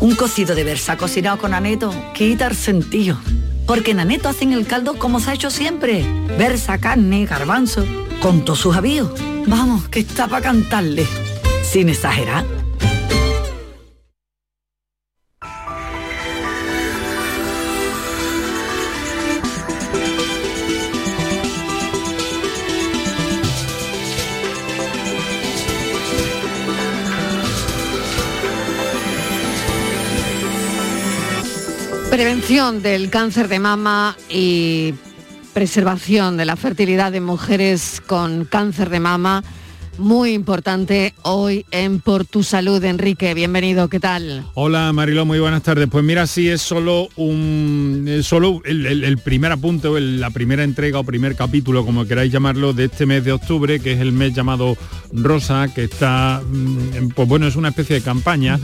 Un 0.00 0.14
cocido 0.14 0.54
de 0.54 0.64
versa 0.64 0.96
cocinado 0.96 1.36
con 1.36 1.52
aneto 1.52 1.92
quita 2.14 2.46
el 2.46 2.56
sentido. 2.56 3.18
Porque 3.66 3.90
en 3.90 4.00
aneto 4.00 4.30
hacen 4.30 4.54
el 4.54 4.66
caldo 4.66 4.98
como 4.98 5.20
se 5.20 5.32
ha 5.32 5.34
hecho 5.34 5.50
siempre. 5.50 6.02
Versa, 6.38 6.78
carne, 6.78 7.26
garbanzo, 7.26 7.84
con 8.22 8.42
todos 8.42 8.60
sus 8.60 8.74
avíos. 8.74 9.10
Vamos, 9.46 9.90
que 9.90 10.00
está 10.00 10.28
para 10.28 10.44
cantarle. 10.44 11.06
Sin 11.62 11.90
exagerar. 11.90 12.61
Prevención 32.16 32.82
del 32.82 33.08
cáncer 33.08 33.48
de 33.48 33.58
mama 33.58 34.18
y 34.28 34.92
preservación 35.54 36.36
de 36.36 36.44
la 36.44 36.56
fertilidad 36.56 37.10
de 37.10 37.22
mujeres 37.22 38.02
con 38.06 38.44
cáncer 38.44 38.90
de 38.90 39.00
mama. 39.00 39.42
Muy 39.96 40.32
importante 40.32 41.14
hoy 41.22 41.64
en 41.70 42.00
Por 42.00 42.26
tu 42.26 42.42
Salud, 42.42 42.84
Enrique. 42.84 43.32
Bienvenido, 43.32 43.88
¿qué 43.88 43.98
tal? 43.98 44.44
Hola 44.52 44.92
Mariló, 44.92 45.24
muy 45.24 45.38
buenas 45.38 45.62
tardes. 45.62 45.88
Pues 45.90 46.04
mira, 46.04 46.26
sí 46.26 46.50
es 46.50 46.60
solo 46.60 47.08
un 47.16 48.04
es 48.06 48.26
solo 48.26 48.60
el, 48.66 48.84
el- 48.84 49.04
el 49.04 49.16
primer 49.16 49.50
apunte 49.52 49.88
o 49.88 49.96
el- 49.96 50.20
la 50.20 50.28
primera 50.28 50.64
entrega 50.64 50.98
o 50.98 51.04
primer 51.04 51.34
capítulo, 51.34 51.82
como 51.86 52.04
queráis 52.04 52.30
llamarlo, 52.30 52.74
de 52.74 52.84
este 52.84 53.06
mes 53.06 53.24
de 53.24 53.32
octubre, 53.32 53.80
que 53.80 53.92
es 53.92 54.00
el 54.00 54.12
mes 54.12 54.34
llamado 54.34 54.76
Rosa, 55.14 55.68
que 55.74 55.84
está, 55.84 56.42
mm, 56.46 57.08
pues 57.14 57.26
bueno, 57.26 57.46
es 57.46 57.56
una 57.56 57.70
especie 57.70 57.96
de 57.96 58.02
campaña. 58.02 58.58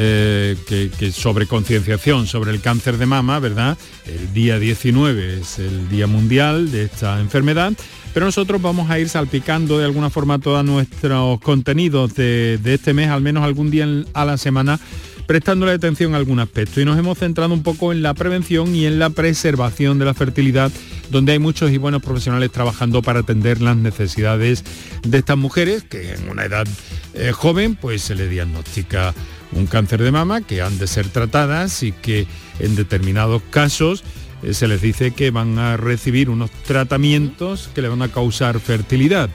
Eh, 0.00 0.56
que, 0.68 1.10
sobre 1.10 1.46
concienciación 1.46 2.28
sobre 2.28 2.52
el 2.52 2.60
cáncer 2.60 2.98
de 2.98 3.06
mama, 3.06 3.40
¿verdad? 3.40 3.76
El 4.06 4.32
día 4.32 4.60
19 4.60 5.40
es 5.40 5.58
el 5.58 5.88
Día 5.88 6.06
Mundial 6.06 6.70
de 6.70 6.84
esta 6.84 7.18
enfermedad, 7.18 7.72
pero 8.14 8.24
nosotros 8.24 8.62
vamos 8.62 8.90
a 8.90 9.00
ir 9.00 9.08
salpicando 9.08 9.76
de 9.76 9.86
alguna 9.86 10.08
forma 10.08 10.38
todos 10.38 10.64
nuestros 10.64 11.40
contenidos 11.40 12.14
de, 12.14 12.60
este 12.64 12.94
mes, 12.94 13.08
al 13.08 13.22
menos 13.22 13.42
algún 13.42 13.72
día 13.72 13.88
a 14.12 14.24
la 14.24 14.36
semana, 14.36 14.78
prestándole 15.26 15.72
atención 15.72 16.14
a 16.14 16.18
algún 16.18 16.38
aspecto. 16.38 16.80
Y 16.80 16.84
nos 16.84 16.96
hemos 16.96 17.18
centrado 17.18 17.52
un 17.52 17.64
poco 17.64 17.90
en 17.90 18.00
la 18.00 18.14
prevención 18.14 18.76
y 18.76 18.86
en 18.86 19.00
la 19.00 19.10
preservación 19.10 19.98
de 19.98 20.04
la 20.04 20.14
fertilidad, 20.14 20.70
donde 21.10 21.32
hay 21.32 21.40
muchos 21.40 21.72
y 21.72 21.76
buenos 21.76 22.02
profesionales 22.02 22.52
trabajando 22.52 23.02
para 23.02 23.20
atender 23.20 23.60
las 23.60 23.76
necesidades 23.76 24.62
de 25.02 25.18
estas 25.18 25.36
mujeres, 25.36 25.82
que 25.82 26.14
en 26.14 26.28
una 26.28 26.44
edad 26.44 26.68
eh, 27.14 27.32
joven 27.32 27.74
pues 27.74 28.02
se 28.02 28.14
le 28.14 28.28
diagnostica 28.28 29.12
un 29.52 29.66
cáncer 29.66 30.02
de 30.02 30.12
mama, 30.12 30.40
que 30.40 30.62
han 30.62 30.78
de 30.78 30.86
ser 30.86 31.08
tratadas 31.08 31.82
y 31.82 31.92
que 31.92 32.26
en 32.58 32.76
determinados 32.76 33.42
casos 33.50 34.04
eh, 34.42 34.54
se 34.54 34.68
les 34.68 34.80
dice 34.80 35.10
que 35.12 35.30
van 35.30 35.58
a 35.58 35.76
recibir 35.76 36.30
unos 36.30 36.50
tratamientos 36.66 37.70
que 37.74 37.82
le 37.82 37.88
van 37.88 38.02
a 38.02 38.08
causar 38.08 38.60
fertilidad. 38.60 39.30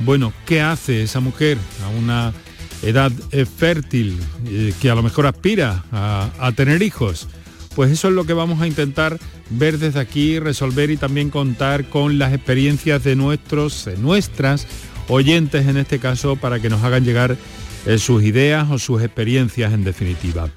Bueno, 0.00 0.32
¿qué 0.44 0.60
hace 0.60 1.02
esa 1.02 1.20
mujer 1.20 1.56
a 1.84 1.88
una 1.88 2.32
edad 2.82 3.12
eh, 3.30 3.46
fértil 3.46 4.18
eh, 4.46 4.74
que 4.80 4.90
a 4.90 4.94
lo 4.94 5.02
mejor 5.02 5.26
aspira 5.26 5.84
a, 5.92 6.52
tener 6.54 6.82
hijos? 6.82 7.28
Pues 7.74 7.90
eso 7.90 8.08
es 8.08 8.14
lo 8.14 8.24
que 8.24 8.34
vamos 8.34 8.60
a 8.60 8.66
intentar 8.66 9.18
ver 9.50 9.78
desde 9.78 10.00
aquí, 10.00 10.38
resolver 10.38 10.90
y 10.90 10.96
también 10.96 11.30
contar 11.30 11.88
con 11.88 12.18
las 12.18 12.32
experiencias 12.32 13.02
de 13.02 13.16
nuestros, 13.16 13.88
nuestras 13.98 14.66
oyentes 15.08 15.66
en 15.66 15.76
este 15.76 15.98
caso, 15.98 16.36
para 16.36 16.60
que 16.60 16.70
nos 16.70 16.84
hagan 16.84 17.04
llegar 17.04 17.36
sus 17.98 18.22
ideas 18.22 18.70
o 18.70 18.78
sus 18.78 19.02
experiencias 19.02 19.72
en 19.72 19.84
definitiva. 19.84 20.48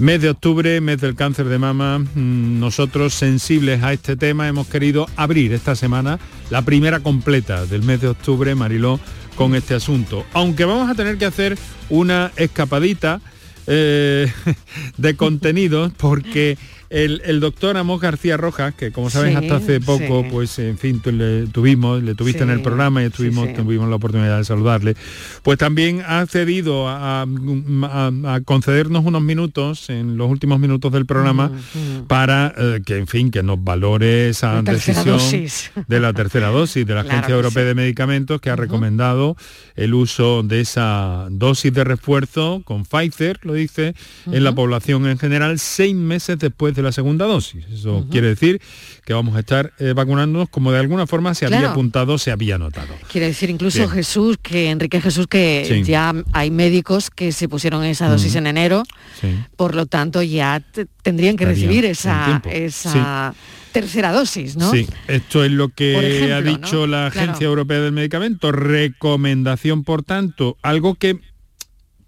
Mes 0.00 0.22
de 0.22 0.30
octubre, 0.30 0.80
mes 0.80 0.98
del 0.98 1.14
cáncer 1.14 1.46
de 1.46 1.58
mama, 1.58 1.98
mm, 1.98 2.58
nosotros 2.58 3.12
sensibles 3.12 3.82
a 3.82 3.92
este 3.92 4.16
tema 4.16 4.48
hemos 4.48 4.66
querido 4.66 5.06
abrir 5.14 5.52
esta 5.52 5.76
semana 5.76 6.18
la 6.48 6.62
primera 6.62 7.00
completa 7.00 7.66
del 7.66 7.82
mes 7.82 8.00
de 8.00 8.08
octubre, 8.08 8.54
Mariló, 8.54 8.98
con 9.36 9.54
este 9.54 9.74
asunto. 9.74 10.24
Aunque 10.32 10.64
vamos 10.64 10.88
a 10.88 10.94
tener 10.94 11.18
que 11.18 11.26
hacer 11.26 11.58
una 11.90 12.32
escapadita 12.36 13.20
eh, 13.66 14.32
de 14.96 15.16
contenidos 15.16 15.92
porque 15.98 16.56
el, 16.90 17.22
el 17.24 17.38
doctor 17.40 17.76
Amos 17.76 18.00
García 18.00 18.36
Rojas, 18.36 18.74
que 18.74 18.90
como 18.92 19.10
sabes 19.10 19.30
Sí, 19.30 19.36
hasta 19.36 19.56
hace 19.56 19.80
poco, 19.80 20.22
sí. 20.22 20.28
pues 20.30 20.58
en 20.58 20.76
fin, 20.76 21.00
tú 21.00 21.12
le 21.12 21.46
tuvimos, 21.46 22.02
le 22.02 22.14
tuviste 22.16 22.42
en 22.42 22.50
el 22.50 22.62
programa 22.62 23.02
y 23.02 23.06
estuvimos, 23.06 23.52
tuvimos 23.54 23.88
la 23.88 23.96
oportunidad 23.96 24.38
de 24.38 24.44
saludarle, 24.44 24.96
pues 25.42 25.56
también 25.56 26.02
ha 26.04 26.20
accedido 26.20 26.88
a, 26.88 27.22
a- 27.22 28.34
a 28.34 28.40
concedernos 28.42 29.04
unos 29.04 29.22
minutos 29.22 29.88
en 29.88 30.16
los 30.16 30.28
últimos 30.30 30.58
minutos 30.58 30.90
del 30.92 31.06
programa 31.06 31.52
para 32.08 32.52
eh, 32.56 32.80
que, 32.84 32.96
en 32.98 33.06
fin, 33.06 33.30
que 33.30 33.42
nos 33.42 33.62
valore 33.62 34.28
esa 34.30 34.54
La 34.54 34.62
decisión 34.72 35.18
de 35.86 36.00
la 36.00 36.12
tercera 36.12 36.48
dosis 36.48 36.86
de 36.86 36.94
la 36.94 37.00
Agencia 37.10 37.34
Europea 37.34 37.64
de 37.64 37.74
Medicamentos 37.74 38.40
que 38.40 38.50
ha 38.50 38.56
recomendado 38.56 39.36
el 39.76 39.94
uso 39.94 40.42
de 40.42 40.60
esa 40.60 41.28
dosis 41.30 41.72
de 41.72 41.84
refuerzo 41.84 42.62
con 42.64 42.84
Pfizer, 42.84 43.38
lo 43.42 43.54
dice, 43.54 43.94
en 44.26 44.42
la 44.44 44.52
población 44.54 45.06
en 45.06 45.18
general 45.18 45.58
seis 45.58 45.94
meses 45.94 46.38
después 46.38 46.74
de 46.74 46.79
la 46.82 46.92
segunda 46.92 47.26
dosis. 47.26 47.64
Eso 47.72 48.06
quiere 48.10 48.28
decir 48.28 48.60
que 49.04 49.12
vamos 49.12 49.36
a 49.36 49.40
estar 49.40 49.72
eh, 49.78 49.92
vacunándonos 49.94 50.48
como 50.48 50.72
de 50.72 50.78
alguna 50.78 51.06
forma 51.06 51.34
se 51.34 51.46
había 51.46 51.70
apuntado, 51.70 52.18
se 52.18 52.30
había 52.30 52.58
notado. 52.58 52.94
Quiere 53.10 53.26
decir 53.28 53.50
incluso 53.50 53.78
Bien. 53.78 53.90
Jesús, 53.90 54.38
que 54.42 54.70
Enrique 54.70 55.00
Jesús, 55.00 55.26
que 55.26 55.64
Sí. 55.68 55.82
ya 55.84 56.14
hay 56.32 56.50
médicos 56.50 57.10
que 57.10 57.32
se 57.32 57.48
pusieron 57.48 57.84
esa 57.84 58.08
dosis 58.08 58.34
en 58.36 58.46
enero, 58.46 58.82
Sí. 59.20 59.28
por 59.56 59.74
lo 59.74 59.86
tanto 59.86 60.22
ya 60.22 60.60
te- 60.60 60.86
tendrían 61.02 61.36
que 61.36 61.44
Daría 61.46 61.66
recibir 61.66 61.84
esa, 61.84 62.42
tercera 63.72 64.12
dosis, 64.12 64.56
¿no? 64.56 64.70
Sí, 64.72 64.86
esto 65.06 65.44
es 65.44 65.50
lo 65.52 65.68
que 65.68 66.16
ejemplo, 66.16 66.36
ha 66.36 66.42
dicho 66.42 66.76
¿no? 66.78 66.86
la 66.88 67.10
Claro. 67.10 67.30
Agencia 67.30 67.46
Europea 67.46 67.80
del 67.80 67.92
Medicamento. 67.92 68.50
Recomendación, 68.50 69.84
por 69.84 70.02
tanto, 70.02 70.56
algo 70.62 70.94
que 70.96 71.18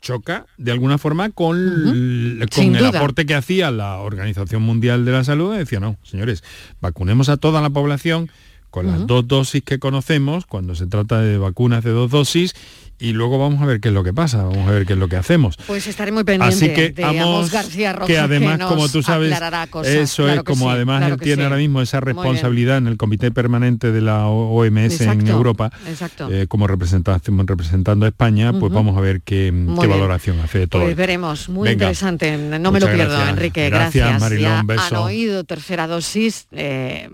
choca 0.02 0.46
de 0.58 0.72
alguna 0.72 0.98
forma 0.98 1.30
con, 1.30 1.56
con 1.56 2.48
Sin 2.50 2.76
el 2.76 2.86
duda. 2.86 2.98
aporte 2.98 3.24
que 3.24 3.34
hacía 3.34 3.70
la 3.70 3.98
Organización 4.00 4.62
Mundial 4.62 5.06
de 5.06 5.12
la 5.12 5.24
Salud. 5.24 5.56
Decía, 5.56 5.80
no, 5.80 5.96
señores, 6.02 6.44
vacunemos 6.82 7.30
a 7.30 7.38
toda 7.38 7.62
la 7.62 7.70
población 7.70 8.30
con 8.68 8.86
las 8.86 9.06
dos 9.06 9.28
dosis 9.28 9.62
que 9.62 9.78
conocemos, 9.78 10.46
cuando 10.46 10.74
se 10.74 10.86
trata 10.86 11.20
de 11.20 11.36
vacunas 11.36 11.84
de 11.84 11.90
dos 11.90 12.10
dosis, 12.10 12.54
y 13.02 13.12
luego 13.12 13.36
vamos 13.36 13.60
a 13.60 13.66
ver 13.66 13.80
qué 13.80 13.88
es 13.88 13.94
lo 13.94 14.04
que 14.04 14.12
pasa, 14.12 14.44
vamos 14.44 14.68
a 14.68 14.70
ver 14.70 14.86
qué 14.86 14.92
es 14.92 14.98
lo 14.98 15.08
que 15.08 15.16
hacemos. 15.16 15.56
Pues 15.66 15.88
estaré 15.88 16.12
muy 16.12 16.22
pendiente 16.22 16.54
Así 16.54 16.72
que 16.72 16.90
de 16.90 17.04
Amos, 17.04 17.22
Amos 17.22 17.50
García 17.50 17.92
Rojas, 17.92 18.06
que 18.06 18.18
además, 18.18 18.60
nos 18.60 18.70
como 18.70 18.88
tú 18.88 19.02
sabes, 19.02 19.36
cosas. 19.70 19.92
eso 19.92 20.22
Claro 20.22 20.40
es 20.40 20.44
que 20.44 20.52
como 20.52 20.66
sí, 20.66 20.70
además 20.70 20.98
claro 21.00 21.14
él 21.14 21.18
que 21.18 21.24
tiene 21.24 21.42
sí. 21.42 21.44
ahora 21.44 21.56
mismo 21.56 21.82
esa 21.82 21.98
responsabilidad 21.98 22.78
en 22.78 22.86
el 22.86 22.96
Comité 22.96 23.32
Permanente 23.32 23.90
de 23.90 24.00
la 24.00 24.28
OMS 24.28 25.00
en 25.00 25.26
Europa, 25.26 25.72
exacto. 25.88 26.30
eh, 26.30 26.46
como 26.46 26.68
representación 26.68 27.44
representando 27.44 28.06
a 28.06 28.10
España, 28.10 28.52
pues 28.52 28.72
vamos 28.72 28.96
a 28.96 29.00
ver 29.00 29.20
qué, 29.22 29.50
valoración 29.52 30.38
hace 30.38 30.60
de 30.60 30.66
todo. 30.68 30.82
Pues 30.82 30.94
veremos, 30.94 31.48
muy 31.48 31.68
Venga. 31.68 31.86
interesante. 31.86 32.36
No 32.36 32.70
me 32.70 32.78
lo 32.78 32.86
pierdo, 32.86 33.14
gracias. 33.14 33.30
Enrique. 33.30 33.68
Gracias, 33.68 34.08
Gracias. 34.10 34.20
Mariló, 34.20 34.42
ya 34.48 34.62
beso. 34.64 34.82
han 34.82 34.94
oído 34.94 35.42
tercera 35.42 35.88
dosis 35.88 36.46
eh, 36.52 37.10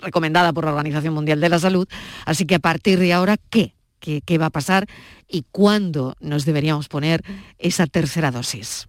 recomendada 0.00 0.52
por 0.52 0.64
la 0.66 0.70
Organización 0.70 1.14
Mundial 1.14 1.40
de 1.40 1.48
la 1.48 1.58
Salud. 1.58 1.88
Así 2.26 2.46
que 2.46 2.54
a 2.54 2.60
partir 2.60 3.00
de 3.00 3.12
ahora, 3.12 3.38
¿qué? 3.50 3.74
¿Qué, 4.02 4.20
qué 4.20 4.36
va 4.36 4.46
a 4.46 4.50
pasar 4.50 4.86
y 5.28 5.44
cuándo 5.52 6.16
nos 6.20 6.44
deberíamos 6.44 6.88
poner 6.88 7.22
esa 7.58 7.86
tercera 7.86 8.32
dosis? 8.32 8.88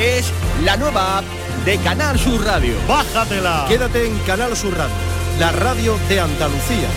Es 0.01 0.31
la 0.65 0.77
nueva 0.77 1.19
app 1.19 1.25
de 1.63 1.77
Canal 1.77 2.17
Sur 2.17 2.43
Radio. 2.43 2.73
¡Bájatela! 2.87 3.65
Quédate 3.67 4.07
en 4.07 4.17
Canal 4.25 4.57
Sur 4.57 4.75
Radio, 4.75 4.95
la 5.37 5.51
radio 5.51 5.95
de 6.09 6.19
Andalucía. 6.19 6.87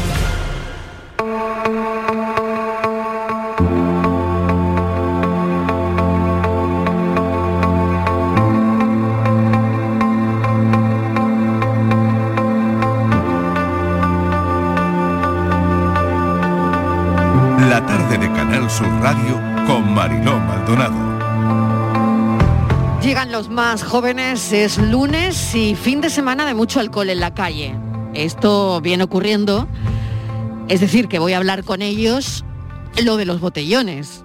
La 17.69 17.85
tarde 17.85 18.17
de 18.17 18.33
Canal 18.33 18.71
Sur 18.71 18.89
Radio 19.03 19.39
con 19.67 19.93
Mariló 19.93 20.39
Maldonado. 20.39 21.14
Los 23.35 23.49
más 23.49 23.83
jóvenes, 23.83 24.53
es 24.53 24.79
lunes 24.79 25.57
y 25.57 25.75
fin 25.75 26.01
de 26.01 26.09
semana 26.09 26.47
de 26.47 26.55
mucho 26.55 26.79
alcohol 26.79 27.11
en 27.11 27.19
la 27.19 27.35
calle. 27.35 27.75
Esto 28.15 28.81
viene 28.81 29.03
ocurriendo, 29.03 29.67
es 30.69 30.81
decir, 30.81 31.09
que 31.09 31.19
voy 31.19 31.33
a 31.33 31.39
hablar 31.39 31.65
con 31.65 31.83
ellos 31.83 32.45
lo 33.03 33.17
de 33.17 33.25
los 33.25 33.41
botellones. 33.41 34.25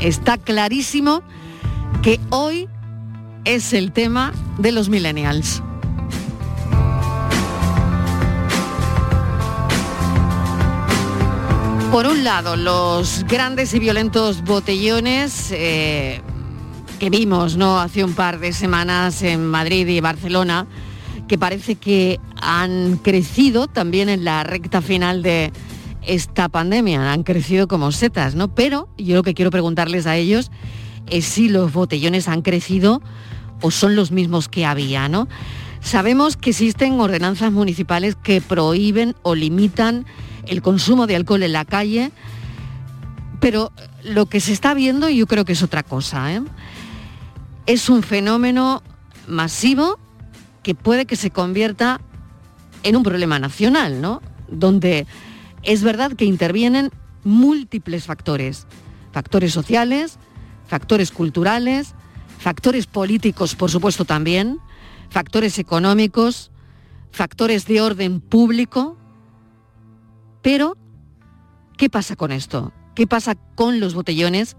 Está 0.00 0.38
clarísimo 0.38 1.22
que 2.02 2.18
hoy 2.30 2.66
es 3.44 3.74
el 3.74 3.92
tema 3.92 4.32
de 4.56 4.72
los 4.72 4.88
millennials. 4.88 5.62
Por 11.92 12.06
un 12.06 12.24
lado, 12.24 12.56
los 12.56 13.22
grandes 13.24 13.74
y 13.74 13.80
violentos 13.80 14.42
botellones 14.44 15.50
eh, 15.52 16.22
que 16.98 17.10
vimos 17.10 17.56
¿no? 17.56 17.80
hace 17.80 18.04
un 18.04 18.14
par 18.14 18.38
de 18.38 18.52
semanas 18.52 19.22
en 19.22 19.46
Madrid 19.46 19.86
y 19.88 20.00
Barcelona, 20.00 20.66
que 21.28 21.38
parece 21.38 21.76
que 21.76 22.20
han 22.40 22.96
crecido 22.98 23.66
también 23.66 24.08
en 24.08 24.24
la 24.24 24.44
recta 24.44 24.80
final 24.82 25.22
de 25.22 25.52
esta 26.02 26.48
pandemia, 26.48 27.12
han 27.12 27.22
crecido 27.22 27.66
como 27.66 27.92
setas, 27.92 28.34
¿no? 28.34 28.54
Pero 28.54 28.88
yo 28.98 29.16
lo 29.16 29.22
que 29.22 29.34
quiero 29.34 29.50
preguntarles 29.50 30.06
a 30.06 30.16
ellos 30.16 30.50
es 31.08 31.24
si 31.24 31.48
los 31.48 31.72
botellones 31.72 32.28
han 32.28 32.42
crecido 32.42 33.02
o 33.62 33.70
son 33.70 33.96
los 33.96 34.10
mismos 34.10 34.48
que 34.48 34.66
había, 34.66 35.08
¿no? 35.08 35.28
Sabemos 35.80 36.36
que 36.36 36.50
existen 36.50 37.00
ordenanzas 37.00 37.52
municipales 37.52 38.16
que 38.16 38.40
prohíben 38.40 39.14
o 39.22 39.34
limitan 39.34 40.06
el 40.46 40.62
consumo 40.62 41.06
de 41.06 41.16
alcohol 41.16 41.42
en 41.42 41.52
la 41.52 41.64
calle, 41.64 42.10
pero 43.40 43.72
lo 44.02 44.26
que 44.26 44.40
se 44.40 44.52
está 44.52 44.74
viendo 44.74 45.08
yo 45.08 45.26
creo 45.26 45.44
que 45.44 45.52
es 45.52 45.62
otra 45.62 45.82
cosa. 45.82 46.32
¿eh? 46.32 46.42
Es 47.66 47.88
un 47.88 48.02
fenómeno 48.02 48.82
masivo 49.26 49.98
que 50.62 50.74
puede 50.74 51.06
que 51.06 51.16
se 51.16 51.30
convierta 51.30 52.00
en 52.82 52.96
un 52.96 53.02
problema 53.02 53.38
nacional, 53.38 54.00
¿no? 54.00 54.20
Donde 54.48 55.06
es 55.62 55.82
verdad 55.82 56.12
que 56.12 56.24
intervienen 56.24 56.90
múltiples 57.24 58.04
factores, 58.04 58.66
factores 59.12 59.52
sociales, 59.52 60.18
factores 60.66 61.10
culturales, 61.10 61.94
factores 62.38 62.86
políticos, 62.86 63.54
por 63.54 63.70
supuesto 63.70 64.04
también, 64.04 64.58
factores 65.08 65.58
económicos, 65.58 66.50
factores 67.10 67.66
de 67.66 67.80
orden 67.80 68.20
público, 68.20 68.98
pero, 70.42 70.76
¿qué 71.78 71.88
pasa 71.88 72.16
con 72.16 72.30
esto? 72.30 72.74
¿Qué 72.94 73.06
pasa 73.06 73.34
con 73.34 73.80
los 73.80 73.94
botellones? 73.94 74.58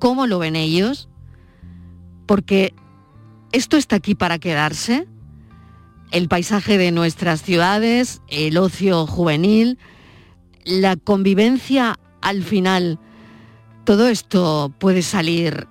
¿Cómo 0.00 0.26
lo 0.26 0.40
ven 0.40 0.56
ellos? 0.56 1.08
Porque 2.26 2.74
esto 3.52 3.76
está 3.76 3.96
aquí 3.96 4.14
para 4.14 4.38
quedarse. 4.38 5.06
El 6.10 6.28
paisaje 6.28 6.78
de 6.78 6.92
nuestras 6.92 7.42
ciudades, 7.42 8.22
el 8.28 8.56
ocio 8.56 9.06
juvenil, 9.06 9.78
la 10.64 10.96
convivencia 10.96 11.98
al 12.20 12.42
final, 12.42 12.98
¿todo 13.84 14.08
esto 14.08 14.72
puede 14.78 15.02
salir 15.02 15.66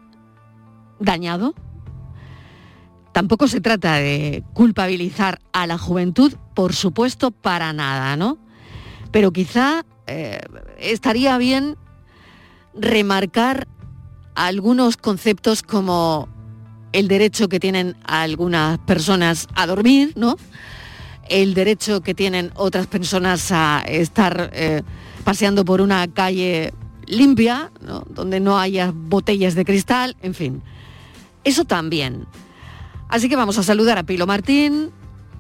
dañado? 0.99 1.55
Tampoco 3.13 3.47
se 3.47 3.61
trata 3.61 3.95
de 3.95 4.43
culpabilizar 4.53 5.39
a 5.53 5.65
la 5.67 5.77
juventud, 5.77 6.33
por 6.53 6.73
supuesto, 6.73 7.31
para 7.31 7.71
nada, 7.73 8.17
¿no? 8.17 8.39
pero 9.13 9.31
quizá 9.31 9.85
eh, 10.07 10.41
estaría 10.79 11.37
bien 11.37 11.77
remarcar 12.73 13.67
algunos 14.33 14.97
conceptos 14.97 15.61
como 15.61 16.27
el 16.93 17.07
derecho 17.07 17.49
que 17.49 17.59
tienen 17.59 17.97
algunas 18.05 18.77
personas 18.79 19.47
a 19.55 19.67
dormir, 19.67 20.13
¿no? 20.15 20.37
El 21.27 21.53
derecho 21.53 22.01
que 22.01 22.13
tienen 22.13 22.51
otras 22.55 22.87
personas 22.87 23.51
a 23.51 23.83
estar 23.87 24.49
eh, 24.53 24.83
paseando 25.23 25.65
por 25.65 25.81
una 25.81 26.07
calle 26.07 26.73
limpia, 27.05 27.71
¿no? 27.81 28.03
donde 28.09 28.39
no 28.39 28.57
haya 28.59 28.91
botellas 28.93 29.55
de 29.55 29.65
cristal, 29.65 30.15
en 30.21 30.33
fin. 30.33 30.61
Eso 31.43 31.65
también. 31.65 32.25
Así 33.09 33.27
que 33.29 33.35
vamos 33.35 33.57
a 33.57 33.63
saludar 33.63 33.97
a 33.97 34.03
Pilo 34.03 34.25
Martín, 34.27 34.91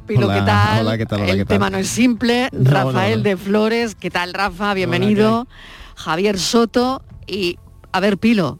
Pilo, 0.05 0.25
Hola, 0.25 0.35
¿qué 0.35 0.41
tal? 0.41 0.81
hola, 0.81 0.97
¿qué 0.97 1.05
tal? 1.05 1.21
Hola, 1.21 1.31
El 1.31 1.37
¿qué 1.37 1.45
tal? 1.45 1.55
tema 1.55 1.69
no 1.69 1.77
es 1.77 1.87
simple. 1.87 2.49
No, 2.51 2.69
Rafael 2.69 3.11
no, 3.11 3.17
no. 3.17 3.23
de 3.23 3.37
Flores, 3.37 3.95
¿qué 3.95 4.11
tal, 4.11 4.33
Rafa? 4.33 4.73
Bienvenido. 4.73 5.47
Javier 5.95 6.37
Soto 6.37 7.01
y, 7.25 7.57
a 7.93 7.99
ver, 8.01 8.17
Pilo, 8.17 8.59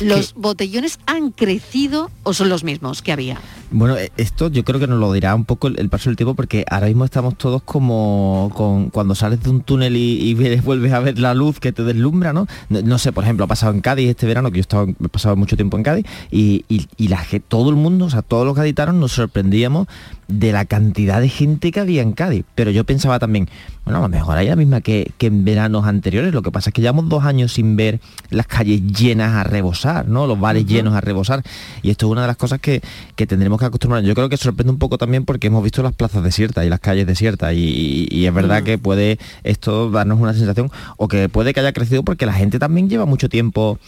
¿los 0.00 0.34
botellones 0.34 0.98
han 1.06 1.30
crecido 1.30 2.10
o 2.22 2.34
son 2.34 2.48
los 2.48 2.64
mismos 2.64 3.02
que 3.02 3.12
había? 3.12 3.40
Bueno, 3.74 3.96
eh, 3.96 4.12
esto 4.18 4.48
yo 4.50 4.64
creo 4.64 4.78
que 4.78 4.86
nos 4.86 4.98
lo 5.00 5.10
dirá 5.12 5.34
un 5.34 5.46
poco 5.46 5.66
el, 5.68 5.78
el 5.80 5.88
paso 5.88 6.10
del 6.10 6.16
tiempo 6.16 6.34
porque 6.34 6.64
ahora 6.68 6.88
mismo 6.88 7.06
estamos 7.06 7.38
todos 7.38 7.62
como 7.62 8.50
con, 8.54 8.90
cuando 8.90 9.14
sales 9.14 9.42
de 9.42 9.48
un 9.48 9.62
túnel 9.62 9.96
y, 9.96 10.20
y 10.20 10.34
ves- 10.34 10.62
vuelves 10.62 10.92
a 10.92 11.00
ver 11.00 11.18
la 11.18 11.32
luz 11.32 11.58
que 11.58 11.72
te 11.72 11.82
deslumbra, 11.82 12.34
¿no? 12.34 12.46
No, 12.68 12.82
no 12.82 12.98
sé, 12.98 13.12
por 13.12 13.24
ejemplo, 13.24 13.44
ha 13.46 13.48
pasado 13.48 13.72
en 13.72 13.80
Cádiz 13.80 14.10
este 14.10 14.26
verano, 14.26 14.50
que 14.50 14.56
yo 14.58 14.60
he, 14.60 14.62
estado, 14.62 14.86
he 14.88 15.08
pasado 15.08 15.36
mucho 15.36 15.56
tiempo 15.56 15.78
en 15.78 15.84
Cádiz, 15.84 16.04
y, 16.30 16.64
y- 16.68 16.86
y 16.98 17.08
la, 17.08 17.24
todo 17.48 17.70
el 17.70 17.76
mundo, 17.76 18.04
o 18.06 18.10
sea, 18.10 18.20
todos 18.20 18.44
los 18.46 18.54
gaditanos 18.54 18.94
nos 18.94 19.12
sorprendíamos 19.12 19.86
de 20.28 20.52
la 20.52 20.64
cantidad 20.64 21.20
de 21.20 21.28
gente 21.28 21.72
que 21.72 21.80
había 21.80 22.02
en 22.02 22.12
Cádiz. 22.12 22.44
Pero 22.54 22.70
yo 22.70 22.84
pensaba 22.84 23.18
también, 23.18 23.48
bueno, 23.84 23.98
a 23.98 24.02
lo 24.02 24.08
mejor 24.08 24.36
hay 24.38 24.48
la 24.48 24.56
misma 24.56 24.80
que, 24.80 25.12
que 25.18 25.26
en 25.26 25.44
veranos 25.44 25.84
anteriores, 25.86 26.32
lo 26.32 26.42
que 26.42 26.50
pasa 26.50 26.70
es 26.70 26.74
que 26.74 26.80
llevamos 26.82 27.08
dos 27.08 27.24
años 27.24 27.52
sin 27.52 27.76
ver 27.76 28.00
las 28.30 28.46
calles 28.46 28.82
llenas 28.82 29.32
a 29.34 29.44
rebosar, 29.44 30.08
¿no? 30.08 30.26
Los 30.26 30.38
bares 30.40 30.64
llenos 30.66 30.94
a 30.94 31.00
rebosar. 31.00 31.42
Y 31.82 31.90
esto 31.90 32.06
es 32.06 32.12
una 32.12 32.22
de 32.22 32.26
las 32.28 32.36
cosas 32.36 32.60
que, 32.60 32.80
que 33.16 33.26
tendremos 33.26 33.58
que 33.58 33.61
que. 33.70 33.82
Yo 34.02 34.14
creo 34.14 34.28
que 34.28 34.36
sorprende 34.36 34.72
un 34.72 34.78
poco 34.78 34.98
también 34.98 35.24
porque 35.24 35.48
hemos 35.48 35.62
visto 35.62 35.82
las 35.82 35.92
plazas 35.92 36.22
desiertas 36.22 36.64
y 36.64 36.68
las 36.68 36.80
calles 36.80 37.06
desiertas 37.06 37.52
y, 37.54 38.26
es 38.26 38.32
verdad 38.32 38.62
mm. 38.62 38.64
que 38.64 38.78
puede 38.78 39.18
esto 39.42 39.90
darnos 39.90 40.20
una 40.20 40.32
sensación 40.34 40.70
o 40.96 41.08
que 41.08 41.28
puede 41.28 41.52
que 41.52 41.60
haya 41.60 41.72
crecido 41.72 42.02
porque 42.02 42.26
la 42.26 42.32
gente 42.32 42.58
también 42.58 42.88
lleva 42.88 43.04
mucho 43.04 43.28
tiempo, 43.28 43.78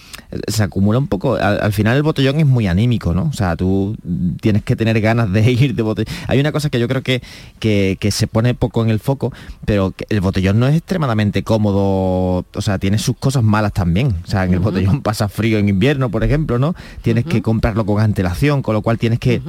se 0.49 0.63
acumula 0.63 0.99
un 0.99 1.07
poco, 1.07 1.37
al, 1.37 1.73
final 1.73 1.97
el 1.97 2.03
botellón 2.03 2.41
es 2.41 2.47
muy 2.47 2.67
anímico, 2.67 3.15
¿no? 3.15 3.25
O 3.25 3.33
sea, 3.33 3.57
tú 3.57 3.97
tienes 4.41 4.63
que 4.63 4.77
tener 4.77 5.01
ganas 5.01 5.33
de 5.33 5.51
ir 5.53 5.75
de 5.75 5.83
botellón. 5.83 6.13
Hay 6.27 6.41
una 6.41 6.53
cosa 6.53 6.71
que 6.71 6.81
yo 6.81 6.89
creo 6.89 7.03
que, 7.03 7.23
que, 7.59 8.11
se 8.11 8.27
pone 8.27 8.55
poco 8.55 8.83
en 8.83 8.91
el 8.91 9.01
foco, 9.01 9.33
pero 9.65 9.95
el 10.09 10.21
botellón 10.21 10.59
no 10.61 10.67
es 10.67 10.77
extremadamente 10.77 11.43
cómodo, 11.43 12.45
o 12.55 12.61
sea, 12.61 12.79
tiene 12.79 12.99
sus 12.99 13.17
cosas 13.17 13.43
malas 13.43 13.73
también. 13.73 14.15
O 14.25 14.27
sea, 14.27 14.45
en 14.45 14.53
el 14.53 14.61
botellón 14.61 15.03
pasa 15.03 15.29
frío 15.29 15.59
en 15.59 15.69
invierno, 15.69 16.11
por 16.11 16.23
ejemplo, 16.23 16.59
¿no? 16.59 16.75
Tienes 17.03 17.25
que 17.25 17.43
comprarlo 17.43 17.87
con 17.87 18.01
antelación, 18.01 18.63
con 18.63 18.75
lo 18.75 18.83
cual 18.83 18.99
tienes 18.99 19.19
que 19.19 19.41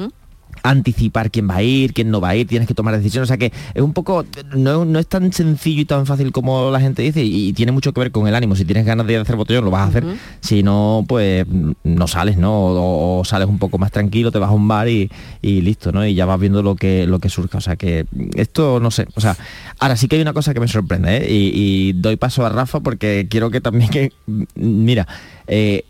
anticipar 0.69 1.31
quién 1.31 1.49
va 1.49 1.57
a 1.57 1.63
ir, 1.63 1.93
quién 1.93 2.09
no 2.09 2.19
va 2.19 2.29
a 2.29 2.35
ir, 2.35 2.47
tienes 2.47 2.67
que 2.67 2.73
tomar 2.73 2.97
decisiones. 2.97 3.27
O 3.27 3.29
sea 3.29 3.37
que 3.37 3.51
es 3.73 3.81
un 3.81 3.93
poco, 3.93 4.25
no, 4.55 4.99
es 4.99 5.07
tan 5.07 5.31
sencillo 5.31 5.81
y 5.81 5.85
tan 5.85 6.05
fácil 6.05 6.31
como 6.31 6.71
la 6.71 6.79
gente 6.79 7.01
dice 7.03 7.23
y, 7.23 7.53
tiene 7.53 7.71
mucho 7.71 7.93
que 7.93 7.99
ver 7.99 8.11
con 8.11 8.27
el 8.27 8.35
ánimo. 8.35 8.55
Si 8.55 8.65
tienes 8.65 8.85
ganas 8.85 9.07
de 9.07 9.17
hacer 9.17 9.35
botellón, 9.35 9.65
lo 9.65 9.71
vas 9.71 9.83
a 9.83 9.87
hacer. 9.87 10.05
Si 10.41 10.63
no, 10.63 11.05
pues 11.07 11.45
no 11.83 12.07
sales, 12.07 12.37
¿no? 12.37 12.51
O, 12.53 13.23
sales 13.25 13.47
un 13.47 13.59
poco 13.59 13.77
más 13.77 13.91
tranquilo, 13.91 14.31
te 14.31 14.39
vas 14.39 14.49
a 14.49 14.53
un 14.53 14.67
bar 14.67 14.89
y, 14.89 15.09
listo, 15.41 15.91
¿no? 15.91 16.05
Y 16.05 16.15
ya 16.15 16.25
vas 16.25 16.39
viendo 16.39 16.63
lo 16.63 16.75
que, 16.75 17.05
lo 17.05 17.19
que 17.19 17.29
surja. 17.29 17.59
O 17.59 17.61
sea 17.61 17.75
que 17.75 18.05
esto, 18.35 18.79
no 18.79 18.91
sé. 18.91 19.07
O 19.15 19.21
sea, 19.21 19.37
ahora 19.79 19.95
sí 19.95 20.07
que 20.07 20.15
hay 20.15 20.21
una 20.21 20.33
cosa 20.33 20.53
que 20.53 20.59
me 20.59 20.67
sorprende, 20.67 21.17
¿eh? 21.17 21.27
y, 21.29 21.93
doy 21.93 22.15
paso 22.15 22.45
a 22.45 22.49
Rafa 22.49 22.79
porque 22.79 23.27
quiero 23.29 23.51
que 23.51 23.61
también 23.61 23.89
que, 23.89 24.11
mira, 24.55 25.07
eh, 25.47 25.85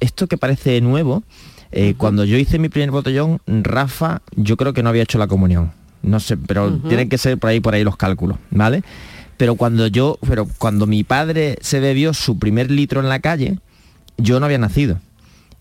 esto 0.00 0.26
que 0.26 0.36
parece 0.36 0.80
nuevo, 0.80 1.22
eh, 1.72 1.94
cuando 1.96 2.24
yo 2.24 2.36
hice 2.36 2.58
mi 2.58 2.68
primer 2.68 2.90
botellón, 2.90 3.40
Rafa, 3.46 4.22
yo 4.34 4.56
creo 4.56 4.72
que 4.72 4.82
no 4.82 4.88
había 4.88 5.02
hecho 5.02 5.18
la 5.18 5.28
comunión. 5.28 5.72
No 6.02 6.18
sé, 6.18 6.36
pero 6.36 6.72
tienen 6.88 7.08
que 7.08 7.18
ser 7.18 7.38
por 7.38 7.50
ahí, 7.50 7.60
por 7.60 7.74
ahí 7.74 7.84
los 7.84 7.96
cálculos, 7.96 8.38
¿vale? 8.50 8.82
Pero 9.36 9.54
cuando 9.54 9.86
yo, 9.86 10.18
pero 10.26 10.46
cuando 10.58 10.86
mi 10.86 11.04
padre 11.04 11.58
se 11.60 11.80
bebió 11.80 12.14
su 12.14 12.38
primer 12.38 12.70
litro 12.70 13.00
en 13.00 13.08
la 13.08 13.20
calle, 13.20 13.58
yo 14.16 14.40
no 14.40 14.46
había 14.46 14.58
nacido. 14.58 14.98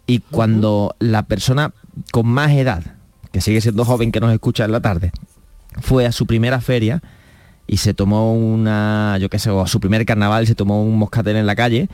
Y 0.08 0.20
cuando 0.20 0.96
la 1.00 1.24
persona 1.24 1.74
con 2.12 2.28
más 2.28 2.52
edad, 2.52 2.84
que 3.32 3.42
sigue 3.42 3.62
siendo 3.62 3.86
joven 3.86 4.12
que 4.12 4.20
nos 4.20 4.34
escucha 4.34 4.66
en 4.66 4.72
la 4.72 4.82
tarde, 4.82 5.12
fue 5.82 6.06
a 6.06 6.12
su 6.12 6.26
primera 6.26 6.62
feria 6.62 7.02
y 7.68 7.78
se 7.78 7.94
tomó 7.94 8.34
una, 8.34 9.18
yo 9.20 9.30
qué 9.30 9.40
sé, 9.40 9.50
o 9.50 9.62
a 9.62 9.68
su 9.68 9.80
primer 9.80 10.06
carnaval 10.06 10.48
se 10.48 10.56
tomó 10.56 10.82
un 10.84 10.98
moscatel 10.98 11.36
en 11.36 11.46
la 11.46 11.56
calle, 11.56 11.90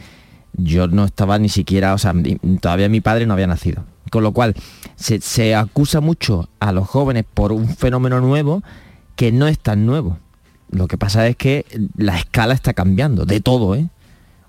yo 0.53 0.88
no 0.88 1.03
estaba 1.03 1.38
ni 1.39 1.49
siquiera, 1.49 1.93
o 1.93 1.97
sea, 1.97 2.13
todavía 2.61 2.88
mi 2.89 3.01
padre 3.01 3.26
no 3.26 3.34
había 3.34 3.47
nacido. 3.47 3.84
Con 4.16 4.24
lo 4.24 4.32
cual, 4.32 4.55
se, 4.95 5.55
acusa 5.55 5.99
mucho 5.99 6.47
a 6.61 6.72
los 6.72 6.88
jóvenes 6.88 7.26
por 7.34 7.51
un 7.51 7.68
fenómeno 7.68 8.22
nuevo 8.22 8.63
que 9.18 9.34
no 9.34 9.45
es 9.45 9.59
tan 9.59 9.86
nuevo. 9.86 10.20
Lo 10.72 10.88
que 10.88 10.97
pasa 10.97 11.28
es 11.28 11.36
que 11.36 11.66
la 11.97 12.18
escala 12.18 12.53
está 12.53 12.72
cambiando, 12.74 13.26
de 13.26 13.41
todo, 13.41 13.76
¿eh? 13.76 13.89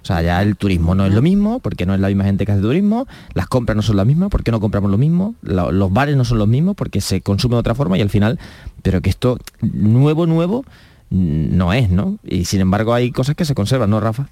O 0.05 0.07
sea, 0.07 0.23
ya 0.23 0.41
el 0.41 0.57
turismo 0.57 0.95
no 0.95 1.05
es 1.05 1.13
lo 1.13 1.21
mismo, 1.21 1.59
porque 1.59 1.85
no 1.85 1.95
es 1.95 2.01
la 2.01 2.07
misma 2.07 2.23
gente 2.23 2.47
que 2.47 2.53
hace 2.53 2.61
turismo, 2.61 3.09
las 3.35 3.49
compras 3.49 3.75
no 3.75 3.83
son 3.83 3.97
las 3.97 4.07
mismas, 4.07 4.29
porque 4.31 4.53
no 4.53 4.61
compramos 4.61 4.89
lo 4.89 4.99
mismo, 4.99 5.35
los 5.43 5.93
bares 5.93 6.17
no 6.17 6.25
son 6.25 6.39
los 6.39 6.47
mismos, 6.47 6.77
porque 6.77 7.01
se 7.01 7.21
consume 7.21 7.57
de 7.57 7.59
otra 7.59 7.75
forma 7.75 7.99
y 7.99 8.03
al 8.03 8.11
final, 8.11 8.39
pero 8.83 9.01
que 9.01 9.11
esto 9.11 9.37
nuevo, 9.63 10.27
nuevo, 10.27 10.65
no 11.11 11.73
es, 11.73 11.91
¿no? 11.91 12.21
Y 12.23 12.45
sin 12.45 12.61
embargo 12.61 12.95
hay 12.95 13.11
cosas 13.11 13.35
que 13.35 13.45
se 13.45 13.57
conservan, 13.57 13.91
¿no, 13.91 13.99
Rafa? 13.99 14.29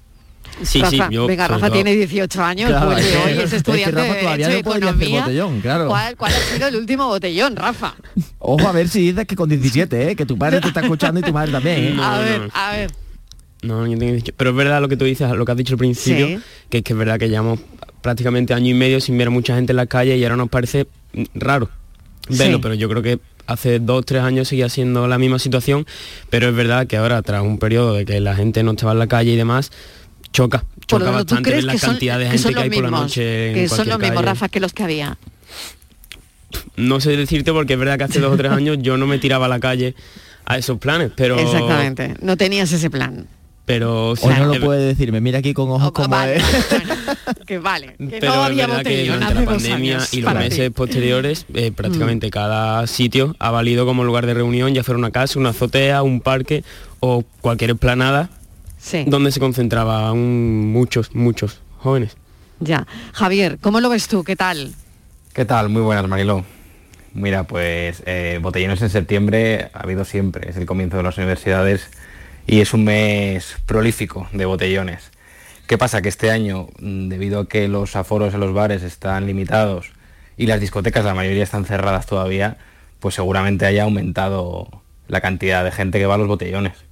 Sí, 0.63 0.81
sí, 0.89 0.99
yo, 1.09 1.27
venga, 1.27 1.47
Rafa 1.47 1.69
tiene 1.69 1.95
18 1.95 2.43
años, 2.43 2.71
pues 2.85 3.15
hoy 3.25 3.39
es 3.39 3.53
estudiante 3.53 4.01
de 4.01 4.59
Economía. 4.59 5.25
¿Cuál, 5.87 6.15
¿Cuál, 6.15 6.33
ha 6.33 6.53
sido 6.53 6.67
el 6.67 6.75
último 6.75 7.07
botellón, 7.07 7.55
Rafa? 7.55 7.95
Ojo 8.39 8.67
a 8.67 8.71
ver 8.71 8.87
si 8.87 9.11
dices 9.11 9.25
que 9.25 9.35
con 9.35 9.49
17, 9.49 10.11
¿eh? 10.11 10.15
que 10.15 10.25
tu 10.25 10.37
padre 10.37 10.61
te 10.61 10.67
está 10.67 10.81
escuchando 10.81 11.19
y 11.19 11.23
tu 11.23 11.33
madre 11.33 11.51
también. 11.51 11.85
¿eh? 11.85 11.97
a 12.01 12.19
ver, 12.19 12.49
a 12.53 12.71
ver. 12.71 12.91
No, 13.63 13.85
yo 13.85 13.97
tengo 13.97 14.11
18. 14.11 14.33
Pero 14.37 14.49
es 14.51 14.55
verdad 14.55 14.81
lo 14.81 14.87
que 14.87 14.97
tú 14.97 15.05
dices, 15.05 15.29
lo 15.29 15.45
que 15.45 15.51
has 15.51 15.57
dicho 15.57 15.73
al 15.73 15.79
principio, 15.79 16.41
que 16.69 16.77
es 16.77 16.83
que 16.83 16.93
es 16.93 16.99
verdad 16.99 17.19
que 17.19 17.29
llevamos 17.29 17.59
prácticamente 18.01 18.53
año 18.53 18.69
y 18.69 18.73
medio 18.75 19.01
sin 19.01 19.17
ver 19.17 19.27
a 19.27 19.31
mucha 19.31 19.55
gente 19.55 19.73
en 19.73 19.77
la 19.77 19.87
calle 19.87 20.15
y 20.17 20.23
ahora 20.23 20.37
nos 20.37 20.49
parece 20.49 20.87
raro 21.33 21.69
verlo, 22.29 22.61
pero 22.61 22.73
yo 22.73 22.89
creo 22.89 23.01
que 23.01 23.19
hace 23.47 23.79
dos, 23.79 24.05
tres 24.05 24.21
años 24.21 24.47
seguía 24.47 24.69
siendo 24.69 25.07
la 25.07 25.17
misma 25.17 25.39
situación, 25.39 25.85
pero 26.29 26.49
es 26.49 26.55
verdad 26.55 26.87
que 26.87 26.97
ahora, 26.97 27.21
tras 27.21 27.43
un 27.43 27.59
periodo 27.59 27.93
de 27.93 28.05
que 28.05 28.19
la 28.19 28.35
gente 28.35 28.63
no 28.63 28.71
estaba 28.71 28.93
en 28.93 28.99
la 28.99 29.07
calle 29.07 29.31
y 29.31 29.35
demás, 29.35 29.71
choca, 30.35 30.65
choca 30.85 31.11
bastante 31.11 31.49
ver 31.49 31.63
la 31.63 31.77
cantidad 31.77 32.19
de 32.19 32.29
gente 32.29 32.53
que, 32.53 32.59
hay 32.59 32.69
por 32.69 32.83
la 32.83 32.91
noche. 32.91 33.53
Que 33.53 33.69
son 33.69 33.87
los 33.87 33.99
mismos, 33.99 34.23
Rafa, 34.23 34.49
que 34.49 34.59
los 34.59 34.73
que 34.73 34.83
había. 34.83 35.17
No 36.75 36.99
sé 36.99 37.15
decirte 37.15 37.53
porque 37.53 37.73
es 37.73 37.79
verdad 37.79 37.97
que 37.97 38.03
hace 38.03 38.19
dos 38.19 38.33
o 38.33 38.37
tres 38.37 38.51
años 38.51 38.77
yo 38.81 38.97
no 38.97 39.07
me 39.07 39.17
tiraba 39.17 39.45
a 39.45 39.49
la 39.49 39.59
calle 39.59 39.95
a 40.45 40.57
esos 40.57 40.77
planes, 40.77 41.11
pero... 41.15 41.39
Exactamente, 41.39 42.15
no 42.21 42.37
tenías 42.37 42.71
ese 42.71 42.89
plan. 42.89 43.27
Pero 43.65 44.11
o 44.11 44.29
no 44.29 44.53
lo 44.53 44.59
puede 44.59 44.85
decirme, 44.85 45.21
mira 45.21 45.39
aquí 45.39 45.53
con 45.53 45.69
ojos 45.71 45.91
como 45.91 46.09
vale, 46.09 46.39
que 47.47 47.57
vale, 47.57 47.95
que 47.97 48.17
pero 48.19 48.35
no 48.35 48.43
había 48.43 48.67
verdad 48.67 48.83
que 48.83 49.05
durante 49.05 49.33
la 49.33 49.43
pandemia 49.43 49.99
y 50.11 50.21
los 50.21 50.33
meses 50.35 50.69
posteriores 50.69 51.47
eh, 51.51 51.71
prácticamente 51.71 52.27
mm. 52.27 52.29
cada 52.29 52.85
sitio 52.85 53.35
ha 53.39 53.49
valido 53.49 53.87
como 53.87 54.03
lugar 54.03 54.27
de 54.27 54.35
reunión, 54.35 54.75
ya 54.75 54.83
fuera 54.83 54.99
una 54.99 55.09
casa, 55.09 55.39
una 55.39 55.49
azotea, 55.49 56.03
un 56.03 56.21
parque 56.21 56.63
o 56.99 57.23
cualquier 57.41 57.71
esplanada 57.71 58.29
donde 59.07 59.31
se 59.31 59.39
concentraban 59.39 60.17
muchos, 60.71 61.15
muchos 61.15 61.61
jóvenes. 61.77 62.17
Ya. 62.59 62.87
Javier, 63.13 63.57
¿cómo 63.61 63.79
lo 63.79 63.89
ves 63.89 64.07
tú? 64.07 64.23
¿Qué 64.23 64.35
tal? 64.35 64.73
¿Qué 65.33 65.45
tal? 65.45 65.69
Muy 65.69 65.81
buenas, 65.81 66.07
Mariló. 66.07 66.45
Mira, 67.13 67.45
pues 67.45 68.03
eh, 68.05 68.39
botellones 68.41 68.81
en 68.81 68.89
septiembre 68.89 69.69
ha 69.73 69.79
habido 69.79 70.05
siempre, 70.05 70.49
es 70.49 70.57
el 70.57 70.65
comienzo 70.65 70.97
de 70.97 71.03
las 71.03 71.17
universidades 71.17 71.89
y 72.45 72.59
es 72.59 72.73
un 72.73 72.83
mes 72.83 73.57
prolífico 73.65 74.27
de 74.33 74.45
botellones. 74.45 75.11
¿Qué 75.67 75.77
pasa? 75.77 76.01
Que 76.01 76.09
este 76.09 76.29
año, 76.29 76.67
mm, 76.79 77.07
debido 77.07 77.39
a 77.41 77.47
que 77.47 77.67
los 77.67 77.95
aforos 77.95 78.33
en 78.33 78.41
los 78.41 78.53
bares 78.53 78.83
están 78.83 79.25
limitados 79.25 79.91
y 80.37 80.45
las 80.45 80.59
discotecas, 80.59 81.05
la 81.05 81.15
mayoría 81.15 81.43
están 81.43 81.65
cerradas 81.65 82.05
todavía, 82.05 82.57
pues 82.99 83.15
seguramente 83.15 83.65
haya 83.65 83.83
aumentado 83.83 84.67
la 85.07 85.21
cantidad 85.21 85.63
de 85.63 85.71
gente 85.71 85.99
que 85.99 86.05
va 86.05 86.15
a 86.15 86.17
los 86.17 86.27
botellones 86.27 86.84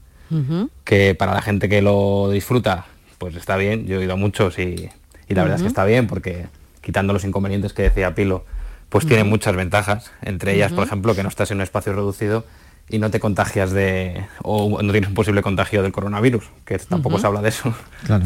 que 0.84 1.15
para 1.15 1.34
la 1.34 1.41
gente 1.41 1.69
que 1.69 1.81
lo 1.81 2.29
disfruta, 2.29 2.86
pues 3.17 3.36
está 3.36 3.55
bien, 3.57 3.86
yo 3.86 3.99
he 4.01 4.03
ido 4.03 4.13
a 4.13 4.17
muchos 4.17 4.59
y, 4.59 4.89
la 5.29 5.43
verdad 5.43 5.57
es 5.57 5.61
que 5.63 5.67
está 5.67 5.86
bien 5.86 6.07
porque 6.07 6.45
quitando 6.81 7.13
los 7.13 7.23
inconvenientes 7.23 7.73
que 7.73 7.84
decía 7.84 8.13
Pilo, 8.13 8.45
pues 8.89 9.07
tiene 9.07 9.23
muchas 9.23 9.55
ventajas, 9.55 10.11
entre 10.21 10.53
ellas, 10.53 10.71
por 10.71 10.86
ejemplo, 10.86 11.15
que 11.15 11.23
no 11.23 11.29
estás 11.29 11.49
en 11.49 11.57
un 11.57 11.61
espacio 11.63 11.93
reducido 11.93 12.45
y 12.89 12.99
no 12.99 13.09
te 13.09 13.19
contagias 13.19 13.71
de 13.71 14.25
o 14.43 14.81
no 14.81 14.91
tienes 14.91 15.07
un 15.07 15.15
posible 15.15 15.41
contagio 15.41 15.81
del 15.81 15.91
coronavirus, 15.91 16.43
que 16.65 16.77
tampoco 16.77 17.17
se 17.17 17.25
habla 17.25 17.41
de 17.41 17.49
eso. 17.49 17.73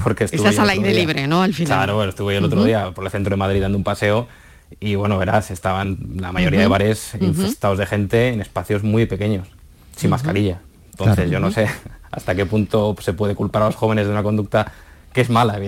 Porque 0.04 0.26
Estás 0.26 0.60
al 0.60 0.70
aire 0.70 0.94
libre, 0.94 1.28
¿no? 1.28 1.44
Al 1.44 1.54
final. 1.54 1.78
Claro, 1.78 2.04
estuve 2.04 2.38
el 2.38 2.44
otro 2.44 2.64
día 2.64 2.92
por 2.92 3.06
el 3.06 3.12
centro 3.12 3.30
de 3.30 3.38
Madrid 3.38 3.62
dando 3.62 3.78
un 3.78 3.84
paseo 3.84 4.28
y 4.80 4.96
bueno, 4.96 5.18
verás, 5.18 5.52
estaban 5.52 5.98
la 6.16 6.32
mayoría 6.32 6.60
de 6.60 6.68
bares 6.68 7.14
infestados 7.20 7.78
de 7.78 7.86
gente 7.86 8.30
en 8.30 8.42
espacios 8.42 8.84
muy 8.84 9.06
pequeños, 9.06 9.48
sin 9.96 10.10
mascarilla. 10.10 10.60
Entonces 10.92 11.30
yo 11.30 11.40
no 11.40 11.52
sé 11.52 11.68
hasta 12.12 12.36
qué 12.36 12.46
punto 12.46 12.96
se 13.00 13.14
puede 13.14 13.36
culpar 13.36 13.64
a 13.64 13.66
los 13.66 13.76
jóvenes 13.76 14.06
de 14.06 14.12
una 14.12 14.24
conducta 14.24 14.72
que 15.14 15.22
es 15.22 15.30
mala, 15.30 15.60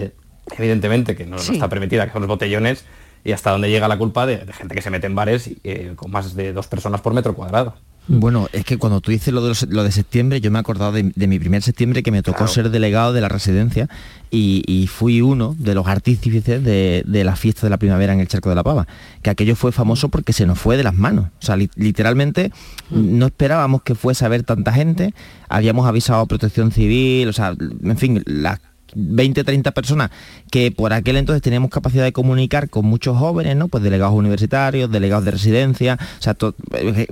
evidentemente, 0.58 1.16
que 1.16 1.26
no, 1.26 1.38
está 1.38 1.68
permitida, 1.70 2.06
que 2.06 2.14
son 2.14 2.22
los 2.22 2.30
botellones, 2.30 2.86
y 3.24 3.32
hasta 3.32 3.52
dónde 3.52 3.70
llega 3.70 3.88
la 3.88 3.98
culpa 3.98 4.26
de, 4.26 4.46
gente 4.54 4.76
que 4.76 4.82
se 4.82 4.90
mete 4.90 5.08
en 5.08 5.16
bares 5.16 5.50
eh, 5.64 5.94
con 5.96 6.12
más 6.12 6.36
de 6.36 6.54
dos 6.54 6.68
personas 6.68 7.02
por 7.02 7.14
metro 7.14 7.34
cuadrado. 7.34 7.76
Bueno, 8.12 8.48
es 8.54 8.66
que 8.66 8.78
cuando 8.78 9.02
tú 9.02 9.12
dices 9.12 9.32
lo 9.32 9.44
de, 9.44 9.56
lo 9.70 9.84
de 9.84 9.92
septiembre, 9.92 10.42
yo 10.42 10.50
me 10.50 10.58
he 10.58 10.62
acordado 10.62 10.92
de, 10.92 11.04
mi 11.04 11.38
primer 11.38 11.62
septiembre 11.62 12.02
que 12.02 12.10
me 12.10 12.24
tocó 12.24 12.48
ser 12.48 12.72
delegado 12.72 13.14
de 13.14 13.22
la 13.22 13.30
residencia 13.30 13.88
y, 14.32 14.90
fui 14.92 15.22
uno 15.22 15.56
de 15.60 15.76
los 15.76 15.86
artífices 15.86 16.64
de, 16.64 17.04
la 17.06 17.36
fiesta 17.36 17.68
de 17.68 17.70
la 17.70 17.78
primavera 17.78 18.12
en 18.14 18.20
el 18.20 18.28
Charco 18.28 18.50
de 18.50 18.56
la 18.56 18.64
Pava, 18.64 18.88
que 19.22 19.30
aquello 19.30 19.56
fue 19.56 19.72
famoso 19.72 20.10
porque 20.10 20.34
se 20.34 20.48
nos 20.48 20.58
fue 20.58 20.76
de 20.76 20.84
las 20.84 20.96
manos. 20.96 21.28
O 21.40 21.46
sea, 21.46 21.56
literalmente 21.56 22.52
no 22.90 23.28
esperábamos 23.28 23.84
que 23.84 23.94
fuese 23.94 24.26
a 24.26 24.28
ver 24.28 24.42
tanta 24.42 24.74
gente, 24.74 25.14
habíamos 25.48 25.88
avisado 25.88 26.22
a 26.22 26.26
protección 26.26 26.72
civil, 26.72 27.28
o 27.28 27.34
sea, 27.34 27.54
en 27.60 27.98
fin, 27.98 28.24
las 28.26 28.60
20, 28.96 29.44
30 29.44 29.72
personas 29.72 30.12
que 30.52 30.72
por 30.72 30.94
aquel 30.94 31.18
entonces 31.18 31.42
teníamos 31.42 31.70
capacidad 31.70 32.04
de 32.04 32.14
comunicar 32.14 32.70
con 32.70 32.86
muchos 32.86 33.18
jóvenes, 33.18 33.56
¿no? 33.56 33.68
Pues 33.68 33.84
delegados 33.84 34.16
universitarios, 34.16 34.92
delegados 34.92 35.26
de 35.26 35.32
residencia, 35.32 35.98
o 36.20 36.22
sea, 36.22 36.36
eh, 36.74 37.08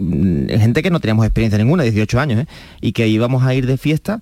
gente 0.60 0.84
que 0.84 0.90
no 0.90 1.00
teníamos 1.00 1.26
experiencia 1.26 1.58
ninguna, 1.58 1.84
18 1.84 2.20
años, 2.20 2.42
¿eh? 2.42 2.48
y 2.82 2.92
que 2.92 3.08
íbamos 3.08 3.44
a 3.44 3.54
ir 3.54 3.66
de 3.66 3.78
fiesta 3.78 4.22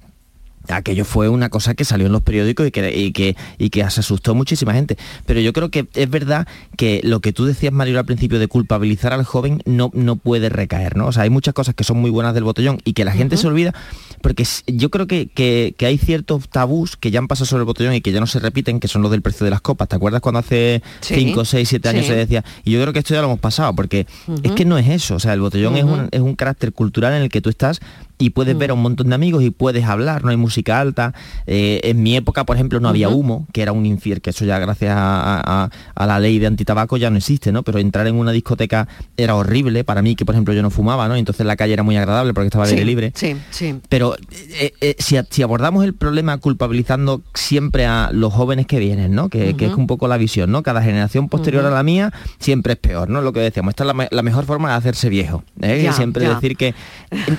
aquello 0.74 1.06
fue 1.06 1.30
una 1.30 1.50
cosa 1.50 1.74
que 1.74 1.86
salió 1.86 2.08
en 2.08 2.14
los 2.14 2.22
periódicos 2.22 2.68
y 2.68 2.72
que, 2.72 2.98
y 2.98 3.12
que, 3.12 3.36
y 3.58 3.70
que 3.70 3.80
se 3.90 4.00
asustó 4.00 4.36
muchísima 4.36 4.74
gente. 4.74 4.98
Pero 5.26 5.40
yo 5.40 5.54
creo 5.54 5.70
que 5.70 5.88
es 5.94 6.10
verdad 6.10 6.48
que 6.78 7.02
lo 7.04 7.20
que 7.20 7.34
tú 7.34 7.46
decías, 7.46 7.74
Mario, 7.74 8.00
al 8.00 8.06
principio 8.06 8.40
de 8.40 8.48
culpabilizar 8.48 9.14
al 9.14 9.24
joven 9.24 9.62
no, 9.66 9.92
no 9.94 10.16
puede 10.16 10.50
recaer, 10.50 10.96
¿no? 10.96 11.08
O 11.08 11.12
sea, 11.12 11.24
hay 11.24 11.30
muchas 11.30 11.54
cosas 11.54 11.76
que 11.76 11.84
son 11.84 11.98
muy 11.98 12.10
buenas 12.10 12.34
del 12.34 12.44
botellón 12.44 12.80
y 12.84 12.94
que 12.94 13.06
la 13.06 13.12
gente 13.12 13.38
se 13.38 13.48
olvida, 13.48 13.74
porque 14.22 14.46
yo 14.68 14.90
creo 14.90 15.08
que, 15.08 15.28
que, 15.28 15.86
hay 15.86 15.98
ciertos 15.98 16.50
tabús 16.50 16.98
que 16.98 17.12
ya 17.12 17.20
han 17.20 17.28
pasado 17.28 17.46
sobre 17.46 17.62
el 17.62 17.66
botellón 17.66 17.94
y 17.94 18.02
que 18.02 18.12
ya 18.12 18.20
no 18.20 18.28
se 18.28 18.40
repiten, 18.40 18.80
que 18.80 18.88
son 18.88 19.02
los 19.02 19.12
del 19.12 19.22
precio 19.22 19.44
de 19.44 19.52
las 19.52 19.62
copas. 19.62 19.88
¿Te 19.88 19.96
acuerdas 19.96 20.22
cuando 20.22 20.40
hace 20.40 20.82
5, 21.02 21.46
6, 21.46 21.70
7 21.70 21.90
años 21.90 22.06
se 22.06 22.16
decía? 22.16 22.44
Y 22.64 22.72
yo 22.72 22.82
creo 22.82 22.94
que 22.94 23.00
esto 23.00 23.14
ya 23.14 23.22
lo 23.22 23.28
hemos 23.28 23.40
pasado, 23.40 23.74
porque 23.76 24.08
es 24.44 24.52
que 24.54 24.66
no 24.66 24.78
es 24.78 24.90
eso. 24.90 25.16
O 25.16 25.20
sea, 25.20 25.34
el 25.34 25.42
botellón 25.42 25.78
es, 25.78 25.84
un, 25.84 26.08
es 26.12 26.22
un 26.22 26.36
carácter 26.36 26.74
cultural 26.74 27.14
en 27.14 27.24
el 27.24 27.30
que 27.30 27.42
tú 27.42 27.50
estás 27.50 27.80
y 28.18 28.30
puedes 28.30 28.58
ver 28.58 28.70
a 28.70 28.74
un 28.74 28.82
montón 28.82 29.10
de 29.10 29.16
amigos 29.16 29.44
y 29.44 29.50
puedes 29.50 29.84
hablar, 29.86 30.24
no 30.24 30.30
hay 30.30 30.38
música 30.38 30.80
alta. 30.80 31.14
Eh, 31.48 31.82
en 31.84 32.02
mi 32.02 32.16
época, 32.16 32.46
por 32.46 32.56
ejemplo, 32.56 32.80
no 32.80 32.88
había 32.88 33.10
humo, 33.10 33.48
que 33.52 33.62
era 33.62 33.74
un 33.74 33.86
infiel, 33.86 34.22
que 34.22 34.30
eso 34.30 34.46
ya 34.46 34.58
gracias 34.60 34.94
a, 34.96 35.70
la 35.96 36.20
ley 36.20 36.40
de 36.40 36.48
antitabaco 36.48 36.98
ya 36.98 37.10
no 37.10 37.18
existe, 37.18 37.52
¿no? 37.52 37.64
Pero 37.64 37.80
entrar 37.80 38.08
en 38.08 38.16
una 38.16 38.32
discoteca 38.32 38.88
era 39.18 39.36
horrible 39.36 39.84
para 39.84 40.02
mí, 40.02 40.16
que 40.16 40.24
por 40.24 40.36
ejemplo 40.36 40.54
yo 40.54 40.62
no 40.62 40.70
fumaba, 40.70 41.08
¿no? 41.08 41.16
Entonces 41.16 41.46
la 41.46 41.56
calle 41.56 41.74
era 41.74 41.84
muy 41.84 41.98
agradable 41.98 42.34
porque 42.34 42.48
estaba 42.48 42.66
aire 42.66 42.86
libre. 42.86 43.12
Sí, 43.16 43.36
sí. 43.50 43.80
Pero 43.90 44.16
eh, 44.60 44.74
eh, 44.82 44.96
si, 45.00 45.42
abordamos 45.42 45.84
el 45.84 45.94
problema 45.94 46.38
culpabilizando 46.38 47.22
siempre 47.34 47.86
a 47.86 48.12
los 48.14 48.34
jóvenes 48.34 48.66
que 48.66 48.80
vienen, 48.80 49.14
¿no? 49.14 49.30
Que, 49.30 49.56
es 49.66 49.74
un 49.74 49.88
poco 49.88 50.08
la 50.08 50.18
visión, 50.18 50.52
¿no? 50.52 50.64
Cada 50.64 50.82
generación 50.84 51.28
posterior 51.28 51.66
a 51.66 51.72
la 51.72 51.82
mía 51.82 52.14
siempre 52.40 52.74
es 52.74 52.80
peor, 52.80 53.10
¿no? 53.10 53.22
Lo 53.22 53.34
que 53.34 53.40
decíamos, 53.40 53.72
esta 53.72 53.84
es 53.84 54.12
la, 54.12 54.22
mejor 54.22 54.46
forma 54.46 54.70
de 54.70 54.76
hacerse 54.76 55.10
viejo. 55.10 55.44
siempre 55.92 56.30
decir 56.30 56.56
que 56.56 56.76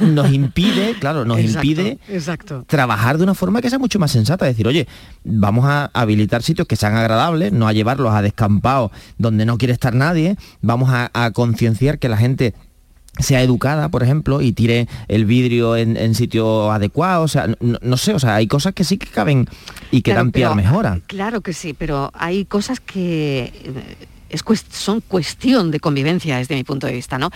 nos 0.01 0.33
impide 0.33 0.66
claro, 1.01 1.25
nos 1.25 1.41
impide 1.41 1.99
trabajar 2.67 3.19
de 3.19 3.25
una 3.25 3.35
forma 3.35 3.61
que 3.61 3.71
sea 3.71 3.79
mucho 3.79 3.99
más 3.99 4.11
sensata, 4.11 4.45
decir, 4.45 4.67
oye, 4.67 4.87
vamos 5.25 5.65
a 5.67 5.91
habilitar 5.93 6.43
sitios 6.43 6.67
que 6.67 6.77
sean 6.77 6.97
agradables, 6.97 7.53
no 7.53 7.69
a 7.69 7.73
llevarlos 7.73 8.13
a 8.13 8.23
descampados 8.23 8.91
donde 9.19 9.45
no 9.47 9.59
quiere 9.59 9.73
estar 9.73 9.95
nadie, 9.95 10.37
vamos 10.61 10.91
a, 10.93 11.11
concienciar 11.33 11.99
que 11.99 12.09
la 12.09 12.17
gente 12.17 12.55
sea 13.19 13.43
educada, 13.43 13.89
por 13.89 14.03
ejemplo, 14.03 14.43
y 14.43 14.53
tire 14.53 14.87
el 15.09 15.25
vidrio 15.25 15.77
en, 15.77 16.15
sitio 16.15 16.71
adecuado, 16.71 17.25
o 17.25 17.29
sea, 17.29 17.49
no, 17.61 17.97
sé, 17.97 18.15
o 18.15 18.19
sea, 18.19 18.37
hay 18.37 18.47
cosas 18.47 18.75
que 18.75 18.85
sí 18.85 18.97
que 18.99 19.09
caben 19.09 19.49
y 19.91 20.03
que 20.03 20.15
dan 20.15 20.31
pie 20.31 20.45
a 20.45 20.55
mejora. 20.55 21.01
Claro 21.07 21.41
que 21.41 21.53
sí, 21.53 21.75
pero 21.75 22.11
hay 22.15 22.45
cosas 22.45 22.81
que 22.81 23.53
son 24.71 25.01
cuestión 25.01 25.71
de 25.71 25.81
convivencia 25.81 26.39
desde 26.39 26.55
mi 26.55 26.65
punto 26.65 26.87
de 26.87 26.93
vista, 26.93 27.19
¿no? 27.19 27.31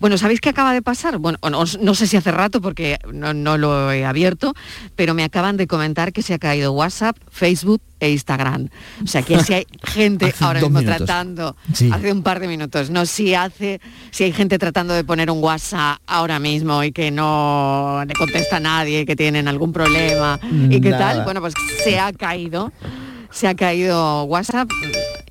Bueno, 0.00 0.18
¿sabéis 0.18 0.40
qué 0.40 0.50
acaba 0.50 0.72
de 0.72 0.82
pasar? 0.82 1.18
Bueno, 1.18 1.38
no, 1.42 1.94
sé 1.94 2.06
si 2.06 2.16
hace 2.16 2.30
rato 2.30 2.60
porque 2.60 2.98
no, 3.12 3.58
lo 3.58 3.92
he 3.92 4.04
abierto, 4.04 4.54
pero 4.96 5.14
me 5.14 5.24
acaban 5.24 5.56
de 5.56 5.66
comentar 5.66 6.12
que 6.12 6.22
se 6.22 6.34
ha 6.34 6.38
caído 6.38 6.72
WhatsApp, 6.72 7.16
Facebook 7.30 7.80
e 8.00 8.10
Instagram. 8.10 8.68
O 9.02 9.06
sea 9.06 9.22
que 9.22 9.42
si 9.42 9.54
hay 9.54 9.66
gente 9.82 10.34
ahora 10.40 10.60
mismo 10.60 10.82
tratando, 10.82 11.56
hace 11.70 12.12
un 12.12 12.22
par 12.22 12.40
de 12.40 12.48
minutos, 12.48 12.90
no 12.90 13.06
si 13.06 13.34
hace, 13.34 13.80
si 14.10 14.24
hay 14.24 14.32
gente 14.32 14.58
tratando 14.58 14.94
de 14.94 15.04
poner 15.04 15.30
un 15.30 15.42
WhatsApp 15.42 15.98
ahora 16.06 16.38
mismo 16.38 16.82
y 16.84 16.92
que 16.92 17.10
no 17.10 18.04
le 18.06 18.14
contesta 18.14 18.56
a 18.56 18.60
nadie, 18.60 19.06
que 19.06 19.16
tienen 19.16 19.48
algún 19.48 19.72
problema 19.72 20.38
y 20.70 20.80
qué 20.80 20.90
tal, 20.90 21.24
bueno, 21.24 21.40
pues 21.40 21.54
se 21.82 21.98
ha 21.98 22.12
caído 22.12 22.72
se 23.30 23.48
ha 23.48 23.54
caído 23.56 24.22
WhatsApp 24.24 24.68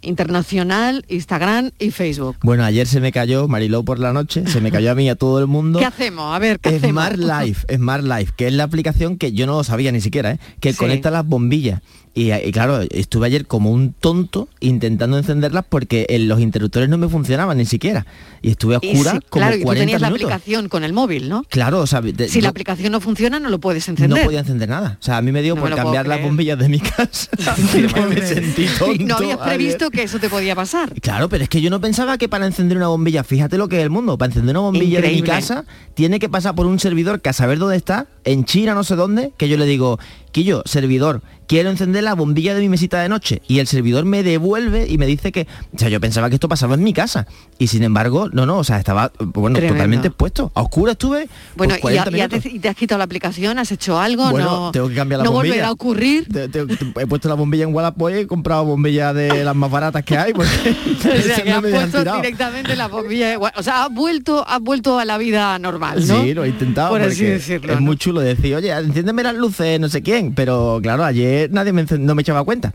internacional, 0.04 1.06
Instagram 1.08 1.72
y 1.80 1.92
Facebook. 1.92 2.38
Bueno, 2.44 2.64
ayer 2.64 2.88
se 2.88 3.00
me 3.00 3.12
cayó 3.12 3.48
Mariló 3.48 3.84
por 3.84 4.00
la 4.00 4.14
noche, 4.14 4.48
se 4.48 4.62
me 4.62 4.72
cayó 4.72 4.92
a 4.92 4.96
mí 4.96 5.10
a 5.10 5.16
todo 5.16 5.40
el 5.40 5.48
mundo. 5.48 5.80
¿Qué 5.84 5.86
hacemos? 5.86 6.36
A 6.36 6.40
ver, 6.40 6.60
¿qué 6.60 6.80
Smart 6.80 7.18
Life, 7.18 7.66
Smart 7.76 8.04
Life, 8.04 8.34
que 8.36 8.48
es 8.48 8.54
la 8.54 8.64
aplicación 8.64 9.18
que 9.18 9.34
yo 9.34 9.46
no 9.46 9.58
lo 9.58 9.64
sabía 9.64 9.92
ni 9.92 10.02
siquiera, 10.02 10.32
¿eh? 10.32 10.40
que 10.60 10.74
conecta 10.74 11.12
las 11.12 11.26
bombillas. 11.26 11.82
Y, 12.16 12.52
claro, 12.52 12.82
estuve 12.92 13.26
ayer 13.26 13.48
como 13.48 13.72
un 13.72 13.94
tonto 13.94 14.48
intentando 14.60 15.18
encenderlas 15.18 15.66
porque 15.68 16.06
en 16.10 16.28
los 16.28 16.40
interruptores 16.40 16.88
no 16.88 17.00
me 17.00 17.10
funcionaban 17.10 17.58
ni 17.58 17.66
siquiera. 17.66 18.06
Y 18.44 18.52
estuve 18.52 18.76
a 18.76 18.78
oscuras 18.78 19.20
como 19.30 19.46
claro, 19.46 19.56
y 19.56 19.64
tú 19.64 19.74
tenías 19.74 20.00
la 20.00 20.10
aplicación 20.10 20.70
con 20.70 20.84
el 20.84 20.94
móvil, 20.94 21.28
¿no? 21.28 21.44
Claro, 21.50 21.80
o 21.80 21.88
sea... 21.88 22.04
si 22.28 22.42
la 22.42 22.50
aplicación 22.50 22.92
no 22.92 23.02
funciona, 23.02 23.40
no 23.40 23.50
lo 23.50 23.60
puedes 23.60 23.88
encender. 23.90 24.20
No 24.20 24.26
podía 24.26 24.42
encender 24.42 24.70
nada. 24.70 24.98
O 25.00 25.04
sea, 25.04 25.18
a 25.18 25.22
mí 25.24 25.32
me 25.32 25.42
dio 25.42 25.56
por 25.56 25.74
cambiar 25.74 26.08
las 26.08 26.22
bombillas 26.22 26.60
de 26.60 26.70
mi 26.70 26.80
casa. 26.80 27.32
me 28.10 28.22
sentí 28.22 28.68
tonto. 28.80 29.06
No 29.06 29.16
habías 29.16 29.38
previsto 29.38 29.90
que 29.90 30.04
eso 30.04 30.20
te 30.20 30.30
podía 30.30 30.56
pasar. 30.56 30.94
Claro, 31.02 31.30
pero 31.30 31.44
es 31.44 31.50
que 31.50 31.62
yo 31.62 31.72
no 31.72 31.82
pensaba 31.82 32.20
que 32.20 32.30
para 32.30 32.46
encender 32.46 32.78
una 32.78 32.90
bombilla, 32.90 33.24
fíjate 33.24 33.58
lo 33.58 33.68
que 33.68 33.78
es 33.78 33.84
el 33.84 33.90
mundo, 33.90 34.20
para 34.20 34.32
encender 34.32 34.56
una 34.56 34.68
bombilla 34.68 35.02
de 35.02 35.10
mi 35.10 35.24
casa, 35.24 35.66
tiene 35.96 36.20
que 36.20 36.30
pasar 36.30 36.54
por 36.54 36.68
un 36.68 36.80
servidor 36.80 37.22
que 37.22 37.30
a 37.30 37.34
saber 37.34 37.58
dónde 37.58 37.78
está, 37.78 38.06
en 38.24 38.46
China, 38.46 38.74
no 38.74 38.84
sé 38.84 38.96
dónde, 38.96 39.34
que 39.38 39.50
yo 39.50 39.58
le 39.58 39.66
digo, 39.66 40.00
Quillo, 40.34 40.64
servidor, 40.66 41.22
quiero 41.46 41.70
encender 41.70 42.04
la 42.04 42.16
bombilla 42.16 42.56
de 42.56 42.62
mi 42.62 42.68
mesita 42.68 43.00
de 43.00 43.08
noche. 43.08 43.44
Y 43.48 43.60
el 43.60 43.68
servidor 43.68 44.04
me 44.04 44.24
devuelve 44.24 44.88
y 44.90 44.98
me 44.98 45.06
dice 45.06 45.32
que, 45.32 45.46
o 45.76 45.78
sea, 45.78 45.90
yo 45.90 46.02
pensaba 46.02 46.28
que 46.30 46.36
esto 46.36 46.50
pasaba 46.50 46.74
en 46.74 46.84
mi 46.84 46.92
casa. 46.92 47.28
Y 47.60 47.68
sin 47.68 47.84
embargo, 47.84 48.30
no, 48.34 48.48
no, 48.48 48.58
o 48.58 48.64
sea, 48.64 48.80
estaba, 48.80 49.12
bueno, 49.20 49.60
totalmente 49.60 50.08
expuesto. 50.08 50.52
A 50.56 50.64
oscura 50.64 50.94
estuve. 50.94 51.30
Bueno, 51.56 51.76
pues, 51.80 51.96
y, 51.96 52.58
te, 52.58 52.68
has 52.68 52.76
quitado 52.76 52.98
la 52.98 53.04
aplicación, 53.04 53.60
has 53.60 53.72
hecho 53.72 54.00
algo, 54.00 54.28
bueno, 54.32 54.50
no, 54.50 54.72
tengo 54.72 54.90
que 54.90 54.96
cambiar 54.96 55.20
la 55.20 55.26
no 55.26 55.34
bombilla. 55.34 55.54
volverá 55.54 55.68
a 55.68 55.72
ocurrir. 55.72 56.28
he 57.00 57.06
puesto 57.06 57.30
la 57.30 57.36
bombilla 57.36 57.66
en 57.66 57.76
Wallapop 57.76 58.10
y 58.10 58.14
he 58.14 58.28
comprado 58.28 58.66
bombillas 58.66 59.14
de 59.14 59.44
las 59.44 59.56
más 59.56 59.70
baratas 59.70 60.04
que 60.04 60.18
hay. 60.18 60.34
Porque 60.34 60.50
o 60.98 61.22
sea, 61.22 61.36
que 61.44 61.52
has 61.52 61.62
puesto 61.62 62.16
directamente 62.16 62.76
la 62.76 62.88
bombilla. 62.88 63.38
o 63.38 63.62
sea, 63.62 63.84
has 63.84 63.94
vuelto, 63.94 64.44
has 64.48 64.62
vuelto 64.62 64.98
a 64.98 65.06
la 65.06 65.20
vida 65.20 65.60
normal, 65.60 66.08
¿no? 66.08 66.24
Sí, 66.24 66.34
lo 66.34 66.44
he 66.44 66.50
intentado. 66.50 66.90
Por 66.90 67.04
así 67.04 67.24
decirlo. 67.24 67.72
Es 67.72 67.80
muy 67.80 67.98
chulo 67.98 68.13
decir, 68.22 68.56
oye, 68.56 68.72
enciéndeme 68.72 69.24
las 69.24 69.36
luces, 69.36 69.80
no 69.80 69.90
sé 69.90 70.02
quién, 70.02 70.34
pero 70.34 70.80
claro, 70.82 71.04
ayer 71.04 71.52
nadie 71.52 71.74
me, 71.74 71.84
no 71.84 72.16
me 72.16 72.22
echaba 72.22 72.44
cuenta. 72.44 72.74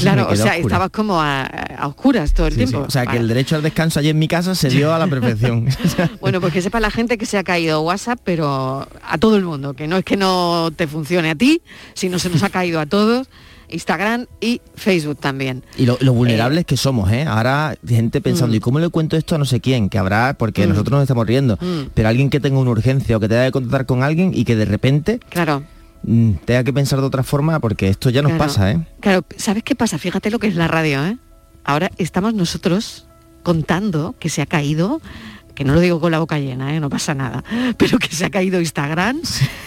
claro, 0.00 0.28
o 0.30 0.36
sea, 0.36 0.56
estabas 0.56 0.90
como 0.90 1.20
a, 1.20 1.48
oscuras 1.84 2.34
todo 2.34 2.46
el 2.46 2.56
tiempo. 2.56 2.80
O 2.80 2.90
sea, 2.90 3.06
que 3.06 3.16
el 3.16 3.28
derecho 3.28 3.56
al 3.56 3.62
descanso 3.62 4.00
allí 4.00 4.10
en 4.10 4.18
mi 4.18 4.28
casa 4.28 4.54
se 4.54 4.68
dio 4.68 4.92
a 4.92 4.98
la 4.98 5.06
perfección. 5.06 5.68
bueno, 6.20 6.40
pues 6.40 6.52
que 6.52 6.62
sepa 6.62 6.80
la 6.80 6.90
gente 6.90 7.18
que 7.18 7.26
se 7.26 7.38
ha 7.38 7.44
caído 7.44 7.82
WhatsApp, 7.82 8.20
pero 8.24 8.86
a 9.02 9.18
todo 9.18 9.36
el 9.36 9.44
mundo, 9.44 9.74
que 9.74 9.86
no 9.86 9.96
es 9.96 10.04
que 10.04 10.16
no 10.16 10.70
te 10.74 10.86
funcione 10.86 11.30
a 11.30 11.34
ti, 11.34 11.62
sino 11.94 12.18
se 12.18 12.30
nos 12.30 12.42
ha 12.42 12.50
caído 12.50 12.80
a 12.80 12.86
todos. 12.86 13.28
Instagram 13.70 14.26
y 14.40 14.60
Facebook 14.74 15.18
también. 15.18 15.64
Y 15.76 15.86
lo, 15.86 15.96
vulnerables 16.12 16.62
eh, 16.62 16.64
que 16.64 16.76
somos, 16.76 17.10
¿eh? 17.12 17.24
Ahora 17.24 17.76
gente 17.86 18.20
pensando, 18.20 18.54
mm. 18.54 18.56
¿y 18.56 18.60
cómo 18.60 18.78
le 18.78 18.88
cuento 18.88 19.16
esto 19.16 19.34
a 19.34 19.38
no 19.38 19.44
sé 19.44 19.60
quién? 19.60 19.88
Que 19.88 19.98
habrá, 19.98 20.34
porque 20.34 20.66
mm. 20.66 20.70
nosotros 20.70 20.92
nos 20.92 21.02
estamos 21.02 21.26
riendo, 21.26 21.56
mm. 21.60 21.90
pero 21.94 22.08
alguien 22.08 22.30
que 22.30 22.40
tenga 22.40 22.58
una 22.58 22.70
urgencia 22.70 23.16
o 23.16 23.20
que 23.20 23.28
tenga 23.28 23.46
que 23.46 23.52
contactar 23.52 23.86
con 23.86 24.02
alguien 24.02 24.32
y 24.34 24.44
que 24.44 24.56
de 24.56 24.64
repente 24.64 25.20
claro 25.30 25.62
tenga 26.44 26.64
que 26.64 26.72
pensar 26.72 27.00
de 27.00 27.06
otra 27.06 27.22
forma 27.22 27.58
porque 27.60 27.88
esto 27.88 28.10
ya 28.10 28.22
nos 28.22 28.32
pasa, 28.32 28.70
¿eh? 28.70 28.86
Claro, 29.00 29.24
¿sabes 29.36 29.62
qué 29.62 29.74
pasa? 29.74 29.98
Fíjate 29.98 30.30
lo 30.30 30.38
que 30.38 30.46
es 30.46 30.54
la 30.54 30.68
radio, 30.68 31.04
¿eh? 31.04 31.18
Ahora 31.64 31.90
estamos 31.98 32.34
nosotros 32.34 33.06
contando 33.42 34.14
que 34.18 34.28
se 34.28 34.42
ha 34.42 34.46
caído 34.46 35.00
que 35.58 35.64
no 35.64 35.74
lo 35.74 35.80
digo 35.80 35.98
con 35.98 36.12
la 36.12 36.20
boca 36.20 36.38
llena, 36.38 36.72
¿eh? 36.72 36.78
no 36.78 36.88
pasa 36.88 37.14
nada, 37.14 37.42
pero 37.76 37.98
que 37.98 38.14
se 38.14 38.24
ha 38.24 38.30
caído 38.30 38.60
Instagram, 38.60 39.20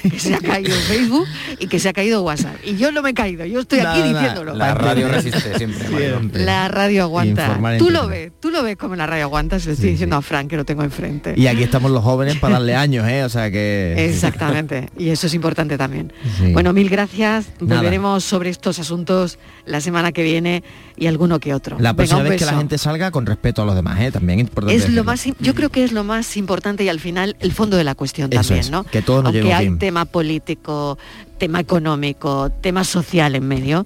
que 0.10 0.20
se 0.22 0.34
ha 0.34 0.39
caído 0.39 0.74
Facebook 0.74 1.28
y 1.60 1.68
que 1.68 1.80
se 1.80 1.89
ha 1.89 1.94
caído 1.94 2.24
WhatsApp. 2.24 2.56
Y 2.64 2.78
yo 2.78 2.94
no 2.94 3.02
me 3.02 3.10
he 3.10 3.14
caído, 3.14 3.46
yo 3.46 3.60
estoy 3.60 3.80
aquí 3.80 4.02
diciéndolo. 4.02 4.56
La 4.56 4.74
radio 4.74 5.08
resiste 5.10 5.58
siempre. 5.58 6.46
La 6.46 6.70
radio 6.70 7.04
aguanta. 7.04 7.60
Tú 7.78 7.89
lo 7.89 8.08
ves, 8.08 8.32
tú 8.39 8.52
lo 8.52 8.64
ves 8.64 8.78
como 8.78 8.96
la 8.96 9.06
radio 9.06 9.26
aguanta, 9.26 9.60
se 9.60 9.68
lo 9.68 9.74
estoy 9.74 9.89
diciendo 9.89 10.16
a 10.16 10.22
Frank 10.22 10.50
que 10.50 10.56
lo 10.56 10.64
tengo 10.64 10.82
enfrente. 10.82 11.34
Y 11.36 11.48
aquí 11.48 11.62
estamos 11.62 11.92
los 11.92 12.06
jóvenes 12.06 12.38
para 12.38 12.54
darle 12.54 12.74
años, 12.78 13.06
¿eh? 13.10 13.26
O 13.26 13.30
sea 13.30 13.52
que... 13.52 13.96
Exactamente, 13.98 14.88
y 14.98 15.10
eso 15.10 15.28
es 15.28 15.34
importante 15.34 15.78
también. 15.78 16.14
Bueno, 16.54 16.72
mil 16.72 16.89
gracias. 16.89 17.48
Volveremos 17.60 18.24
sobre 18.24 18.50
estos 18.50 18.80
asuntos 18.80 19.39
la 19.66 19.82
semana 19.82 20.14
que 20.14 20.24
viene 20.24 20.64
y 20.96 21.08
alguno 21.08 21.42
que 21.42 21.54
otro. 21.54 21.78
La 21.80 21.94
próxima 21.94 22.24
vez 22.24 22.39
que 22.39 22.46
la 22.46 22.58
gente 22.58 22.78
salga 22.78 23.12
con 23.12 23.26
respeto 23.26 23.62
a 23.62 23.66
los 23.66 23.76
demás, 23.76 24.00
¿eh? 24.00 24.10
También 24.10 24.50
es 24.70 24.89
lo 24.89 25.04
más, 25.04 25.26
yo 25.39 25.54
creo 25.54 25.70
que 25.70 25.81
es 25.84 25.92
lo 25.92 26.04
más 26.04 26.38
importante 26.38 26.84
y 26.84 26.90
al 26.90 27.00
final 27.00 27.36
el 27.40 27.52
fondo 27.52 27.78
de 27.78 27.84
la 27.84 27.96
cuestión 27.96 28.30
también, 28.30 28.70
¿no? 28.72 28.84
Que 28.84 29.02
todos 29.02 29.24
nos 29.24 29.34
Aunque 29.34 29.54
hay 29.54 29.70
tema 29.78 30.06
político, 30.06 30.98
tema 31.38 31.60
económico, 31.60 32.50
tema 32.62 32.84
social 32.84 33.36
en 33.36 33.48
medio, 33.48 33.86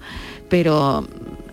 pero 0.50 1.08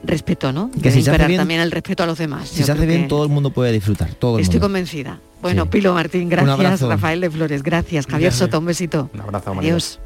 respeto, 0.04 0.52
¿no? 0.52 0.70
Que 0.82 0.90
si 0.90 1.02
se 1.02 1.10
hace 1.10 1.26
bien, 1.26 1.38
también 1.38 1.60
el 1.60 1.70
respeto 1.70 2.02
a 2.02 2.06
los 2.06 2.18
demás. 2.18 2.48
Si 2.48 2.62
se 2.62 2.72
hace 2.72 2.86
bien, 2.86 3.08
todo 3.08 3.22
el 3.24 3.30
mundo 3.30 3.50
puede 3.50 3.72
disfrutar. 3.72 4.14
Todo 4.14 4.38
Estoy 4.38 4.60
convencida. 4.60 5.20
Bueno, 5.40 5.68
Pilo 5.68 5.92
Martín, 5.94 6.28
gracias. 6.28 6.80
Rafael 6.80 7.20
de 7.20 7.30
Flores, 7.30 7.62
gracias. 7.62 8.06
Javier 8.06 8.32
Soto, 8.32 8.58
un 8.58 8.66
besito. 8.66 9.10
Un 9.12 9.20
abrazo, 9.20 9.52
Adiós. 9.58 9.98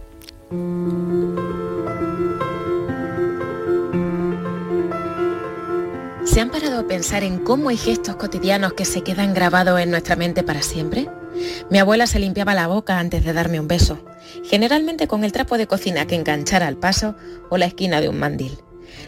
¿Se 6.36 6.42
han 6.42 6.50
parado 6.50 6.80
a 6.80 6.86
pensar 6.86 7.24
en 7.24 7.38
cómo 7.38 7.70
hay 7.70 7.78
gestos 7.78 8.16
cotidianos 8.16 8.74
que 8.74 8.84
se 8.84 9.00
quedan 9.00 9.32
grabados 9.32 9.80
en 9.80 9.90
nuestra 9.90 10.16
mente 10.16 10.42
para 10.42 10.60
siempre? 10.60 11.08
Mi 11.70 11.78
abuela 11.78 12.06
se 12.06 12.18
limpiaba 12.18 12.52
la 12.52 12.66
boca 12.66 12.98
antes 12.98 13.24
de 13.24 13.32
darme 13.32 13.58
un 13.58 13.68
beso, 13.68 14.04
generalmente 14.44 15.08
con 15.08 15.24
el 15.24 15.32
trapo 15.32 15.56
de 15.56 15.66
cocina 15.66 16.06
que 16.06 16.14
enganchara 16.14 16.66
al 16.66 16.76
paso 16.76 17.16
o 17.48 17.56
la 17.56 17.64
esquina 17.64 18.02
de 18.02 18.10
un 18.10 18.18
mandil. 18.18 18.58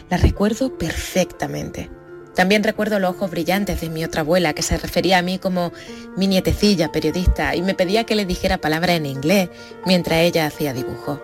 La 0.09 0.17
recuerdo 0.17 0.75
perfectamente. 0.79 1.91
También 2.33 2.63
recuerdo 2.63 2.97
los 2.97 3.11
ojos 3.11 3.29
brillantes 3.29 3.79
de 3.81 3.89
mi 3.91 4.03
otra 4.03 4.21
abuela 4.21 4.53
que 4.53 4.63
se 4.63 4.79
refería 4.79 5.19
a 5.19 5.21
mí 5.21 5.37
como 5.37 5.71
mi 6.17 6.25
nietecilla 6.25 6.91
periodista 6.91 7.55
y 7.55 7.61
me 7.61 7.75
pedía 7.75 8.05
que 8.05 8.15
le 8.15 8.25
dijera 8.25 8.57
palabras 8.57 8.97
en 8.97 9.05
inglés 9.05 9.49
mientras 9.85 10.21
ella 10.21 10.47
hacía 10.47 10.73
dibujo. 10.73 11.21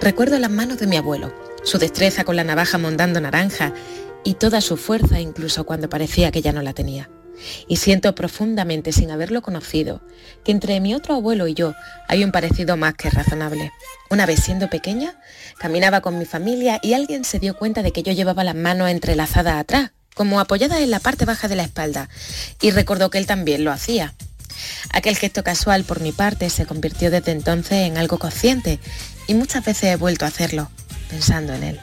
Recuerdo 0.00 0.38
las 0.38 0.50
manos 0.52 0.78
de 0.78 0.86
mi 0.86 0.96
abuelo, 0.96 1.32
su 1.64 1.78
destreza 1.78 2.22
con 2.22 2.36
la 2.36 2.44
navaja 2.44 2.78
mondando 2.78 3.20
naranja 3.20 3.72
y 4.24 4.34
toda 4.34 4.60
su 4.60 4.76
fuerza 4.76 5.20
incluso 5.20 5.64
cuando 5.64 5.88
parecía 5.88 6.30
que 6.30 6.42
ya 6.42 6.52
no 6.52 6.62
la 6.62 6.72
tenía. 6.72 7.10
Y 7.68 7.76
siento 7.76 8.14
profundamente, 8.14 8.92
sin 8.92 9.10
haberlo 9.10 9.42
conocido, 9.42 10.02
que 10.44 10.52
entre 10.52 10.78
mi 10.80 10.94
otro 10.94 11.14
abuelo 11.14 11.48
y 11.48 11.54
yo 11.54 11.74
hay 12.08 12.22
un 12.22 12.32
parecido 12.32 12.76
más 12.76 12.94
que 12.94 13.10
razonable. 13.10 13.72
Una 14.10 14.26
vez 14.26 14.40
siendo 14.40 14.68
pequeña, 14.68 15.18
caminaba 15.58 16.00
con 16.00 16.18
mi 16.18 16.26
familia 16.26 16.80
y 16.82 16.92
alguien 16.92 17.24
se 17.24 17.38
dio 17.38 17.56
cuenta 17.56 17.82
de 17.82 17.92
que 17.92 18.02
yo 18.02 18.12
llevaba 18.12 18.44
las 18.44 18.56
manos 18.56 18.90
entrelazadas 18.90 19.54
atrás, 19.54 19.92
como 20.14 20.40
apoyadas 20.40 20.80
en 20.80 20.90
la 20.90 21.00
parte 21.00 21.24
baja 21.24 21.48
de 21.48 21.56
la 21.56 21.62
espalda, 21.62 22.08
y 22.60 22.70
recordó 22.72 23.10
que 23.10 23.18
él 23.18 23.26
también 23.26 23.64
lo 23.64 23.72
hacía. 23.72 24.14
Aquel 24.92 25.16
gesto 25.16 25.42
casual 25.42 25.84
por 25.84 26.00
mi 26.00 26.12
parte 26.12 26.50
se 26.50 26.66
convirtió 26.66 27.10
desde 27.10 27.32
entonces 27.32 27.86
en 27.86 27.96
algo 27.96 28.18
consciente 28.18 28.78
y 29.26 29.34
muchas 29.34 29.64
veces 29.64 29.84
he 29.84 29.96
vuelto 29.96 30.24
a 30.24 30.28
hacerlo, 30.28 30.70
pensando 31.08 31.54
en 31.54 31.62
él. 31.62 31.80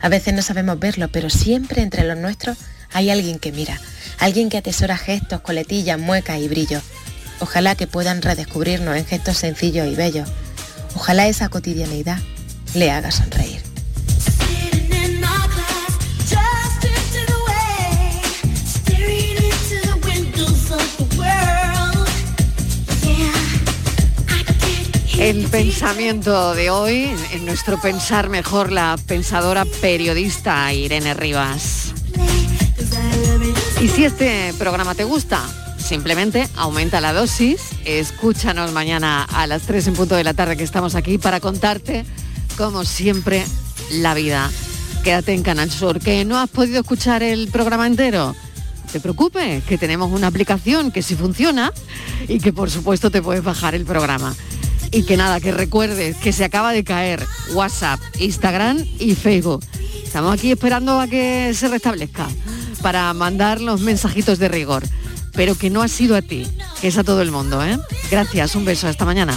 A 0.00 0.08
veces 0.08 0.34
no 0.34 0.42
sabemos 0.42 0.78
verlo, 0.78 1.08
pero 1.08 1.30
siempre 1.30 1.82
entre 1.82 2.04
los 2.04 2.16
nuestros 2.16 2.58
hay 2.92 3.10
alguien 3.10 3.38
que 3.38 3.52
mira, 3.52 3.80
alguien 4.18 4.48
que 4.48 4.58
atesora 4.58 4.96
gestos, 4.96 5.40
coletillas, 5.40 5.98
muecas 5.98 6.38
y 6.38 6.48
brillos. 6.48 6.82
Ojalá 7.40 7.74
que 7.74 7.86
puedan 7.86 8.22
redescubrirnos 8.22 8.96
en 8.96 9.04
gestos 9.04 9.38
sencillos 9.38 9.88
y 9.88 9.94
bellos. 9.94 10.28
Ojalá 10.94 11.26
esa 11.26 11.48
cotidianidad 11.48 12.18
le 12.74 12.90
haga 12.90 13.10
sonreír. 13.10 13.53
El 25.24 25.46
pensamiento 25.46 26.54
de 26.54 26.68
hoy, 26.68 27.10
en 27.32 27.46
nuestro 27.46 27.80
pensar 27.80 28.28
mejor, 28.28 28.70
la 28.70 28.98
pensadora 29.06 29.64
periodista 29.80 30.70
Irene 30.74 31.14
Rivas. 31.14 31.94
Y 33.80 33.88
si 33.88 34.04
este 34.04 34.52
programa 34.58 34.94
te 34.94 35.04
gusta, 35.04 35.40
simplemente 35.78 36.46
aumenta 36.56 37.00
la 37.00 37.14
dosis, 37.14 37.70
escúchanos 37.86 38.72
mañana 38.72 39.22
a 39.22 39.46
las 39.46 39.62
3 39.62 39.86
en 39.86 39.94
punto 39.94 40.14
de 40.14 40.24
la 40.24 40.34
tarde 40.34 40.58
que 40.58 40.62
estamos 40.62 40.94
aquí 40.94 41.16
para 41.16 41.40
contarte, 41.40 42.04
como 42.58 42.84
siempre, 42.84 43.46
la 43.92 44.12
vida. 44.12 44.50
Quédate 45.04 45.32
en 45.32 45.42
Canal 45.42 45.70
Sur, 45.70 46.00
que 46.00 46.26
no 46.26 46.38
has 46.38 46.50
podido 46.50 46.82
escuchar 46.82 47.22
el 47.22 47.48
programa 47.48 47.86
entero. 47.86 48.36
Te 48.92 49.00
preocupes, 49.00 49.64
que 49.64 49.78
tenemos 49.78 50.12
una 50.12 50.26
aplicación 50.26 50.90
que 50.90 51.00
sí 51.00 51.16
funciona 51.16 51.72
y 52.28 52.40
que 52.40 52.52
por 52.52 52.70
supuesto 52.70 53.10
te 53.10 53.22
puedes 53.22 53.42
bajar 53.42 53.74
el 53.74 53.86
programa. 53.86 54.36
Y 54.94 55.02
que 55.02 55.16
nada, 55.16 55.40
que 55.40 55.50
recuerdes 55.50 56.14
que 56.18 56.32
se 56.32 56.44
acaba 56.44 56.72
de 56.72 56.84
caer 56.84 57.26
WhatsApp, 57.52 57.98
Instagram 58.20 58.78
y 59.00 59.16
Facebook. 59.16 59.64
Estamos 60.04 60.32
aquí 60.32 60.52
esperando 60.52 61.00
a 61.00 61.08
que 61.08 61.52
se 61.52 61.66
restablezca 61.66 62.28
para 62.80 63.12
mandar 63.12 63.60
los 63.60 63.80
mensajitos 63.80 64.38
de 64.38 64.46
rigor. 64.46 64.84
Pero 65.32 65.56
que 65.56 65.68
no 65.68 65.82
ha 65.82 65.88
sido 65.88 66.14
a 66.14 66.22
ti, 66.22 66.46
que 66.80 66.86
es 66.86 66.96
a 66.96 67.02
todo 67.02 67.22
el 67.22 67.32
mundo, 67.32 67.64
¿eh? 67.64 67.76
Gracias, 68.08 68.54
un 68.54 68.64
beso, 68.64 68.86
hasta 68.86 69.04
mañana. 69.04 69.36